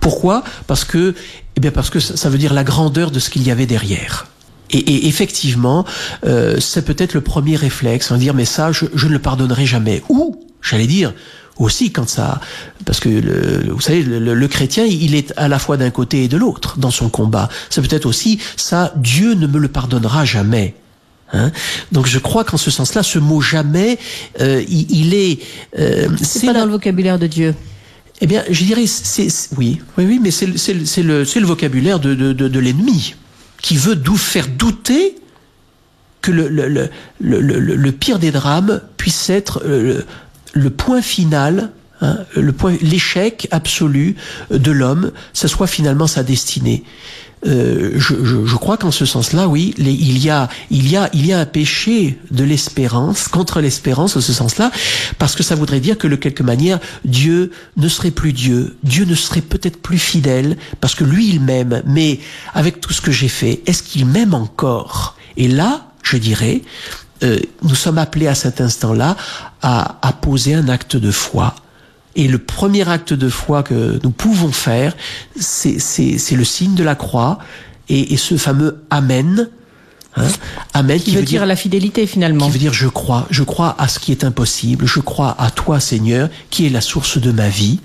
Pourquoi? 0.00 0.44
Parce 0.66 0.84
que, 0.84 1.14
eh 1.56 1.60
bien, 1.60 1.70
parce 1.70 1.90
que 1.90 2.00
ça, 2.00 2.28
veut 2.28 2.38
dire 2.38 2.52
la 2.52 2.64
grandeur 2.64 3.10
de 3.10 3.18
ce 3.18 3.30
qu'il 3.30 3.42
y 3.42 3.50
avait 3.50 3.66
derrière. 3.66 4.26
Et, 4.70 4.78
et 4.78 5.08
effectivement, 5.08 5.84
euh, 6.26 6.58
c'est 6.58 6.84
peut-être 6.84 7.14
le 7.14 7.20
premier 7.20 7.56
réflexe, 7.56 8.10
en 8.10 8.16
dire 8.16 8.34
mais 8.34 8.44
ça, 8.44 8.72
je, 8.72 8.86
je 8.94 9.06
ne 9.06 9.12
le 9.12 9.18
pardonnerai 9.18 9.66
jamais. 9.66 10.02
Ou, 10.08 10.44
j'allais 10.60 10.86
dire, 10.86 11.12
aussi 11.56 11.92
quand 11.92 12.08
ça, 12.08 12.40
parce 12.84 13.00
que 13.00 13.08
le, 13.08 13.72
vous 13.72 13.80
savez, 13.80 14.02
le, 14.02 14.18
le, 14.34 14.48
chrétien, 14.48 14.84
il 14.84 15.14
est 15.14 15.32
à 15.36 15.48
la 15.48 15.58
fois 15.58 15.76
d'un 15.76 15.90
côté 15.90 16.24
et 16.24 16.28
de 16.28 16.36
l'autre 16.36 16.78
dans 16.78 16.90
son 16.90 17.08
combat. 17.08 17.48
C'est 17.70 17.80
peut-être 17.80 18.06
aussi 18.06 18.38
ça, 18.56 18.92
Dieu 18.96 19.34
ne 19.34 19.46
me 19.46 19.58
le 19.58 19.68
pardonnera 19.68 20.24
jamais. 20.24 20.74
Hein 21.32 21.50
Donc 21.92 22.06
je 22.06 22.18
crois 22.18 22.44
qu'en 22.44 22.56
ce 22.56 22.70
sens-là, 22.70 23.02
ce 23.02 23.18
mot 23.18 23.40
jamais, 23.40 23.98
euh, 24.40 24.62
il, 24.68 24.90
il, 24.90 25.14
est. 25.14 25.40
Euh, 25.78 26.08
c'est 26.20 26.46
pas 26.46 26.52
la... 26.52 26.60
dans 26.60 26.66
le 26.66 26.72
vocabulaire 26.72 27.18
de 27.18 27.26
Dieu. 27.26 27.54
Eh 28.20 28.26
bien, 28.26 28.44
je 28.48 28.64
dirais, 28.64 28.86
c'est 28.86 29.28
oui, 29.56 29.80
oui, 29.98 30.04
oui, 30.06 30.20
mais 30.22 30.30
c'est 30.30 30.46
le, 30.46 30.52
le, 31.02 31.24
le 31.24 31.46
vocabulaire 31.46 31.98
de, 31.98 32.14
de, 32.14 32.32
de, 32.32 32.48
de 32.48 32.58
l'ennemi 32.60 33.14
qui 33.60 33.76
veut 33.76 33.96
dou 33.96 34.16
faire 34.16 34.46
douter 34.46 35.16
que 36.20 36.30
le, 36.30 36.48
le, 36.48 36.68
le, 37.20 37.40
le, 37.40 37.92
pire 37.92 38.18
des 38.18 38.30
drames 38.30 38.80
puisse 38.96 39.28
être 39.28 39.62
le, 40.54 40.70
point 40.70 41.02
final, 41.02 41.70
hein, 42.00 42.18
le 42.34 42.52
point, 42.52 42.76
l'échec 42.80 43.48
absolu 43.50 44.16
de 44.50 44.70
l'homme, 44.70 45.12
ce 45.32 45.48
soit 45.48 45.66
finalement 45.66 46.06
sa 46.06 46.22
destinée. 46.22 46.84
Euh, 47.46 47.92
je, 47.96 48.14
je, 48.24 48.46
je, 48.46 48.56
crois 48.56 48.78
qu'en 48.78 48.90
ce 48.90 49.04
sens-là, 49.04 49.48
oui, 49.48 49.74
les, 49.76 49.92
il 49.92 50.18
y 50.18 50.30
a, 50.30 50.48
il 50.70 50.90
y 50.90 50.96
a, 50.96 51.10
il 51.12 51.26
y 51.26 51.32
a 51.32 51.40
un 51.40 51.44
péché 51.44 52.18
de 52.30 52.42
l'espérance 52.42 53.28
contre 53.28 53.60
l'espérance 53.60 54.16
en 54.16 54.22
ce 54.22 54.32
sens-là, 54.32 54.70
parce 55.18 55.34
que 55.34 55.42
ça 55.42 55.54
voudrait 55.54 55.80
dire 55.80 55.98
que 55.98 56.08
de 56.08 56.16
quelque 56.16 56.42
manière, 56.42 56.80
Dieu 57.04 57.50
ne 57.76 57.88
serait 57.88 58.12
plus 58.12 58.32
Dieu, 58.32 58.76
Dieu 58.82 59.04
ne 59.04 59.14
serait 59.14 59.42
peut-être 59.42 59.76
plus 59.76 59.98
fidèle, 59.98 60.56
parce 60.80 60.94
que 60.94 61.04
lui, 61.04 61.28
il 61.28 61.40
m'aime, 61.40 61.82
mais 61.84 62.18
avec 62.54 62.80
tout 62.80 62.94
ce 62.94 63.02
que 63.02 63.12
j'ai 63.12 63.28
fait, 63.28 63.60
est-ce 63.66 63.82
qu'il 63.82 64.06
m'aime 64.06 64.32
encore? 64.32 65.16
Et 65.36 65.48
là, 65.48 65.88
je 66.02 66.16
dirais, 66.16 66.62
euh, 67.22 67.38
nous 67.62 67.74
sommes 67.74 67.98
appelés 67.98 68.26
à 68.26 68.34
cet 68.34 68.60
instant-là 68.60 69.16
à, 69.62 69.98
à 70.02 70.12
poser 70.12 70.54
un 70.54 70.68
acte 70.68 70.96
de 70.96 71.10
foi 71.10 71.54
et 72.16 72.28
le 72.28 72.38
premier 72.38 72.88
acte 72.88 73.12
de 73.12 73.28
foi 73.28 73.62
que 73.62 73.98
nous 74.02 74.10
pouvons 74.10 74.52
faire, 74.52 74.96
c'est 75.36 75.76
le 76.32 76.44
signe 76.44 76.74
de 76.74 76.84
la 76.84 76.94
croix 76.94 77.38
et, 77.88 78.12
et 78.12 78.16
ce 78.16 78.36
fameux 78.36 78.84
Amen. 78.90 79.48
Hein, 80.16 80.28
Amen 80.74 80.98
qui, 80.98 81.06
qui 81.06 81.10
veut, 81.10 81.20
veut 81.20 81.26
dire, 81.26 81.40
dire, 81.40 81.46
la 81.46 81.56
fidélité 81.56 82.06
finalement. 82.06 82.46
Qui 82.46 82.52
veut 82.52 82.58
dire 82.58 82.72
je 82.72 82.86
crois, 82.86 83.26
je 83.30 83.42
crois 83.42 83.74
à 83.78 83.88
ce 83.88 83.98
qui 83.98 84.12
est 84.12 84.22
impossible, 84.22 84.86
je 84.86 85.00
crois 85.00 85.34
à 85.40 85.50
toi 85.50 85.80
Seigneur 85.80 86.28
qui 86.50 86.66
est 86.66 86.70
la 86.70 86.80
source 86.80 87.18
de 87.18 87.32
ma 87.32 87.48
vie. 87.48 87.80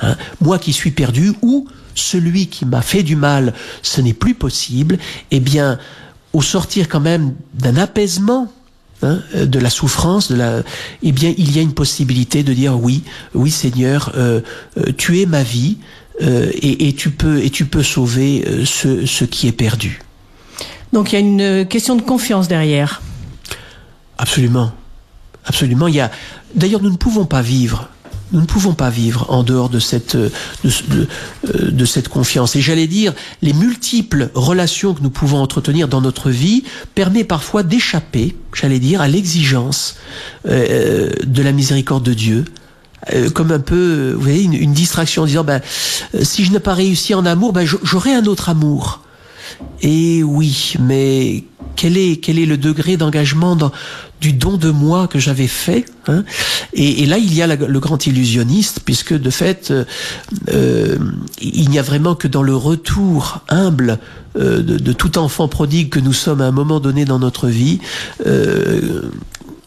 Hein, 0.00 0.16
moi 0.40 0.58
qui 0.58 0.72
suis 0.72 0.90
perdu 0.90 1.34
ou 1.42 1.68
celui 1.94 2.46
qui 2.46 2.64
m'a 2.64 2.80
fait 2.80 3.02
du 3.02 3.16
mal, 3.16 3.52
ce 3.82 4.00
n'est 4.00 4.14
plus 4.14 4.34
possible. 4.34 4.98
Eh 5.30 5.40
bien, 5.40 5.78
au 6.32 6.40
sortir 6.40 6.88
quand 6.88 7.00
même 7.00 7.34
d'un 7.52 7.76
apaisement 7.76 8.50
hein, 9.04 9.22
de 9.34 9.58
la 9.58 9.70
souffrance, 9.70 10.30
de 10.30 10.36
la, 10.36 10.62
eh 11.02 11.12
bien, 11.12 11.34
il 11.36 11.54
y 11.54 11.58
a 11.58 11.62
une 11.62 11.74
possibilité 11.74 12.42
de 12.42 12.52
dire 12.52 12.78
oui, 12.80 13.02
oui 13.34 13.50
Seigneur, 13.50 14.12
euh, 14.16 14.40
euh, 14.78 14.92
tu 14.96 15.20
es 15.20 15.26
ma 15.26 15.42
vie 15.42 15.78
euh, 16.22 16.50
et, 16.54 16.88
et, 16.88 16.94
tu 16.94 17.10
peux 17.10 17.42
et 17.42 17.50
tu 17.50 17.66
peux 17.66 17.82
sauver 17.82 18.44
ce, 18.64 19.06
ce 19.06 19.24
qui 19.24 19.48
est 19.48 19.52
perdu. 19.52 20.00
Donc 20.92 21.12
il 21.12 21.14
y 21.14 21.18
a 21.18 21.20
une 21.20 21.66
question 21.66 21.96
de 21.96 22.02
confiance 22.02 22.48
derrière. 22.48 23.02
Absolument, 24.18 24.72
absolument. 25.44 25.88
Il 25.88 25.94
y 25.94 26.00
a. 26.00 26.10
D'ailleurs, 26.54 26.82
nous 26.82 26.90
ne 26.90 26.96
pouvons 26.96 27.24
pas 27.24 27.42
vivre 27.42 27.88
nous 28.34 28.40
ne 28.40 28.46
pouvons 28.46 28.74
pas 28.74 28.90
vivre 28.90 29.26
en 29.30 29.42
dehors 29.42 29.70
de 29.70 29.78
cette, 29.78 30.16
de, 30.16 30.30
de, 30.64 31.70
de 31.70 31.84
cette 31.84 32.08
confiance. 32.08 32.56
Et 32.56 32.60
j'allais 32.60 32.88
dire, 32.88 33.14
les 33.40 33.52
multiples 33.52 34.30
relations 34.34 34.92
que 34.92 35.02
nous 35.02 35.10
pouvons 35.10 35.38
entretenir 35.38 35.88
dans 35.88 36.00
notre 36.00 36.30
vie 36.30 36.64
permet 36.94 37.24
parfois 37.24 37.62
d'échapper, 37.62 38.36
j'allais 38.52 38.80
dire, 38.80 39.00
à 39.00 39.08
l'exigence 39.08 39.96
euh, 40.48 41.10
de 41.24 41.42
la 41.42 41.52
miséricorde 41.52 42.02
de 42.02 42.12
Dieu 42.12 42.44
euh, 43.12 43.30
comme 43.30 43.52
un 43.52 43.60
peu, 43.60 44.12
vous 44.12 44.20
voyez, 44.22 44.42
une, 44.42 44.54
une 44.54 44.72
distraction 44.72 45.22
en 45.22 45.26
disant, 45.26 45.44
ben, 45.44 45.60
si 46.22 46.44
je 46.44 46.52
n'ai 46.52 46.60
pas 46.60 46.74
réussi 46.74 47.14
en 47.14 47.24
amour, 47.26 47.52
ben, 47.52 47.66
j'aurai 47.82 48.14
un 48.14 48.24
autre 48.26 48.48
amour. 48.48 49.00
Et 49.82 50.22
oui, 50.22 50.74
mais 50.80 51.44
quel 51.76 51.96
est, 51.96 52.16
quel 52.16 52.38
est 52.38 52.46
le 52.46 52.56
degré 52.56 52.96
d'engagement 52.96 53.56
du 54.20 54.32
don 54.32 54.56
de 54.56 54.70
moi 54.70 55.08
que 55.08 55.18
j'avais 55.18 55.46
fait 55.46 55.84
hein 56.08 56.24
et, 56.72 57.06
là, 57.06 57.18
il 57.18 57.32
y 57.34 57.42
a 57.42 57.46
le 57.46 57.80
grand 57.80 58.06
illusionniste, 58.06 58.80
puisque 58.84 59.14
de 59.14 59.30
fait, 59.30 59.70
euh, 59.70 59.84
euh, 60.48 60.98
il 61.40 61.70
n'y 61.70 61.78
a 61.78 61.82
vraiment 61.82 62.14
que 62.14 62.28
dans 62.28 62.42
le 62.42 62.56
retour 62.56 63.40
humble 63.48 63.98
euh, 64.36 64.62
de, 64.62 64.92
tout 64.92 65.18
enfant 65.18 65.46
prodigue 65.46 65.90
que 65.90 66.00
nous 66.00 66.12
sommes 66.12 66.40
à 66.40 66.46
un 66.46 66.52
moment 66.52 66.80
donné 66.80 67.04
dans 67.04 67.20
notre 67.20 67.48
vie, 67.48 67.78
euh, 68.26 69.02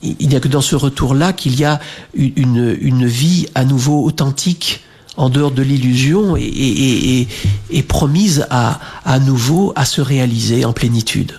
il 0.02 0.28
n'y 0.28 0.36
a 0.36 0.40
que 0.40 0.50
dans 0.50 0.62
ce 0.62 0.76
retour-là 0.76 1.34
qu'il 1.34 1.58
y 1.60 1.64
a 1.64 1.80
une, 2.14 2.78
une 2.82 3.08
vie 3.08 3.48
à 3.56 3.66
nouveau 3.66 4.04
authentique 4.04 4.82
en 5.18 5.30
dehors 5.30 5.52
de 5.52 5.64
l'illusion 5.64 6.38
et, 6.38 7.28
et, 7.72 7.84
promise 7.84 8.46
à, 8.50 8.80
à 9.04 9.20
nouveau 9.20 9.74
à 9.76 9.86
se 9.86 10.02
réaliser 10.02 10.64
en 10.66 10.74
plénitude. 10.74 11.34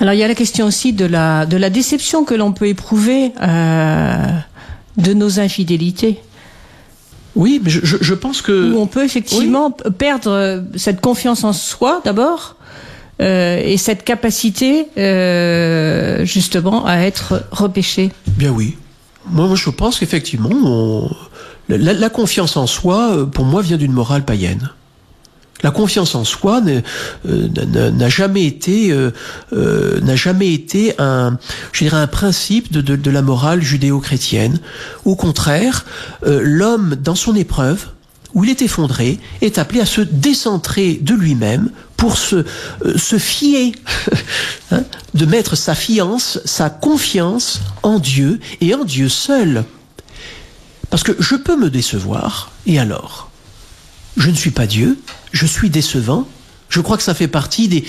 Alors 0.00 0.14
il 0.14 0.18
y 0.18 0.22
a 0.22 0.28
la 0.28 0.34
question 0.34 0.66
aussi 0.66 0.92
de 0.92 1.04
la, 1.04 1.46
de 1.46 1.56
la 1.56 1.70
déception 1.70 2.24
que 2.24 2.34
l'on 2.34 2.52
peut 2.52 2.68
éprouver 2.68 3.32
euh, 3.40 4.26
de 4.96 5.14
nos 5.14 5.40
infidélités. 5.40 6.20
Oui, 7.36 7.60
mais 7.62 7.70
je, 7.70 7.80
je, 7.84 8.14
pense 8.14 8.42
que... 8.42 8.72
Où 8.72 8.78
on 8.78 8.86
peut 8.86 9.04
effectivement 9.04 9.76
oui. 9.84 9.90
perdre 9.96 10.64
cette 10.76 11.00
confiance 11.00 11.42
en 11.42 11.52
soi 11.52 12.00
d'abord 12.04 12.56
euh, 13.20 13.60
et 13.64 13.76
cette 13.76 14.04
capacité 14.04 14.86
euh, 14.96 16.24
justement 16.24 16.86
à 16.86 16.98
être 16.98 17.44
repêché. 17.50 18.12
Bien 18.36 18.50
oui. 18.50 18.76
Moi, 19.26 19.46
moi 19.46 19.56
je 19.56 19.70
pense 19.70 19.98
qu'effectivement, 19.98 20.50
on... 20.52 21.10
la, 21.68 21.92
la, 21.92 22.08
confiance 22.08 22.56
en 22.56 22.66
soi, 22.66 23.28
pour 23.32 23.44
moi, 23.44 23.62
vient 23.62 23.78
d'une 23.78 23.92
morale 23.92 24.24
païenne. 24.24 24.70
La 25.64 25.70
confiance 25.70 26.14
en 26.14 26.24
soi 26.24 26.60
euh, 27.26 27.90
n'a 27.90 28.08
jamais 28.10 28.44
été 28.44 28.92
euh, 28.92 29.12
euh, 29.54 29.98
n'a 30.02 30.14
jamais 30.14 30.52
été 30.52 30.92
un 30.98 31.38
je 31.72 31.84
dirais 31.84 31.96
un 31.96 32.06
principe 32.06 32.70
de, 32.70 33.10
la 33.10 33.22
morale 33.22 33.62
judéo-chrétienne. 33.62 34.60
Au 35.06 35.16
contraire, 35.16 35.86
l'homme 36.22 36.96
dans 36.96 37.14
son 37.14 37.34
épreuve 37.34 37.86
où 38.34 38.44
il 38.44 38.50
est 38.50 38.62
effondré, 38.62 39.20
est 39.42 39.58
appelé 39.58 39.80
à 39.80 39.86
se 39.86 40.00
décentrer 40.00 40.94
de 41.00 41.14
lui-même 41.14 41.70
pour 41.96 42.18
se, 42.18 42.44
se 42.96 43.16
fier, 43.16 43.72
hein, 44.72 44.82
de 45.14 45.24
mettre 45.24 45.56
sa 45.56 45.76
fiance, 45.76 46.40
sa 46.44 46.68
confiance 46.68 47.60
en 47.84 48.00
Dieu 48.00 48.40
et 48.60 48.74
en 48.74 48.84
Dieu 48.84 49.08
seul. 49.08 49.64
Parce 50.90 51.04
que 51.04 51.12
je 51.20 51.36
peux 51.36 51.56
me 51.56 51.70
décevoir, 51.70 52.50
et 52.66 52.80
alors? 52.80 53.30
Je 54.16 54.30
ne 54.30 54.34
suis 54.34 54.50
pas 54.50 54.66
Dieu, 54.66 54.98
je 55.32 55.44
suis 55.44 55.70
décevant, 55.70 56.28
je 56.68 56.80
crois 56.80 56.96
que 56.96 57.02
ça 57.02 57.14
fait 57.14 57.28
partie 57.28 57.68
des, 57.68 57.84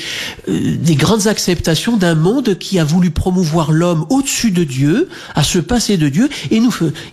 euh, 0.48 0.76
des 0.78 0.96
grandes 0.96 1.28
acceptations 1.28 1.98
d'un 1.98 2.16
monde 2.16 2.58
qui 2.58 2.80
a 2.80 2.84
voulu 2.84 3.12
promouvoir 3.12 3.72
l'homme 3.72 4.06
au-dessus 4.10 4.52
de 4.52 4.64
Dieu, 4.64 5.10
à 5.34 5.44
se 5.44 5.60
passer 5.60 5.98
de 5.98 6.10
Dieu, 6.10 6.30
et 6.52 6.62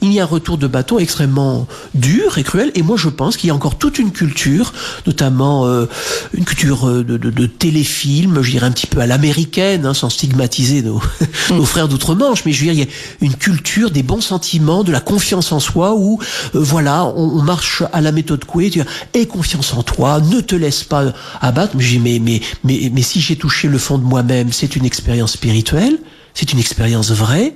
il 0.02 0.12
y 0.12 0.20
a 0.20 0.24
un 0.24 0.26
retour 0.26 0.58
de 0.58 0.66
bâton 0.66 0.98
extrêmement 0.98 1.66
dur 1.94 2.38
et 2.38 2.42
cruel. 2.42 2.70
Et 2.74 2.82
moi, 2.82 2.96
je 2.96 3.08
pense 3.08 3.36
qu'il 3.36 3.48
y 3.48 3.50
a 3.50 3.54
encore 3.54 3.78
toute 3.78 3.98
une 3.98 4.12
culture, 4.12 4.72
notamment 5.06 5.66
euh, 5.66 5.86
une 6.34 6.44
culture 6.44 6.88
euh, 6.88 7.04
de, 7.04 7.16
de, 7.16 7.30
de, 7.30 7.46
téléfilm, 7.46 8.42
je 8.42 8.50
dirais 8.50 8.66
un 8.66 8.72
petit 8.72 8.86
peu 8.86 9.00
à 9.00 9.06
l'américaine, 9.06 9.86
hein, 9.86 9.94
sans 9.94 10.10
stigmatiser 10.10 10.82
nos, 11.50 11.64
frères 11.64 11.88
d'outre-Manche, 11.88 12.44
mais 12.44 12.52
je 12.52 12.64
veux 12.64 12.72
dire, 12.72 12.74
il 12.74 12.80
y 12.80 12.90
a 12.90 13.26
une 13.26 13.34
culture 13.34 13.90
des 13.90 14.02
bons 14.02 14.20
sentiments, 14.20 14.84
de 14.84 14.92
la 14.92 15.00
confiance 15.00 15.52
en 15.52 15.60
soi, 15.60 15.94
où 15.94 16.18
voilà, 16.52 17.04
on, 17.04 17.42
marche 17.42 17.82
à 17.92 18.00
la 18.00 18.12
méthode 18.12 18.44
Coué, 18.44 18.70
tu 18.70 18.82
aie 19.14 19.26
confiance 19.26 19.72
en 19.72 19.82
toi, 19.82 20.20
ne 20.20 20.40
te 20.40 20.54
laisse 20.54 20.84
pas 20.84 21.12
abattre 21.52 21.76
je 21.78 21.88
dis, 21.88 21.98
mais, 21.98 22.18
mais, 22.18 22.40
mais, 22.64 22.90
mais 22.92 23.02
si 23.02 23.20
j'ai 23.20 23.36
touché 23.36 23.68
le 23.68 23.78
fond 23.78 23.98
de 23.98 24.04
moi-même, 24.04 24.52
c'est 24.52 24.74
une 24.76 24.84
expérience 24.84 25.32
spirituelle, 25.32 25.98
c'est 26.34 26.52
une 26.52 26.58
expérience 26.58 27.10
vraie. 27.10 27.54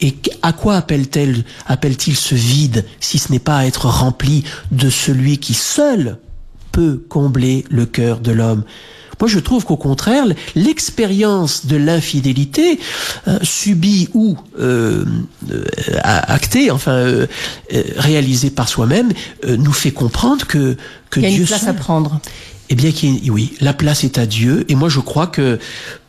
Et 0.00 0.16
à 0.42 0.52
quoi 0.52 0.76
appelle-t-il 0.76 1.44
appelle 1.66 1.96
ce 1.96 2.34
vide 2.34 2.84
si 2.98 3.18
ce 3.18 3.30
n'est 3.30 3.38
pas 3.38 3.58
à 3.58 3.66
être 3.66 3.86
rempli 3.86 4.44
de 4.72 4.90
celui 4.90 5.38
qui 5.38 5.54
seul 5.54 6.18
peut 6.72 7.04
combler 7.08 7.64
le 7.70 7.86
cœur 7.86 8.18
de 8.18 8.32
l'homme? 8.32 8.64
Moi, 9.20 9.28
je 9.28 9.38
trouve 9.38 9.64
qu'au 9.64 9.76
contraire, 9.76 10.24
l'expérience 10.56 11.66
de 11.66 11.76
l'infidélité 11.76 12.80
euh, 13.28 13.38
subie 13.42 14.08
ou 14.14 14.36
euh, 14.58 15.04
euh, 15.52 15.64
actée, 16.02 16.72
enfin 16.72 16.92
euh, 16.92 17.26
réalisée 17.96 18.50
par 18.50 18.68
soi-même, 18.68 19.12
nous 19.46 19.72
fait 19.72 19.92
comprendre 19.92 20.44
que 20.48 20.76
que 21.08 21.20
Il 21.20 21.22
y 21.22 21.26
a 21.26 21.30
Dieu 21.30 21.42
une 21.42 21.46
place 21.46 21.60
seul, 21.60 21.68
à 21.68 21.74
prendre. 21.74 22.20
Eh 22.72 22.74
bien, 22.74 22.90
oui, 23.30 23.52
la 23.60 23.74
place 23.74 24.02
est 24.02 24.16
à 24.16 24.24
Dieu. 24.24 24.64
Et 24.70 24.74
moi, 24.76 24.88
je 24.88 25.00
crois 25.00 25.26
que 25.26 25.58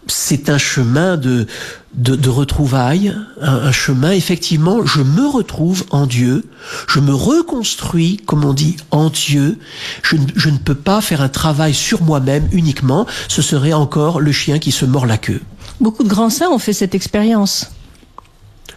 c'est 0.07 0.49
un 0.49 0.57
chemin 0.57 1.17
de, 1.17 1.45
de, 1.93 2.29
retrouvailles, 2.29 3.13
un, 3.41 3.55
un, 3.55 3.71
chemin, 3.73 4.11
effectivement, 4.11 4.85
je 4.85 5.01
me 5.01 5.27
retrouve 5.27 5.83
en 5.91 6.05
Dieu, 6.05 6.45
je 6.87 7.01
me 7.01 7.13
reconstruis, 7.13 8.15
comme 8.25 8.45
on 8.45 8.53
dit, 8.53 8.77
en 8.91 9.09
Dieu. 9.09 9.59
Je, 10.03 10.15
je 10.37 10.49
ne 10.49 10.57
peux 10.57 10.73
pas 10.73 11.01
faire 11.01 11.21
un 11.21 11.27
travail 11.27 11.73
sur 11.73 12.01
moi-même 12.01 12.47
uniquement, 12.53 13.07
ce 13.27 13.41
serait 13.41 13.73
encore 13.73 14.21
le 14.21 14.31
chien 14.31 14.57
qui 14.57 14.71
se 14.71 14.85
mord 14.85 15.05
la 15.05 15.17
queue. 15.17 15.41
Beaucoup 15.81 16.05
de 16.05 16.09
grands 16.09 16.29
saints 16.29 16.49
ont 16.49 16.59
fait 16.59 16.71
cette 16.71 16.95
expérience. 16.95 17.71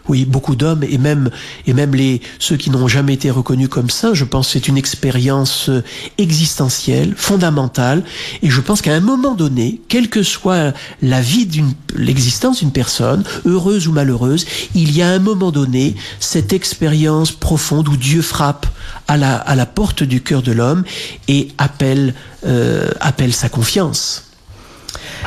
Oui, 0.09 0.24
beaucoup 0.24 0.55
d'hommes 0.55 0.84
et 0.84 0.99
même 0.99 1.30
et 1.66 1.72
même 1.72 1.95
les 1.95 2.20
ceux 2.39 2.57
qui 2.57 2.70
n'ont 2.70 2.87
jamais 2.87 3.14
été 3.14 3.30
reconnus 3.30 3.68
comme 3.68 3.91
saints, 3.91 4.14
je 4.14 4.24
pense 4.24 4.47
que 4.47 4.53
c'est 4.53 4.68
une 4.68 4.78
expérience 4.78 5.68
existentielle, 6.16 7.14
fondamentale 7.16 8.05
et 8.43 8.49
je 8.49 8.61
pense 8.61 8.82
qu'à 8.82 8.95
un 8.95 9.01
moment 9.01 9.34
donné, 9.34 9.80
quelle 9.89 10.09
que 10.09 10.22
soit 10.22 10.72
la 11.03 11.20
vie 11.20 11.47
d'une 11.47 11.72
l'existence 11.97 12.61
d'une 12.61 12.72
personne, 12.72 13.24
heureuse 13.47 13.89
ou 13.89 13.93
malheureuse, 13.93 14.47
il 14.74 14.97
y 14.97 15.03
a 15.03 15.09
un 15.09 15.18
moment 15.18 15.51
donné 15.51 15.97
cette 16.20 16.53
expérience 16.53 17.32
profonde 17.32 17.89
où 17.89 17.97
Dieu 17.97 18.22
frappe 18.22 18.66
à 19.09 19.16
la 19.16 19.37
à 19.37 19.57
la 19.57 19.66
porte 19.66 20.05
du 20.05 20.20
cœur 20.22 20.43
de 20.43 20.53
l'homme 20.53 20.84
et 21.26 21.49
appelle 21.59 22.14
euh, 22.47 22.91
appelle 23.01 23.32
sa 23.32 23.49
confiance. 23.49 24.25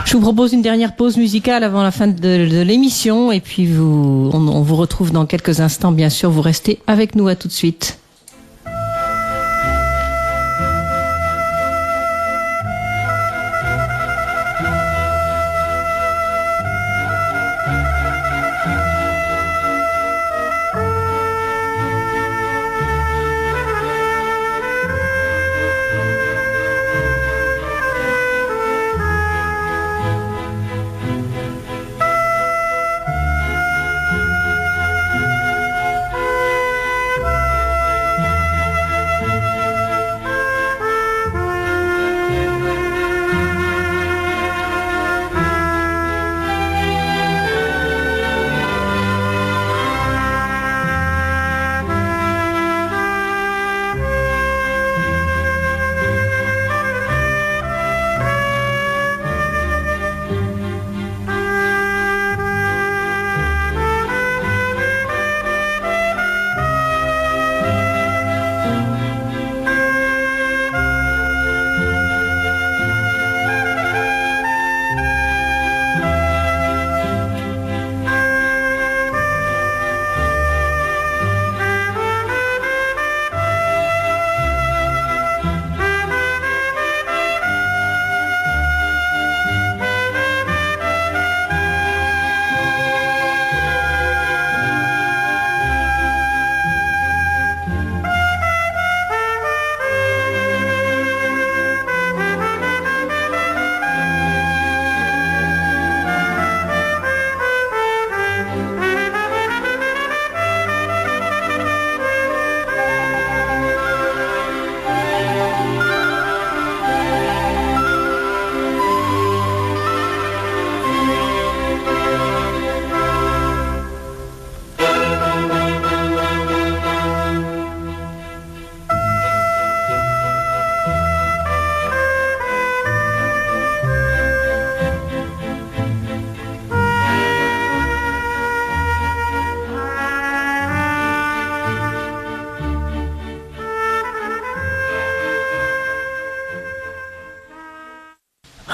Je 0.05 0.13
vous 0.13 0.21
propose 0.21 0.53
une 0.53 0.61
dernière 0.61 0.95
pause 0.95 1.17
musicale 1.17 1.63
avant 1.63 1.83
la 1.83 1.91
fin 1.91 2.07
de, 2.07 2.63
l'émission 2.63 3.31
et 3.31 3.39
puis 3.39 3.65
vous, 3.65 4.29
on, 4.33 4.47
on 4.47 4.61
vous 4.61 4.75
retrouve 4.75 5.11
dans 5.11 5.25
quelques 5.25 5.59
instants. 5.59 5.91
Bien 5.91 6.09
sûr, 6.09 6.29
vous 6.29 6.41
restez 6.41 6.79
avec 6.87 7.15
nous 7.15 7.27
à 7.27 7.35
tout 7.35 7.47
de 7.47 7.53
suite. 7.53 7.99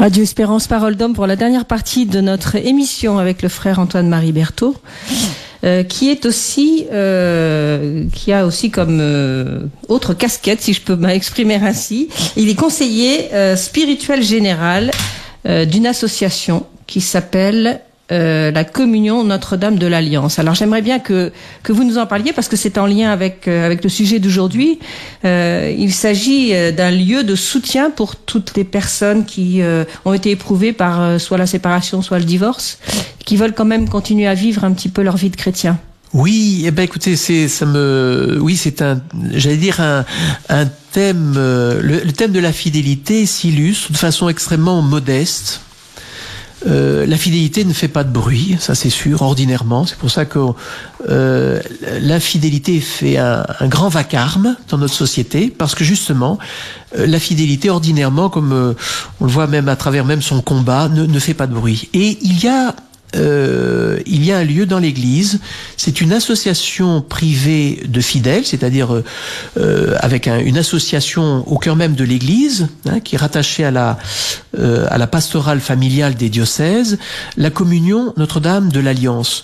Radio 0.05 0.21
Espérance 0.21 0.67
Parole 0.67 0.97
d'Homme 0.97 1.15
pour 1.15 1.25
la 1.25 1.35
dernière 1.35 1.65
partie 1.65 2.05
de 2.05 2.21
notre 2.21 2.57
émission 2.57 3.17
avec 3.17 3.41
le 3.41 3.49
frère 3.49 3.79
Antoine-Marie 3.79 4.33
Berthaud, 4.33 4.75
euh, 5.63 5.81
qui 5.81 6.11
est 6.11 6.27
aussi, 6.27 6.85
euh, 6.93 8.05
qui 8.13 8.31
a 8.31 8.45
aussi 8.45 8.69
comme 8.69 8.99
euh, 9.01 9.61
autre 9.87 10.13
casquette, 10.13 10.61
si 10.61 10.73
je 10.73 10.81
peux 10.81 10.95
m'exprimer 10.95 11.55
ainsi, 11.55 12.09
il 12.35 12.49
est 12.49 12.53
conseiller 12.53 13.31
spirituel 13.55 14.21
général 14.21 14.91
d'une 15.43 15.87
association 15.87 16.67
qui 16.85 17.01
s'appelle 17.01 17.81
euh, 18.11 18.51
la 18.51 18.63
communion 18.63 19.23
Notre-Dame 19.23 19.77
de 19.77 19.87
l'Alliance. 19.87 20.37
Alors 20.37 20.53
j'aimerais 20.53 20.81
bien 20.81 20.99
que 20.99 21.31
que 21.63 21.73
vous 21.73 21.83
nous 21.83 21.97
en 21.97 22.05
parliez 22.05 22.33
parce 22.33 22.47
que 22.47 22.55
c'est 22.55 22.77
en 22.77 22.85
lien 22.85 23.11
avec 23.11 23.47
euh, 23.47 23.65
avec 23.65 23.83
le 23.83 23.89
sujet 23.89 24.19
d'aujourd'hui. 24.19 24.79
Euh, 25.23 25.73
il 25.77 25.93
s'agit 25.93 26.53
euh, 26.53 26.71
d'un 26.71 26.91
lieu 26.91 27.23
de 27.23 27.35
soutien 27.35 27.89
pour 27.89 28.15
toutes 28.15 28.55
les 28.55 28.63
personnes 28.63 29.25
qui 29.25 29.61
ont 30.05 30.13
été 30.13 30.31
éprouvées 30.31 30.73
par 30.73 31.19
soit 31.19 31.37
la 31.37 31.47
séparation, 31.47 32.01
soit 32.01 32.19
le 32.19 32.25
divorce, 32.25 32.77
qui 33.25 33.37
veulent 33.37 33.53
quand 33.53 33.65
même 33.65 33.89
continuer 33.89 34.27
à 34.27 34.33
vivre 34.33 34.63
un 34.63 34.71
petit 34.71 34.89
peu 34.89 35.01
leur 35.01 35.17
vie 35.17 35.29
de 35.29 35.35
chrétien. 35.35 35.79
Oui, 36.13 36.63
eh 36.65 36.71
ben 36.71 36.83
écoutez, 36.83 37.15
c'est 37.15 37.47
ça 37.47 37.65
me, 37.65 38.37
oui, 38.39 38.55
c'est 38.55 38.81
un, 38.81 39.01
j'allais 39.31 39.57
dire 39.57 39.81
un, 39.81 40.05
un 40.49 40.65
thème, 40.91 41.33
le, 41.35 42.01
le 42.03 42.11
thème 42.11 42.31
de 42.31 42.39
la 42.39 42.53
fidélité 42.53 43.25
s'illustre 43.25 43.91
de 43.91 43.97
façon 43.97 44.29
extrêmement 44.29 44.81
modeste 44.81 45.61
euh, 46.67 47.05
la 47.05 47.17
fidélité 47.17 47.65
ne 47.65 47.73
fait 47.73 47.87
pas 47.87 48.03
de 48.03 48.11
bruit, 48.11 48.55
ça 48.59 48.75
c'est 48.75 48.89
sûr, 48.89 49.21
ordinairement. 49.21 49.85
C'est 49.85 49.97
pour 49.97 50.09
ça 50.09 50.25
que 50.25 50.39
euh, 51.09 51.59
l'infidélité 52.01 52.79
fait 52.79 53.17
un, 53.17 53.45
grand 53.63 53.89
vacarme 53.89 54.55
dans 54.69 54.77
notre 54.77 54.93
société, 54.93 55.53
parce 55.55 55.75
que 55.75 55.83
justement, 55.83 56.39
euh, 56.97 57.05
la 57.05 57.19
fidélité, 57.19 57.69
ordinairement, 57.69 58.29
comme 58.29 58.53
euh, 58.53 58.73
on 59.19 59.25
le 59.25 59.31
voit 59.31 59.47
même 59.47 59.69
à 59.69 59.75
travers 59.75 60.05
même 60.05 60.21
son 60.21 60.41
combat, 60.41 60.89
ne, 60.89 61.05
ne 61.05 61.19
fait 61.19 61.33
pas 61.33 61.47
de 61.47 61.53
bruit. 61.53 61.89
Et 61.93 62.17
il 62.21 62.43
y 62.43 62.47
a 62.47 62.73
euh, 63.15 63.99
il 64.05 64.25
y 64.25 64.31
a 64.31 64.37
un 64.37 64.43
lieu 64.43 64.65
dans 64.65 64.79
l'Église. 64.79 65.39
C'est 65.77 66.01
une 66.01 66.13
association 66.13 67.01
privée 67.01 67.81
de 67.87 68.01
fidèles, 68.01 68.45
c'est-à-dire 68.45 69.01
euh, 69.57 69.95
avec 69.99 70.27
un, 70.27 70.39
une 70.39 70.57
association 70.57 71.47
au 71.47 71.57
cœur 71.57 71.75
même 71.75 71.95
de 71.95 72.03
l'Église, 72.03 72.67
hein, 72.87 72.99
qui 72.99 73.15
est 73.15 73.17
rattachée 73.17 73.65
à 73.65 73.71
la, 73.71 73.97
euh, 74.59 74.85
à 74.89 74.97
la 74.97 75.07
pastorale 75.07 75.59
familiale 75.59 76.15
des 76.15 76.29
diocèses, 76.29 76.97
la 77.37 77.49
communion 77.49 78.13
Notre-Dame 78.17 78.71
de 78.71 78.79
l'Alliance. 78.79 79.43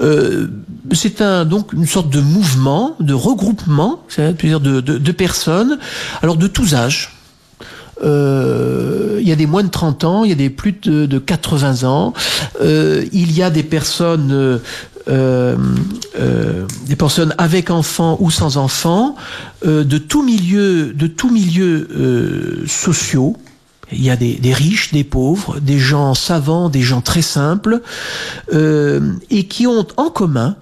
Euh, 0.00 0.48
c'est 0.92 1.20
un, 1.20 1.44
donc 1.44 1.72
une 1.72 1.86
sorte 1.86 2.10
de 2.10 2.20
mouvement, 2.20 2.96
de 3.00 3.14
regroupement, 3.14 4.02
c'est-à-dire 4.08 4.60
de, 4.60 4.80
de, 4.80 4.98
de 4.98 5.12
personnes, 5.12 5.78
alors 6.22 6.36
de 6.36 6.46
tous 6.46 6.74
âges. 6.74 7.12
Euh, 8.02 9.18
il 9.20 9.28
y 9.28 9.32
a 9.32 9.36
des 9.36 9.46
moins 9.46 9.62
de 9.62 9.68
30 9.68 10.04
ans, 10.04 10.24
il 10.24 10.30
y 10.30 10.32
a 10.32 10.36
des 10.36 10.50
plus 10.50 10.72
de, 10.72 11.06
de 11.06 11.18
80 11.18 11.84
ans, 11.84 12.12
euh, 12.60 13.04
il 13.12 13.32
y 13.32 13.42
a 13.42 13.50
des 13.50 13.62
personnes 13.62 14.60
euh, 15.08 15.56
des 16.86 16.96
personnes 16.96 17.34
avec 17.38 17.70
enfants 17.70 18.16
ou 18.20 18.30
sans 18.30 18.56
enfants, 18.56 19.16
de 19.64 19.98
tout 19.98 20.22
milieu, 20.22 20.92
de 20.92 21.06
tout 21.06 21.30
milieu 21.30 22.64
sociaux. 22.66 23.36
Il 23.90 24.02
y 24.02 24.10
a 24.10 24.16
des, 24.16 24.36
des, 24.36 24.54
riches, 24.54 24.92
des 24.92 25.04
pauvres, 25.04 25.60
des 25.60 25.78
gens 25.78 26.14
savants, 26.14 26.68
des 26.68 26.82
gens 26.82 27.00
très 27.00 27.20
simples, 27.20 27.82
et 28.52 29.44
qui 29.48 29.66
ont 29.66 29.86
en 29.96 30.10
commun 30.10 30.56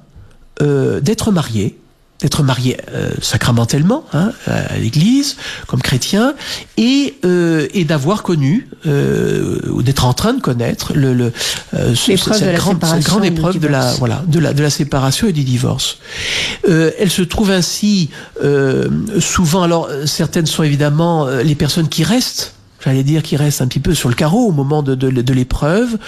d'être 0.58 1.32
mariés, 1.32 1.78
d'être 2.22 2.42
marié 2.42 2.76
euh, 2.92 3.10
sacramentellement 3.22 4.04
hein, 4.12 4.32
à 4.46 4.76
l'église 4.76 5.36
comme 5.66 5.80
chrétien 5.80 6.34
et, 6.76 7.14
euh, 7.24 7.66
et 7.72 7.84
d'avoir 7.84 8.22
connu 8.22 8.68
euh, 8.86 9.60
ou 9.70 9.82
d'être 9.82 10.04
en 10.04 10.12
train 10.12 10.34
de 10.34 10.40
connaître 10.40 10.92
le, 10.94 11.14
le 11.14 11.32
euh, 11.74 11.94
ce, 11.94 12.16
cette, 12.16 12.56
grande, 12.56 12.84
cette 12.84 13.04
grande 13.04 13.24
épreuve 13.24 13.58
de 13.58 13.68
la 13.68 13.92
voilà 13.94 14.22
de 14.26 14.38
la 14.38 14.52
de 14.52 14.62
la 14.62 14.70
séparation 14.70 15.28
et 15.28 15.32
du 15.32 15.44
divorce. 15.44 15.98
Euh, 16.68 16.90
elle 16.98 17.10
se 17.10 17.22
trouve 17.22 17.50
ainsi 17.50 18.10
euh, 18.42 18.88
souvent 19.18 19.62
alors 19.62 19.88
certaines 20.06 20.46
sont 20.46 20.62
évidemment 20.62 21.26
les 21.28 21.54
personnes 21.54 21.88
qui 21.88 22.04
restent 22.04 22.54
j'allais 22.84 23.02
dire, 23.02 23.22
qui 23.22 23.36
restent 23.36 23.62
un 23.62 23.66
petit 23.66 23.80
peu 23.80 23.94
sur 23.94 24.08
le 24.08 24.14
carreau 24.14 24.48
au 24.48 24.52
moment 24.52 24.82
de, 24.82 24.94
de, 24.94 25.10
de 25.10 25.32
l'épreuve. 25.32 25.98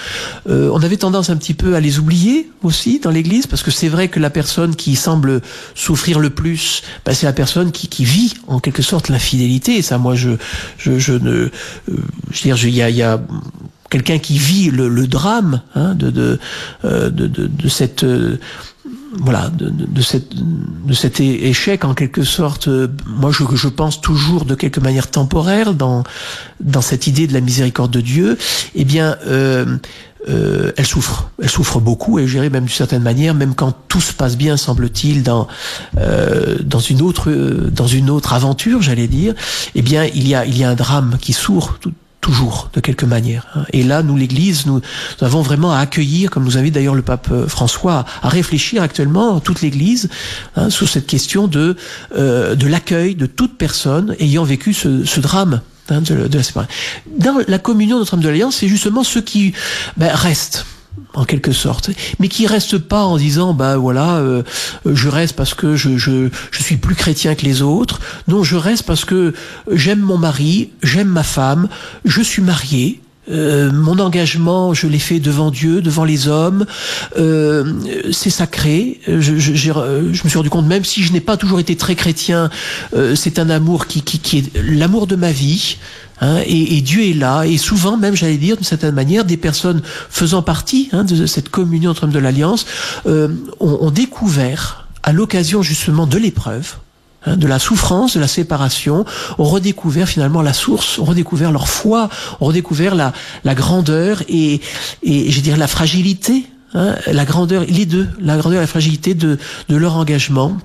Euh, 0.49 0.71
on 0.73 0.83
avait 0.83 0.97
tendance 0.97 1.31
un 1.31 1.37
petit 1.37 1.55
peu 1.55 1.75
à 1.75 1.81
les 1.81 1.99
oublier 1.99 2.51
aussi 2.63 2.99
dans 3.01 3.11
l'Église, 3.11 3.47
parce 3.47 3.63
que 3.63 3.71
c'est 3.71 3.89
vrai 3.89 4.09
que 4.09 4.21
la 4.21 4.31
personne 4.31 4.75
qui 4.77 4.97
semble 4.97 5.41
souffrir 5.75 6.19
le 6.19 6.31
plus, 6.31 6.83
ben, 7.05 7.13
c'est 7.15 7.27
la 7.27 7.33
personne 7.33 7.73
qui, 7.73 7.89
qui 7.89 8.05
vit 8.05 8.35
en 8.47 8.61
quelque 8.61 8.83
sorte 8.83 9.09
l'infidélité. 9.09 9.83
Ça, 9.83 9.99
moi, 9.99 10.15
je, 10.15 10.31
je, 10.79 10.99
je 10.99 11.13
ne, 11.13 11.31
euh, 11.31 11.51
je 12.31 12.49
veux 12.49 12.55
dire, 12.55 12.69
il 12.69 12.75
y 12.75 12.83
a, 12.83 12.91
y 12.91 13.03
a 13.03 13.21
quelqu'un 13.91 14.19
qui 14.19 14.39
vit 14.39 14.71
le, 14.71 14.89
le 14.89 15.07
drame 15.07 15.61
hein, 15.75 15.95
de, 15.95 16.11
de, 16.11 16.39
euh, 16.85 17.11
de, 17.11 17.27
de, 17.27 17.47
de 17.47 17.69
cette 17.69 18.05
euh, 18.05 18.39
voilà 19.21 19.49
de, 19.49 19.69
de, 19.69 19.85
de, 19.85 20.03
cette, 20.03 20.35
de 20.35 20.95
cet 20.95 21.21
échec 21.21 21.85
en 21.85 21.95
quelque 21.95 22.23
sorte 22.23 22.69
euh, 22.69 22.89
moi 23.07 23.31
je, 23.31 23.45
je 23.55 23.69
pense 23.69 24.01
toujours 24.01 24.45
de 24.45 24.55
quelque 24.55 24.81
manière 24.81 25.11
temporaire 25.11 25.75
dans 25.75 26.03
dans 26.61 26.81
cette 26.81 27.07
idée 27.07 27.27
de 27.27 27.35
la 27.35 27.41
miséricorde 27.41 27.91
de 27.91 28.01
Dieu 28.01 28.39
eh 28.75 28.85
bien 28.85 29.17
euh, 29.27 29.79
euh, 30.29 30.71
elle 30.77 30.87
souffre. 30.87 31.31
Elle 31.43 31.51
souffre 31.51 31.81
beaucoup 31.81 32.21
et 32.21 32.29
gérer 32.29 32.49
même 32.49 32.65
d'une 32.65 32.73
certaine 32.73 33.03
manière 33.03 33.35
même 33.35 33.55
quand 33.55 33.75
tout 33.89 34.01
se 34.01 34.13
passe 34.13 34.37
bien 34.37 34.57
semble-t-il 34.57 35.25
dans 35.25 35.49
euh, 35.99 36.59
dans 36.63 36.79
une 36.79 37.03
autre 37.03 37.31
dans 37.33 37.89
une 37.89 38.09
autre 38.09 38.33
aventure 38.33 38.83
j'allais 38.83 39.09
dire 39.09 39.35
eh 39.75 39.83
bien 39.83 40.05
il 40.05 40.29
y 40.29 40.35
a 40.37 40.47
il 40.47 40.57
y 40.57 40.63
a 40.63 40.71
un 40.71 40.75
drame 40.77 41.17
qui 41.21 41.33
sourd 41.33 41.79
tout, 41.81 41.93
toujours, 42.23 42.71
de 42.73 42.81
quelque 42.81 43.05
manière. 43.05 43.67
Et 43.73 43.83
là, 43.83 44.03
nous, 44.03 44.17
l'Église, 44.17 44.65
nous, 44.65 44.81
avons 45.21 45.43
vraiment 45.43 45.73
à 45.73 45.79
accueillir, 45.81 46.31
comme 46.31 46.45
nous 46.45 46.57
invite 46.57 46.73
d'ailleurs 46.73 46.95
le 46.95 47.03
pape 47.03 47.29
euh, 47.33 47.47
François, 47.49 48.07
à 48.23 48.29
réfléchir 48.31 48.81
actuellement, 48.81 49.41
toute 49.41 49.61
l'Église, 49.61 50.09
hein, 50.57 50.71
sur 50.71 50.89
cette 50.89 51.07
question 51.07 51.49
de, 51.49 51.77
euh, 52.17 52.55
de 52.55 52.67
l'accueil 52.69 53.17
de 53.17 53.27
toute 53.27 53.59
personne 53.59 54.15
ayant 54.21 54.45
vécu 54.45 54.73
ce, 54.73 55.21
drame 55.21 55.61
hein, 55.91 56.01
de, 56.01 56.29
de 56.29 56.39
la 56.39 56.45
séparation. 56.45 56.73
Dans 57.19 57.41
la 57.47 57.59
communion 57.59 57.99
Notre-Dame 57.99 58.23
de 58.23 58.29
l'Alliance, 58.29 58.57
c'est 58.57 58.69
justement 58.69 59.03
ceux 59.03 59.21
qui 59.21 59.53
ben, 59.97 60.15
restent 60.15 60.65
en 61.15 61.25
quelque 61.25 61.53
sorte, 61.53 61.91
mais 62.19 62.29
qui 62.29 62.47
reste 62.47 62.79
pas 62.79 63.03
en 63.05 63.17
disant 63.17 63.53
bah 63.55 63.77
voilà 63.77 64.17
euh, 64.17 64.43
je 64.87 65.09
reste 65.09 65.37
parce 65.37 65.55
que 65.55 65.77
je, 65.77 65.97
je, 65.99 66.29
je 66.51 66.63
suis 66.63 66.77
plus 66.77 66.95
chrétien 66.95 67.35
que 67.35 67.45
les 67.45 67.63
autres. 67.63 68.01
Non, 68.29 68.43
je 68.43 68.57
reste 68.57 68.85
parce 68.85 69.05
que 69.05 69.35
j'aime 69.71 70.01
mon 70.01 70.19
mari, 70.19 70.71
j'aime 70.83 71.09
ma 71.09 71.23
femme, 71.23 71.69
je 72.05 72.23
suis 72.23 72.43
marié. 72.43 73.01
Euh, 73.31 73.71
mon 73.71 74.01
engagement, 74.01 74.75
je 74.75 74.89
l'ai 74.89 74.99
fait 74.99 75.21
devant 75.21 75.51
Dieu, 75.51 75.81
devant 75.81 76.05
les 76.05 76.27
hommes. 76.27 76.67
Euh, 77.17 77.65
c'est 78.11 78.31
sacré. 78.31 79.01
Je, 79.07 79.39
je, 79.39 79.55
je, 79.55 79.73
me 79.73 80.29
suis 80.29 80.37
rendu 80.37 80.51
compte, 80.51 80.67
même 80.67 80.85
si 80.85 81.03
je 81.05 81.13
n'ai 81.13 81.21
pas 81.21 81.37
toujours 81.37 81.61
été 81.61 81.77
très 81.77 81.95
chrétien, 81.95 82.51
euh, 82.95 83.15
c'est 83.15 83.39
un 83.39 83.49
amour 83.49 83.87
qui, 83.87 84.03
qui, 84.03 84.19
qui 84.19 84.39
est 84.39 84.57
l'amour 84.57 85.07
de 85.07 85.17
ma 85.17 85.31
vie. 85.31 85.79
Hein, 86.23 86.41
et, 86.47 86.81
Dieu 86.83 87.03
est 87.03 87.15
là, 87.15 87.43
et 87.43 87.59
souvent 87.59 87.97
même, 87.97 88.15
j'allais 88.15 88.37
dire, 88.37 88.55
d'une 88.55 88.65
certaine 88.65 88.95
manière, 88.95 89.25
des 89.25 89.37
personnes 89.37 89.83
faisant 90.09 90.41
partie 90.41 90.89
hein, 90.93 91.03
de 91.03 91.27
cette 91.27 91.49
communion 91.49 91.91
entre 91.91 92.05
hommes 92.05 92.13
de 92.13 92.19
l'Alliance 92.21 92.65
euh, 93.07 93.29
ont, 93.59 93.91
découvert, 93.91 94.87
à 95.03 95.11
l'occasion 95.11 95.63
justement 95.63 96.07
de 96.07 96.17
l'épreuve, 96.19 96.77
hein, 97.27 97.37
de 97.37 97.49
la 97.49 97.59
souffrance, 97.59 98.15
de 98.15 98.21
la 98.21 98.29
séparation, 98.29 99.05
ont 99.37 99.45
redécouvert 99.45 100.09
finalement 100.09 100.43
la 100.43 100.53
source, 100.53 101.01
ont 101.01 101.05
redécouvert 101.05 101.51
leur 101.51 101.67
foi, 101.67 102.09
ont 102.41 102.47
redécouvert 102.47 102.95
la, 102.95 103.13
grandeur 103.55 104.23
et, 104.29 104.61
et 105.03 105.29
la 105.57 105.67
fragilité, 105.67 106.47
la 106.75 107.25
grandeur, 107.25 107.65
les 107.69 107.85
deux, 107.85 108.09
la 108.21 108.37
grandeur 108.37 108.61
et 108.61 108.63
la 108.63 108.69
fragilité 108.69 109.15
de, 109.15 109.39
leur 109.69 109.97
engagement 109.97 110.57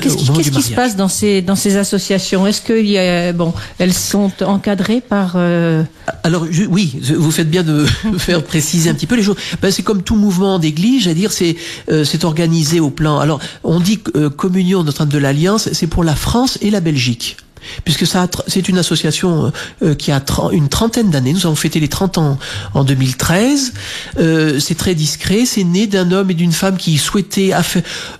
qu'est-ce 0.00 0.16
qui, 0.16 0.30
qu 0.30 0.50
qui 0.50 0.62
se 0.62 0.72
passe 0.72 0.96
dans 0.96 1.08
ces 1.08 1.42
dans 1.42 1.56
ces 1.56 1.76
associations? 1.76 2.46
Est-ce 2.46 2.60
que 2.60 2.80
y 2.80 2.98
a, 2.98 3.32
bon, 3.32 3.52
elles 3.78 3.92
sont 3.92 4.32
encadrées 4.42 5.00
par 5.00 5.34
euh... 5.36 5.82
Alors 6.22 6.46
je, 6.50 6.64
oui, 6.64 6.98
vous 7.16 7.30
faites 7.30 7.50
bien 7.50 7.62
de 7.62 7.84
faire 8.18 8.42
préciser 8.42 8.90
un 8.90 8.94
petit 8.94 9.06
peu 9.06 9.16
les 9.16 9.22
choses. 9.22 9.36
Ben, 9.62 9.70
c'est 9.70 9.82
comme 9.82 10.02
tout 10.02 10.16
mouvement 10.16 10.58
d'église, 10.58 11.04
j'allais 11.04 11.14
dire, 11.14 11.32
c'est 11.32 11.56
euh, 11.90 12.04
c'est 12.04 12.24
organisé 12.24 12.80
au 12.80 12.90
plan. 12.90 13.18
Alors 13.18 13.40
on 13.64 13.80
dit 13.80 14.00
euh, 14.16 14.30
communion 14.30 14.82
Notre-Dame 14.82 15.08
de 15.08 15.18
l'Alliance, 15.18 15.68
c'est 15.72 15.86
pour 15.86 16.04
la 16.04 16.14
France 16.14 16.58
et 16.62 16.70
la 16.70 16.80
Belgique 16.80 17.36
puisque 17.84 18.06
ça 18.06 18.28
c'est 18.46 18.68
une 18.68 18.78
association 18.78 19.52
euh, 19.82 19.94
qui 19.94 20.12
a 20.12 20.22
une 20.52 20.68
trentaine 20.68 21.10
d'années. 21.10 21.32
Nous 21.32 21.46
avons 21.46 21.56
fêté 21.56 21.80
les 21.80 21.88
30 21.88 22.18
ans 22.18 22.38
en 22.74 22.84
2013. 22.84 23.72
Euh, 24.18 24.58
c'est 24.60 24.74
très 24.74 24.94
discret. 24.94 25.44
C'est 25.46 25.64
né 25.64 25.86
d'un 25.86 26.10
homme 26.12 26.30
et 26.30 26.34
d'une 26.34 26.52
femme 26.52 26.76
qui 26.76 26.98
souhaitaient 26.98 27.52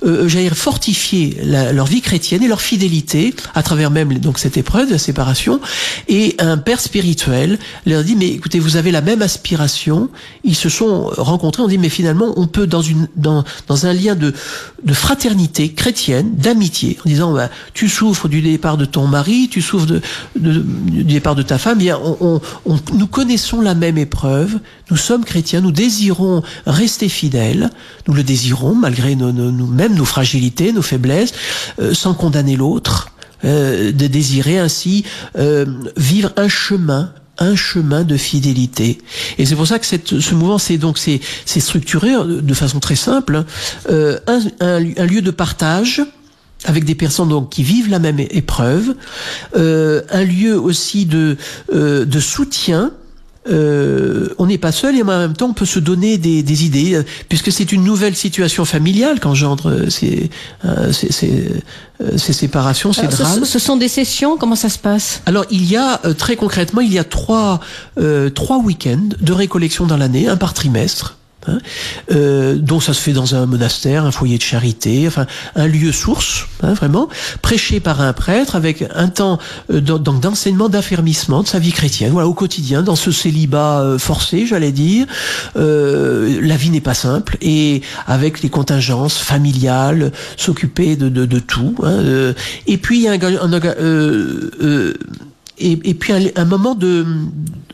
euh, 0.05 0.27
dire, 0.27 0.55
fortifier 0.55 1.39
leur 1.45 1.87
vie 1.87 2.01
chrétienne 2.01 2.43
et 2.43 2.49
leur 2.49 2.61
fidélité 2.61 3.35
à 3.55 3.63
travers 3.63 3.91
même 3.91 4.19
donc 4.19 4.39
cette 4.39 4.57
épreuve 4.57 4.89
de 4.89 4.93
la 4.93 4.99
séparation. 4.99 5.61
Et 6.09 6.37
un 6.39 6.59
père 6.59 6.81
spirituel 6.81 7.59
leur 7.87 8.05
dit 8.05 8.17
mais 8.17 8.29
écoutez 8.29 8.59
vous 8.59 8.77
avez 8.77 8.91
la 8.91 9.01
même 9.01 9.23
aspiration. 9.23 10.09
Ils 10.45 10.57
se 10.57 10.69
sont 10.69 11.11
rencontrés. 11.17 11.63
On 11.63 11.69
dit 11.69 11.79
mais 11.79 11.89
finalement 11.89 12.33
on 12.37 12.47
peut 12.47 12.67
dans 12.67 12.83
une 12.83 13.09
dans 13.17 13.45
dans 13.69 13.87
un 13.87 13.93
lien 13.93 14.15
de 14.15 14.33
de 14.85 14.95
fraternité 14.95 15.73
chrétienne, 15.73 16.35
d'amitié, 16.37 16.99
en 17.05 17.09
disant 17.09 17.33
bah, 17.33 17.51
tu 17.75 17.89
souffres 17.89 18.29
du 18.29 18.41
départ 18.41 18.77
de 18.77 18.85
ton 18.85 19.07
mari 19.07 19.36
tu 19.51 19.63
souffres 19.63 19.87
de, 19.87 20.01
de, 20.37 20.61
du 20.61 21.05
départ 21.05 21.35
de 21.35 21.43
ta 21.43 21.59
femme, 21.59 21.79
bien, 21.79 21.99
on, 22.03 22.17
on, 22.21 22.41
on, 22.67 22.79
nous 22.95 23.07
connaissons 23.07 23.61
la 23.61 23.75
même 23.75 23.99
épreuve, 23.99 24.59
nous 24.91 24.97
sommes 24.97 25.25
chrétiens, 25.25 25.61
nous 25.61 25.73
désirons 25.73 26.43
rester 26.67 27.09
fidèles, 27.09 27.71
nous 28.07 28.15
le 28.15 28.23
désirons 28.23 28.75
malgré 28.75 29.15
nos, 29.15 29.33
nos, 29.33 29.51
nos 29.51 29.67
même 29.67 29.95
nos 29.95 30.05
fragilités, 30.05 30.73
nos 30.73 30.83
faiblesses, 30.83 31.33
euh, 31.79 31.95
sans 31.95 32.15
condamner 32.15 32.57
l'autre, 32.57 33.09
euh, 33.45 33.93
de 33.93 34.07
désirer 34.07 34.59
ainsi 34.59 35.05
euh, 35.39 35.67
vivre 35.97 36.33
un 36.37 36.49
chemin 36.49 37.13
un 37.39 37.55
chemin 37.55 38.03
de 38.05 38.17
fidélité. 38.17 38.99
Et 39.39 39.45
c'est 39.45 39.57
pour 39.57 39.67
ça 39.67 39.79
que 39.79 39.87
cette, 39.87 40.21
ce 40.21 40.35
mouvement, 40.35 40.59
c'est 40.59 40.79
donc 40.79 40.99
c'est, 40.99 41.21
structuré 41.45 42.13
de 42.25 42.55
façon 42.55 42.81
très 42.81 42.97
simple, 42.97 43.45
euh, 43.91 44.19
un, 44.27 44.41
un, 44.61 45.07
lieu 45.07 45.21
de 45.21 45.31
partage 45.31 46.03
avec 46.65 46.85
des 46.85 46.95
personnes 46.95 47.29
donc 47.29 47.51
qui 47.51 47.63
vivent 47.63 47.91
la 47.91 47.99
même 47.99 48.19
épreuve, 48.19 48.95
euh, 49.57 50.03
un 50.11 50.25
lieu 50.25 50.59
aussi 50.59 51.07
de, 51.07 51.37
euh, 51.73 52.05
de 52.05 52.21
soutien 52.21 52.93
euh, 53.49 54.29
on 54.39 54.47
n'est 54.47 54.59
pas 54.59 54.73
seul 54.73 54.97
et 54.97 55.03
en 55.03 55.07
même 55.07 55.35
temps 55.35 55.49
on 55.51 55.55
peut 55.55 55.67
se 55.67 55.79
donner 55.79 56.19
des, 56.19 56.43
des 56.43 56.65
idées 56.65 56.95
euh, 56.95 57.05
puisque 57.29 57.53
c'est 57.53 57.71
une 57.71 57.85
nouvelle 57.85 58.17
situation 58.17 58.65
familiale 58.65 59.21
qu'engendre 59.21 59.71
euh, 59.71 59.91
ces, 59.91 60.31
euh, 60.65 60.93
ces, 60.93 61.13
ces, 61.13 61.53
euh, 62.01 62.19
ces, 62.19 62.33
séparations, 62.33 62.93
ces 62.93 63.03
Alors, 63.03 63.13
drames. 63.13 63.45
Ce, 63.45 63.53
ce, 63.53 63.59
sont 63.59 63.77
des 63.77 63.89
sessions, 63.89 64.37
comment 64.37 64.57
ça 64.57 64.69
se 64.69 64.79
passe? 64.79 65.23
Alors 65.27 65.45
il 65.51 65.65
y 65.65 65.77
a 65.77 65.99
très 66.19 66.37
concrètement 66.37 66.81
il 66.81 66.93
y 66.93 66.99
a 66.99 67.05
trois 67.05 67.61
trois 68.35 68.59
week-ends 68.59 69.09
de 69.21 69.33
récollection 69.33 69.87
dans 69.87 69.97
l'année, 69.97 70.29
un 70.29 70.37
par 70.37 70.53
trimestre. 70.53 71.17
Hein, 71.49 71.59
euh, 72.13 72.57
donc 72.57 72.83
ça 72.83 72.93
se 72.95 73.01
fait 73.01 73.13
dans 73.13 73.35
un 73.35 73.47
monastère, 73.47 74.05
un 74.05 74.11
foyer 74.11 74.39
de 74.39 74.43
charité, 74.43 75.05
enfin 75.07 75.27
un 75.55 75.67
lieu 75.67 75.93
source, 75.93 76.47
hein, 76.63 76.75
vraiment, 76.75 77.09
prêché 77.43 77.81
par 77.81 78.01
un 78.01 78.13
prêtre 78.13 78.57
avec 78.57 78.85
un 78.95 79.09
temps 79.09 79.39
euh, 79.73 79.81
d'enseignement, 79.81 80.69
d'affermissement 80.69 81.43
de 81.43 81.49
sa 81.49 81.59
vie 81.59 81.73
chrétienne, 81.73 82.13
voilà, 82.13 82.29
au 82.29 82.35
quotidien, 82.35 82.83
dans 82.83 82.97
ce 82.97 83.11
célibat 83.11 83.81
euh, 83.81 83.99
forcé, 83.99 84.47
j'allais 84.47 84.73
dire. 84.73 85.07
La 85.55 86.57
vie 86.57 86.71
n'est 86.71 86.81
pas 86.81 86.95
simple 86.95 87.37
et 87.41 87.83
avec 88.07 88.43
les 88.43 88.49
contingences 88.49 89.19
familiales, 89.19 90.13
s'occuper 90.37 90.97
de, 90.97 91.39
tout. 91.39 91.75
Hein, 91.83 92.35
et 92.67 92.79
puis 92.79 92.99
il 92.99 93.03
y 93.03 93.09
a 93.09 93.13
un, 93.13 93.17
et, 95.59 95.95
puis 95.95 96.13
un 96.35 96.45
moment 96.45 96.75
de, 96.75 97.07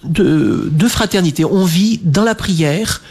de, 0.05 0.71
de 0.71 0.89
fraternité. 0.89 1.45
On 1.45 1.65
vit 1.65 2.01
dans 2.05 2.25
la 2.25 2.35
prière, 2.35 3.03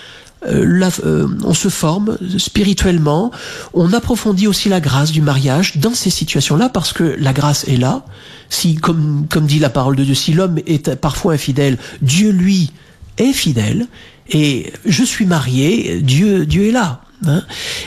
euh, 0.45 0.65
la, 0.65 0.89
euh, 1.05 1.27
on 1.43 1.53
se 1.53 1.69
forme 1.69 2.17
spirituellement, 2.37 3.31
on 3.73 3.93
approfondit 3.93 4.47
aussi 4.47 4.69
la 4.69 4.79
grâce 4.79 5.11
du 5.11 5.21
mariage 5.21 5.77
dans 5.77 5.93
ces 5.93 6.09
situations-là 6.09 6.69
parce 6.69 6.93
que 6.93 7.15
la 7.19 7.33
grâce 7.33 7.67
est 7.67 7.77
là. 7.77 8.03
Si, 8.49 8.75
comme, 8.75 9.27
comme 9.29 9.45
dit 9.45 9.59
la 9.59 9.69
parole 9.69 9.95
de 9.95 10.03
Dieu, 10.03 10.15
si 10.15 10.33
l'homme 10.33 10.59
est 10.65 10.95
parfois 10.95 11.33
infidèle, 11.33 11.77
Dieu 12.01 12.31
lui 12.31 12.71
est 13.17 13.33
fidèle 13.33 13.87
et 14.29 14.73
je 14.85 15.03
suis 15.03 15.25
marié, 15.25 16.01
Dieu, 16.01 16.45
Dieu 16.45 16.69
est 16.69 16.71
là. 16.71 17.01
Hein 17.27 17.43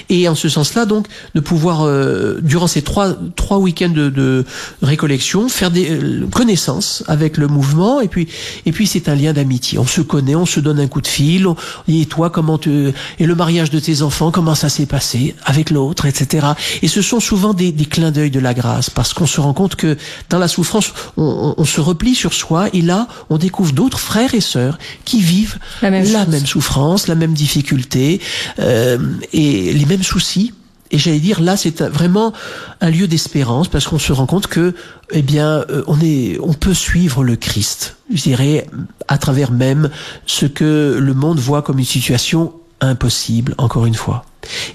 et 0.09 0.29
en 0.29 0.35
ce 0.35 0.49
sens-là, 0.49 0.87
donc, 0.87 1.07
de 1.35 1.41
pouvoir, 1.41 1.83
euh, 1.83 2.41
durant 2.41 2.67
ces 2.67 2.83
trois, 2.83 3.15
trois 3.35 3.59
week-ends 3.59 3.89
de, 3.89 4.09
de 4.09 4.45
récollection, 4.83 5.49
faire 5.49 5.71
des 5.71 5.91
euh, 5.91 6.27
connaissances 6.31 7.03
avec 7.09 7.37
le 7.37 7.49
mouvement, 7.49 8.01
et 8.01 8.09
puis, 8.09 8.29
et 8.65 8.73
puis 8.73 8.87
c'est 8.87 9.09
un 9.09 9.15
lien 9.15 9.33
d'amitié. 9.33 9.79
On 9.79 9.87
se 9.87 10.01
connaît, 10.01 10.35
on 10.37 10.47
se 10.47 10.61
donne 10.61 10.79
un 10.79 10.87
coup 10.87 11.01
de 11.01 11.07
fil, 11.07 11.47
on 11.47 11.57
et 11.89 12.07
toi, 12.07 12.31
comment 12.31 12.59
tu, 12.59 12.93
et 13.19 13.27
le 13.27 13.35
mariage 13.35 13.71
de 13.71 13.79
tes 13.79 14.03
enfants, 14.03 14.31
comment 14.31 14.55
ça 14.55 14.69
s'est 14.69 14.87
passé 14.87 15.35
avec 15.45 15.71
l'autre, 15.71 16.07
etc. 16.07 16.49
Et 16.83 16.89
ce 16.89 17.03
sont 17.03 17.21
souvent 17.21 17.55
des, 17.55 17.73
des 17.73 17.87
clins 17.87 18.11
d'œil 18.11 18.31
de 18.31 18.41
la 18.41 18.55
grâce, 18.55 18.91
parce 18.91 19.15
qu'on 19.15 19.27
se 19.27 19.41
rend 19.41 19.53
compte 19.53 19.77
que 19.77 19.97
dans 20.31 20.39
la 20.39 20.49
souffrance, 20.49 20.93
on, 21.17 21.55
on, 21.57 21.63
on, 21.63 21.65
se 21.65 21.81
replie 21.81 22.15
sur 22.15 22.35
soi, 22.35 22.69
et 22.73 22.83
là, 22.83 23.09
on 23.31 23.39
découvre 23.39 23.73
d'autres 23.73 23.99
frères 23.99 24.35
et 24.35 24.41
sœurs 24.41 24.79
qui 25.05 25.21
vivent 25.21 25.59
la 25.83 25.91
même, 25.91 26.11
la 26.13 26.27
même 26.27 26.47
souffrance, 26.47 27.09
la 27.09 27.15
même 27.15 27.35
difficulté. 27.35 28.21
Euh, 28.59 28.99
et 29.33 29.73
les 29.73 29.87
mêmes 29.87 30.03
soucis. 30.03 30.53
Et 30.91 30.99
j'allais 30.99 31.19
dire, 31.19 31.41
là, 31.41 31.57
c'est 31.57 31.83
vraiment 31.83 32.33
un 32.81 32.91
lieu 32.91 33.09
d'espérance 33.09 33.69
parce 33.69 33.87
qu'on 33.87 33.99
se 33.99 34.13
rend 34.13 34.27
compte 34.27 34.47
que, 34.47 34.75
eh 35.11 35.23
bien, 35.23 35.65
on 35.87 35.99
est, 36.01 36.39
on 36.41 36.53
peut 36.53 36.75
suivre 36.75 37.25
le 37.25 37.37
Christ. 37.37 37.97
Je 38.13 38.23
dirais, 38.23 38.67
à 39.09 39.19
travers 39.19 39.51
même 39.51 39.91
ce 40.27 40.47
que 40.47 40.97
le 41.01 41.15
monde 41.15 41.41
voit 41.41 41.63
comme 41.63 41.79
une 41.79 41.85
situation 41.85 42.53
impossible, 42.81 43.55
encore 43.59 43.87
une 43.87 43.95
fois. 43.95 44.25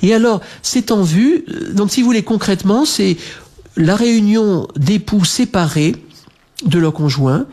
Et 0.01 0.13
alors, 0.13 0.41
c'est 0.61 0.91
en 0.91 1.03
vue. 1.03 1.45
Donc, 1.73 1.91
si 1.91 2.01
vous 2.01 2.07
voulez 2.07 2.23
concrètement, 2.23 2.85
c'est 2.85 3.17
la 3.77 3.95
réunion 3.95 4.67
d'époux 4.75 5.23
séparés 5.25 5.95
de 6.65 6.79
leurs 6.79 6.93
conjoints 6.93 7.45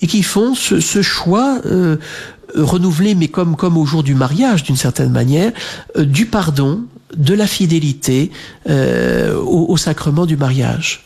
et 0.00 0.06
qui 0.06 0.22
font 0.22 0.54
ce, 0.54 0.80
ce 0.80 1.02
choix 1.02 1.60
euh, 1.66 1.96
renouvelé, 2.54 3.14
mais 3.14 3.28
comme, 3.28 3.56
comme 3.56 3.76
au 3.76 3.86
jour 3.86 4.02
du 4.02 4.14
mariage, 4.14 4.62
d'une 4.62 4.76
certaine 4.76 5.10
manière, 5.10 5.52
euh, 5.96 6.04
du 6.04 6.26
pardon, 6.26 6.84
de 7.16 7.34
la 7.34 7.46
fidélité 7.46 8.30
euh, 8.68 9.36
au, 9.36 9.66
au, 9.68 9.76
sacrement 9.76 10.26
du 10.26 10.36
mariage. 10.36 11.04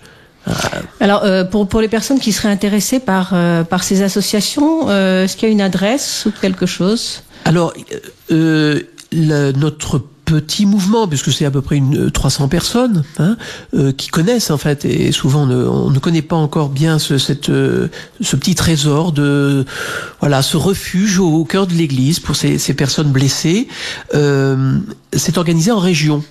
Alors, 1.01 1.23
euh, 1.25 1.45
pour, 1.45 1.69
pour 1.69 1.81
les 1.81 1.89
personnes 1.89 2.19
qui 2.19 2.33
seraient 2.33 2.49
intéressées 2.49 2.99
par, 2.99 3.31
euh, 3.33 3.63
par 3.65 3.85
ces 3.85 4.03
associations, 4.03 4.89
euh, 4.89 5.25
est-ce 5.25 5.37
qu'il 5.37 5.49
y 5.49 5.51
a 5.51 5.53
une 5.53 5.61
adresse 5.61 6.27
ou 6.27 6.33
quelque 6.33 6.67
chose? 6.67 7.23
Alors, 7.45 7.73
la, 8.29 9.53
notre 9.53 10.03
petit 10.25 10.67
mouvement, 10.67 11.09
puisque 11.09 11.33
c'est 11.33 11.45
à 11.45 11.51
peu 11.51 11.63
près 11.63 11.77
une 11.77 12.11
300 12.11 12.49
personnes 12.49 13.05
hein, 13.19 13.37
euh, 13.75 13.93
qui 13.93 14.09
connaissent 14.09 14.51
en 14.51 14.59
fait, 14.59 14.85
et 14.85 15.13
souvent 15.13 15.43
on 15.43 15.47
ne, 15.47 15.65
on 15.65 15.93
connaît 16.01 16.23
pas 16.23 16.37
encore 16.37 16.69
bien 16.69 16.97
euh, 17.11 17.19
ce 17.19 18.37
petit 18.37 18.55
trésor 18.55 19.13
de 19.13 19.65
voilà 20.21 20.43
ce 20.43 20.57
refuge 20.57 21.19
au, 21.19 21.29
au 21.29 21.45
cœur 21.45 21.67
de 21.67 21.75
l'Église 21.75 22.21
pour 22.21 22.37
ces, 22.37 22.59
ces, 22.59 22.75
personnes 22.75 23.11
blessées. 23.13 23.69
Euh, 24.15 24.79
c'est 25.13 25.39
organisé 25.39 25.71
en 25.71 25.79
région 25.79 26.23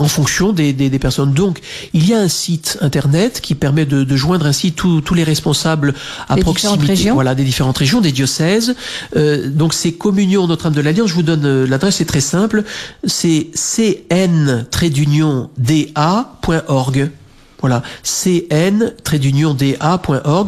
en 0.00 0.08
fonction 0.08 0.52
des, 0.52 0.72
des, 0.72 0.90
des, 0.90 0.98
personnes. 0.98 1.32
Donc, 1.32 1.60
il 1.92 2.08
y 2.08 2.14
a 2.14 2.18
un 2.18 2.28
site 2.28 2.78
internet 2.80 3.40
qui 3.40 3.54
permet 3.54 3.86
de, 3.86 4.04
de 4.04 4.16
joindre 4.16 4.46
ainsi 4.46 4.72
tous 4.72 5.02
les 5.14 5.24
responsables 5.24 5.94
à 6.28 6.34
des 6.36 6.42
proximité, 6.42 7.10
voilà, 7.10 7.34
des 7.34 7.44
différentes 7.44 7.78
régions, 7.78 8.00
des 8.00 8.12
diocèses. 8.12 8.74
Euh, 9.16 9.48
donc, 9.48 9.74
c'est 9.74 9.92
Communion 9.92 10.46
Notre-Dame 10.46 10.74
de 10.74 10.80
l'Alliance. 10.80 11.08
Je 11.08 11.14
vous 11.14 11.22
donne 11.22 11.44
euh, 11.44 11.66
l'adresse, 11.66 11.96
c'est 11.96 12.04
très 12.04 12.20
simple. 12.20 12.64
C'est 13.04 13.48
cn-da.org. 13.54 14.66
Voilà, 17.60 17.82
cn-da.org, 18.02 18.84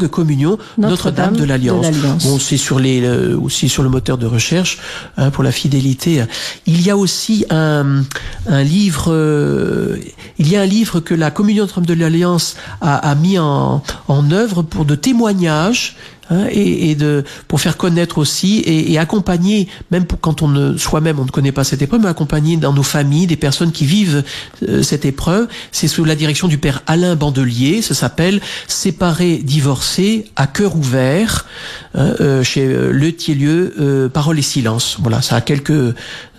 communion 0.07 0.57
Notre-Dame 0.77 1.31
Notre 1.31 1.41
de 1.41 1.47
l'Alliance. 1.47 1.87
Bon, 2.23 2.37
c'est 2.39 2.57
sur 2.57 2.79
les 2.79 3.01
euh, 3.01 3.35
aussi 3.39 3.67
sur 3.67 3.83
le 3.83 3.89
moteur 3.89 4.17
de 4.17 4.25
recherche 4.25 4.79
hein, 5.17 5.31
pour 5.31 5.43
la 5.43 5.51
fidélité. 5.51 6.23
Il 6.65 6.85
y 6.85 6.89
a 6.89 6.97
aussi 6.97 7.45
un, 7.49 8.03
un 8.47 8.63
livre, 8.63 9.05
euh, 9.09 9.97
il 10.37 10.49
y 10.49 10.55
a 10.55 10.61
un 10.61 10.65
livre 10.65 10.99
que 10.99 11.13
la 11.13 11.31
communion 11.31 11.63
Notre-Dame 11.63 11.87
de 11.87 11.93
l'Alliance 11.93 12.55
a, 12.81 12.95
a, 12.97 13.15
mis 13.15 13.39
en, 13.39 13.81
en 14.07 14.31
œuvre 14.31 14.61
pour 14.61 14.85
de 14.85 14.95
témoignages 14.95 15.95
Hein, 16.31 16.45
et, 16.51 16.91
et, 16.91 16.95
de 16.95 17.23
pour 17.47 17.59
faire 17.59 17.75
connaître 17.75 18.19
aussi 18.19 18.59
et, 18.59 18.91
et 18.91 18.99
accompagner 18.99 19.67
même 19.89 20.05
pour 20.05 20.19
quand 20.19 20.43
on 20.43 20.47
ne 20.47 20.77
soi-même 20.77 21.17
on 21.17 21.25
ne 21.25 21.31
connaît 21.31 21.51
pas 21.51 21.63
cette 21.63 21.81
épreuve 21.81 22.01
mais 22.01 22.07
accompagner 22.07 22.55
dans 22.57 22.71
nos 22.71 22.83
familles 22.83 23.25
des 23.25 23.35
personnes 23.35 23.71
qui 23.71 23.85
vivent 23.85 24.23
euh, 24.67 24.83
cette 24.83 25.05
épreuve. 25.05 25.47
C'est 25.71 25.87
sous 25.87 26.05
la 26.05 26.15
direction 26.15 26.47
du 26.47 26.59
père 26.59 26.83
Alain 26.85 27.15
Bandelier. 27.15 27.81
Ça 27.81 27.95
s'appelle 27.95 28.41
séparés 28.67 29.37
divorcés 29.37 30.25
à 30.35 30.45
cœur 30.45 30.75
ouvert 30.75 31.47
hein, 31.95 32.13
euh, 32.21 32.43
chez 32.43 32.67
Le 32.67 33.11
Thielieu 33.11 33.73
euh, 33.79 34.07
Parole 34.07 34.37
et 34.37 34.43
silence. 34.43 34.97
Voilà 35.01 35.23
ça 35.23 35.37
a 35.37 35.41
quelques 35.41 35.95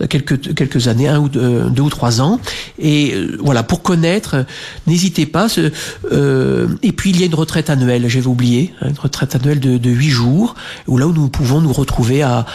quelques 0.07 0.55
quelques 0.55 0.87
années 0.87 1.09
un 1.09 1.19
ou 1.19 1.27
deux, 1.27 1.69
deux 1.69 1.83
ou 1.83 1.89
trois 1.89 2.21
ans. 2.21 2.39
Et 2.79 3.13
euh, 3.13 3.37
voilà 3.41 3.63
pour 3.63 3.81
connaître 3.81 4.45
n'hésitez 4.87 5.25
pas 5.25 5.49
ce, 5.49 5.71
et 6.81 6.91
puis 6.93 7.09
il 7.09 7.19
y 7.19 7.23
a 7.23 7.25
une 7.25 7.35
retraite 7.35 7.69
annuelle 7.69 8.07
j'avais 8.07 8.27
oublié 8.27 8.73
hein, 8.81 8.87
une 8.89 8.99
retraite 8.99 9.35
annuelle 9.35 9.59
de 9.59 9.80
de 9.81 9.89
8 9.89 10.09
jours, 10.09 10.55
où 10.87 10.97
là 10.97 11.07
où 11.07 11.11
nous 11.11 11.29
pouvons 11.29 11.61
nous 11.61 11.73
retrouver 11.73 12.21
à, 12.21 12.45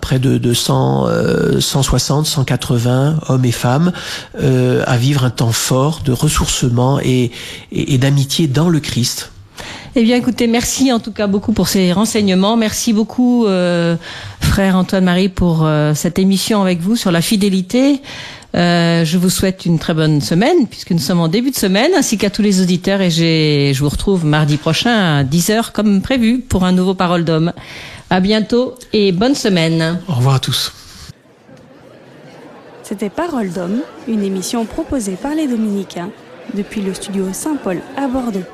près 0.00 0.18
de, 0.18 0.38
de 0.38 0.54
100, 0.54 1.08
euh, 1.08 1.60
160, 1.60 2.26
180 2.26 3.20
hommes 3.28 3.44
et 3.44 3.52
femmes 3.52 3.92
euh, 4.40 4.82
à 4.86 4.96
vivre 4.96 5.24
un 5.24 5.30
temps 5.30 5.52
fort 5.52 6.00
de 6.04 6.12
ressourcement 6.12 7.00
et, 7.00 7.30
d'amitié 7.98 8.46
dans 8.46 8.68
le 8.68 8.80
Christ. 8.80 9.32
Eh 9.94 10.02
bien, 10.02 10.16
écoutez, 10.16 10.46
merci 10.46 10.92
en 10.92 11.00
tout 11.00 11.12
cas 11.12 11.26
beaucoup 11.26 11.52
pour 11.52 11.68
ces 11.68 11.90
renseignements. 11.92 12.56
Merci 12.56 12.92
beaucoup, 12.92 13.46
euh, 13.46 13.96
frère 14.40 14.76
Antoine-Marie, 14.76 15.30
pour 15.30 15.64
euh, 15.64 15.94
cette 15.94 16.18
émission 16.18 16.60
avec 16.60 16.80
vous 16.80 16.96
sur 16.96 17.10
la 17.10 17.22
fidélité. 17.22 18.02
Euh, 18.54 19.04
je 19.04 19.18
vous 19.18 19.28
souhaite 19.28 19.66
une 19.66 19.78
très 19.78 19.92
bonne 19.92 20.20
semaine 20.20 20.66
puisque 20.68 20.92
nous 20.92 20.98
sommes 20.98 21.20
en 21.20 21.28
début 21.28 21.50
de 21.50 21.56
semaine 21.56 21.92
ainsi 21.96 22.16
qu'à 22.16 22.30
tous 22.30 22.42
les 22.42 22.60
auditeurs 22.62 23.00
et 23.00 23.10
je 23.10 23.78
vous 23.78 23.88
retrouve 23.88 24.24
mardi 24.24 24.56
prochain 24.56 25.18
à 25.18 25.24
10h 25.24 25.72
comme 25.72 26.00
prévu 26.00 26.40
pour 26.40 26.64
un 26.64 26.72
nouveau 26.72 26.94
Parole 26.94 27.24
d'homme. 27.24 27.52
À 28.08 28.20
bientôt 28.20 28.74
et 28.92 29.12
bonne 29.12 29.34
semaine. 29.34 30.00
Au 30.08 30.14
revoir 30.14 30.36
à 30.36 30.38
tous. 30.38 30.72
C'était 32.82 33.10
Parole 33.10 33.50
d'homme, 33.50 33.80
une 34.06 34.22
émission 34.22 34.64
proposée 34.64 35.16
par 35.20 35.34
les 35.34 35.48
dominicains 35.48 36.10
depuis 36.54 36.82
le 36.82 36.94
studio 36.94 37.26
Saint-Paul 37.32 37.80
à 37.96 38.06
Bordeaux. 38.06 38.44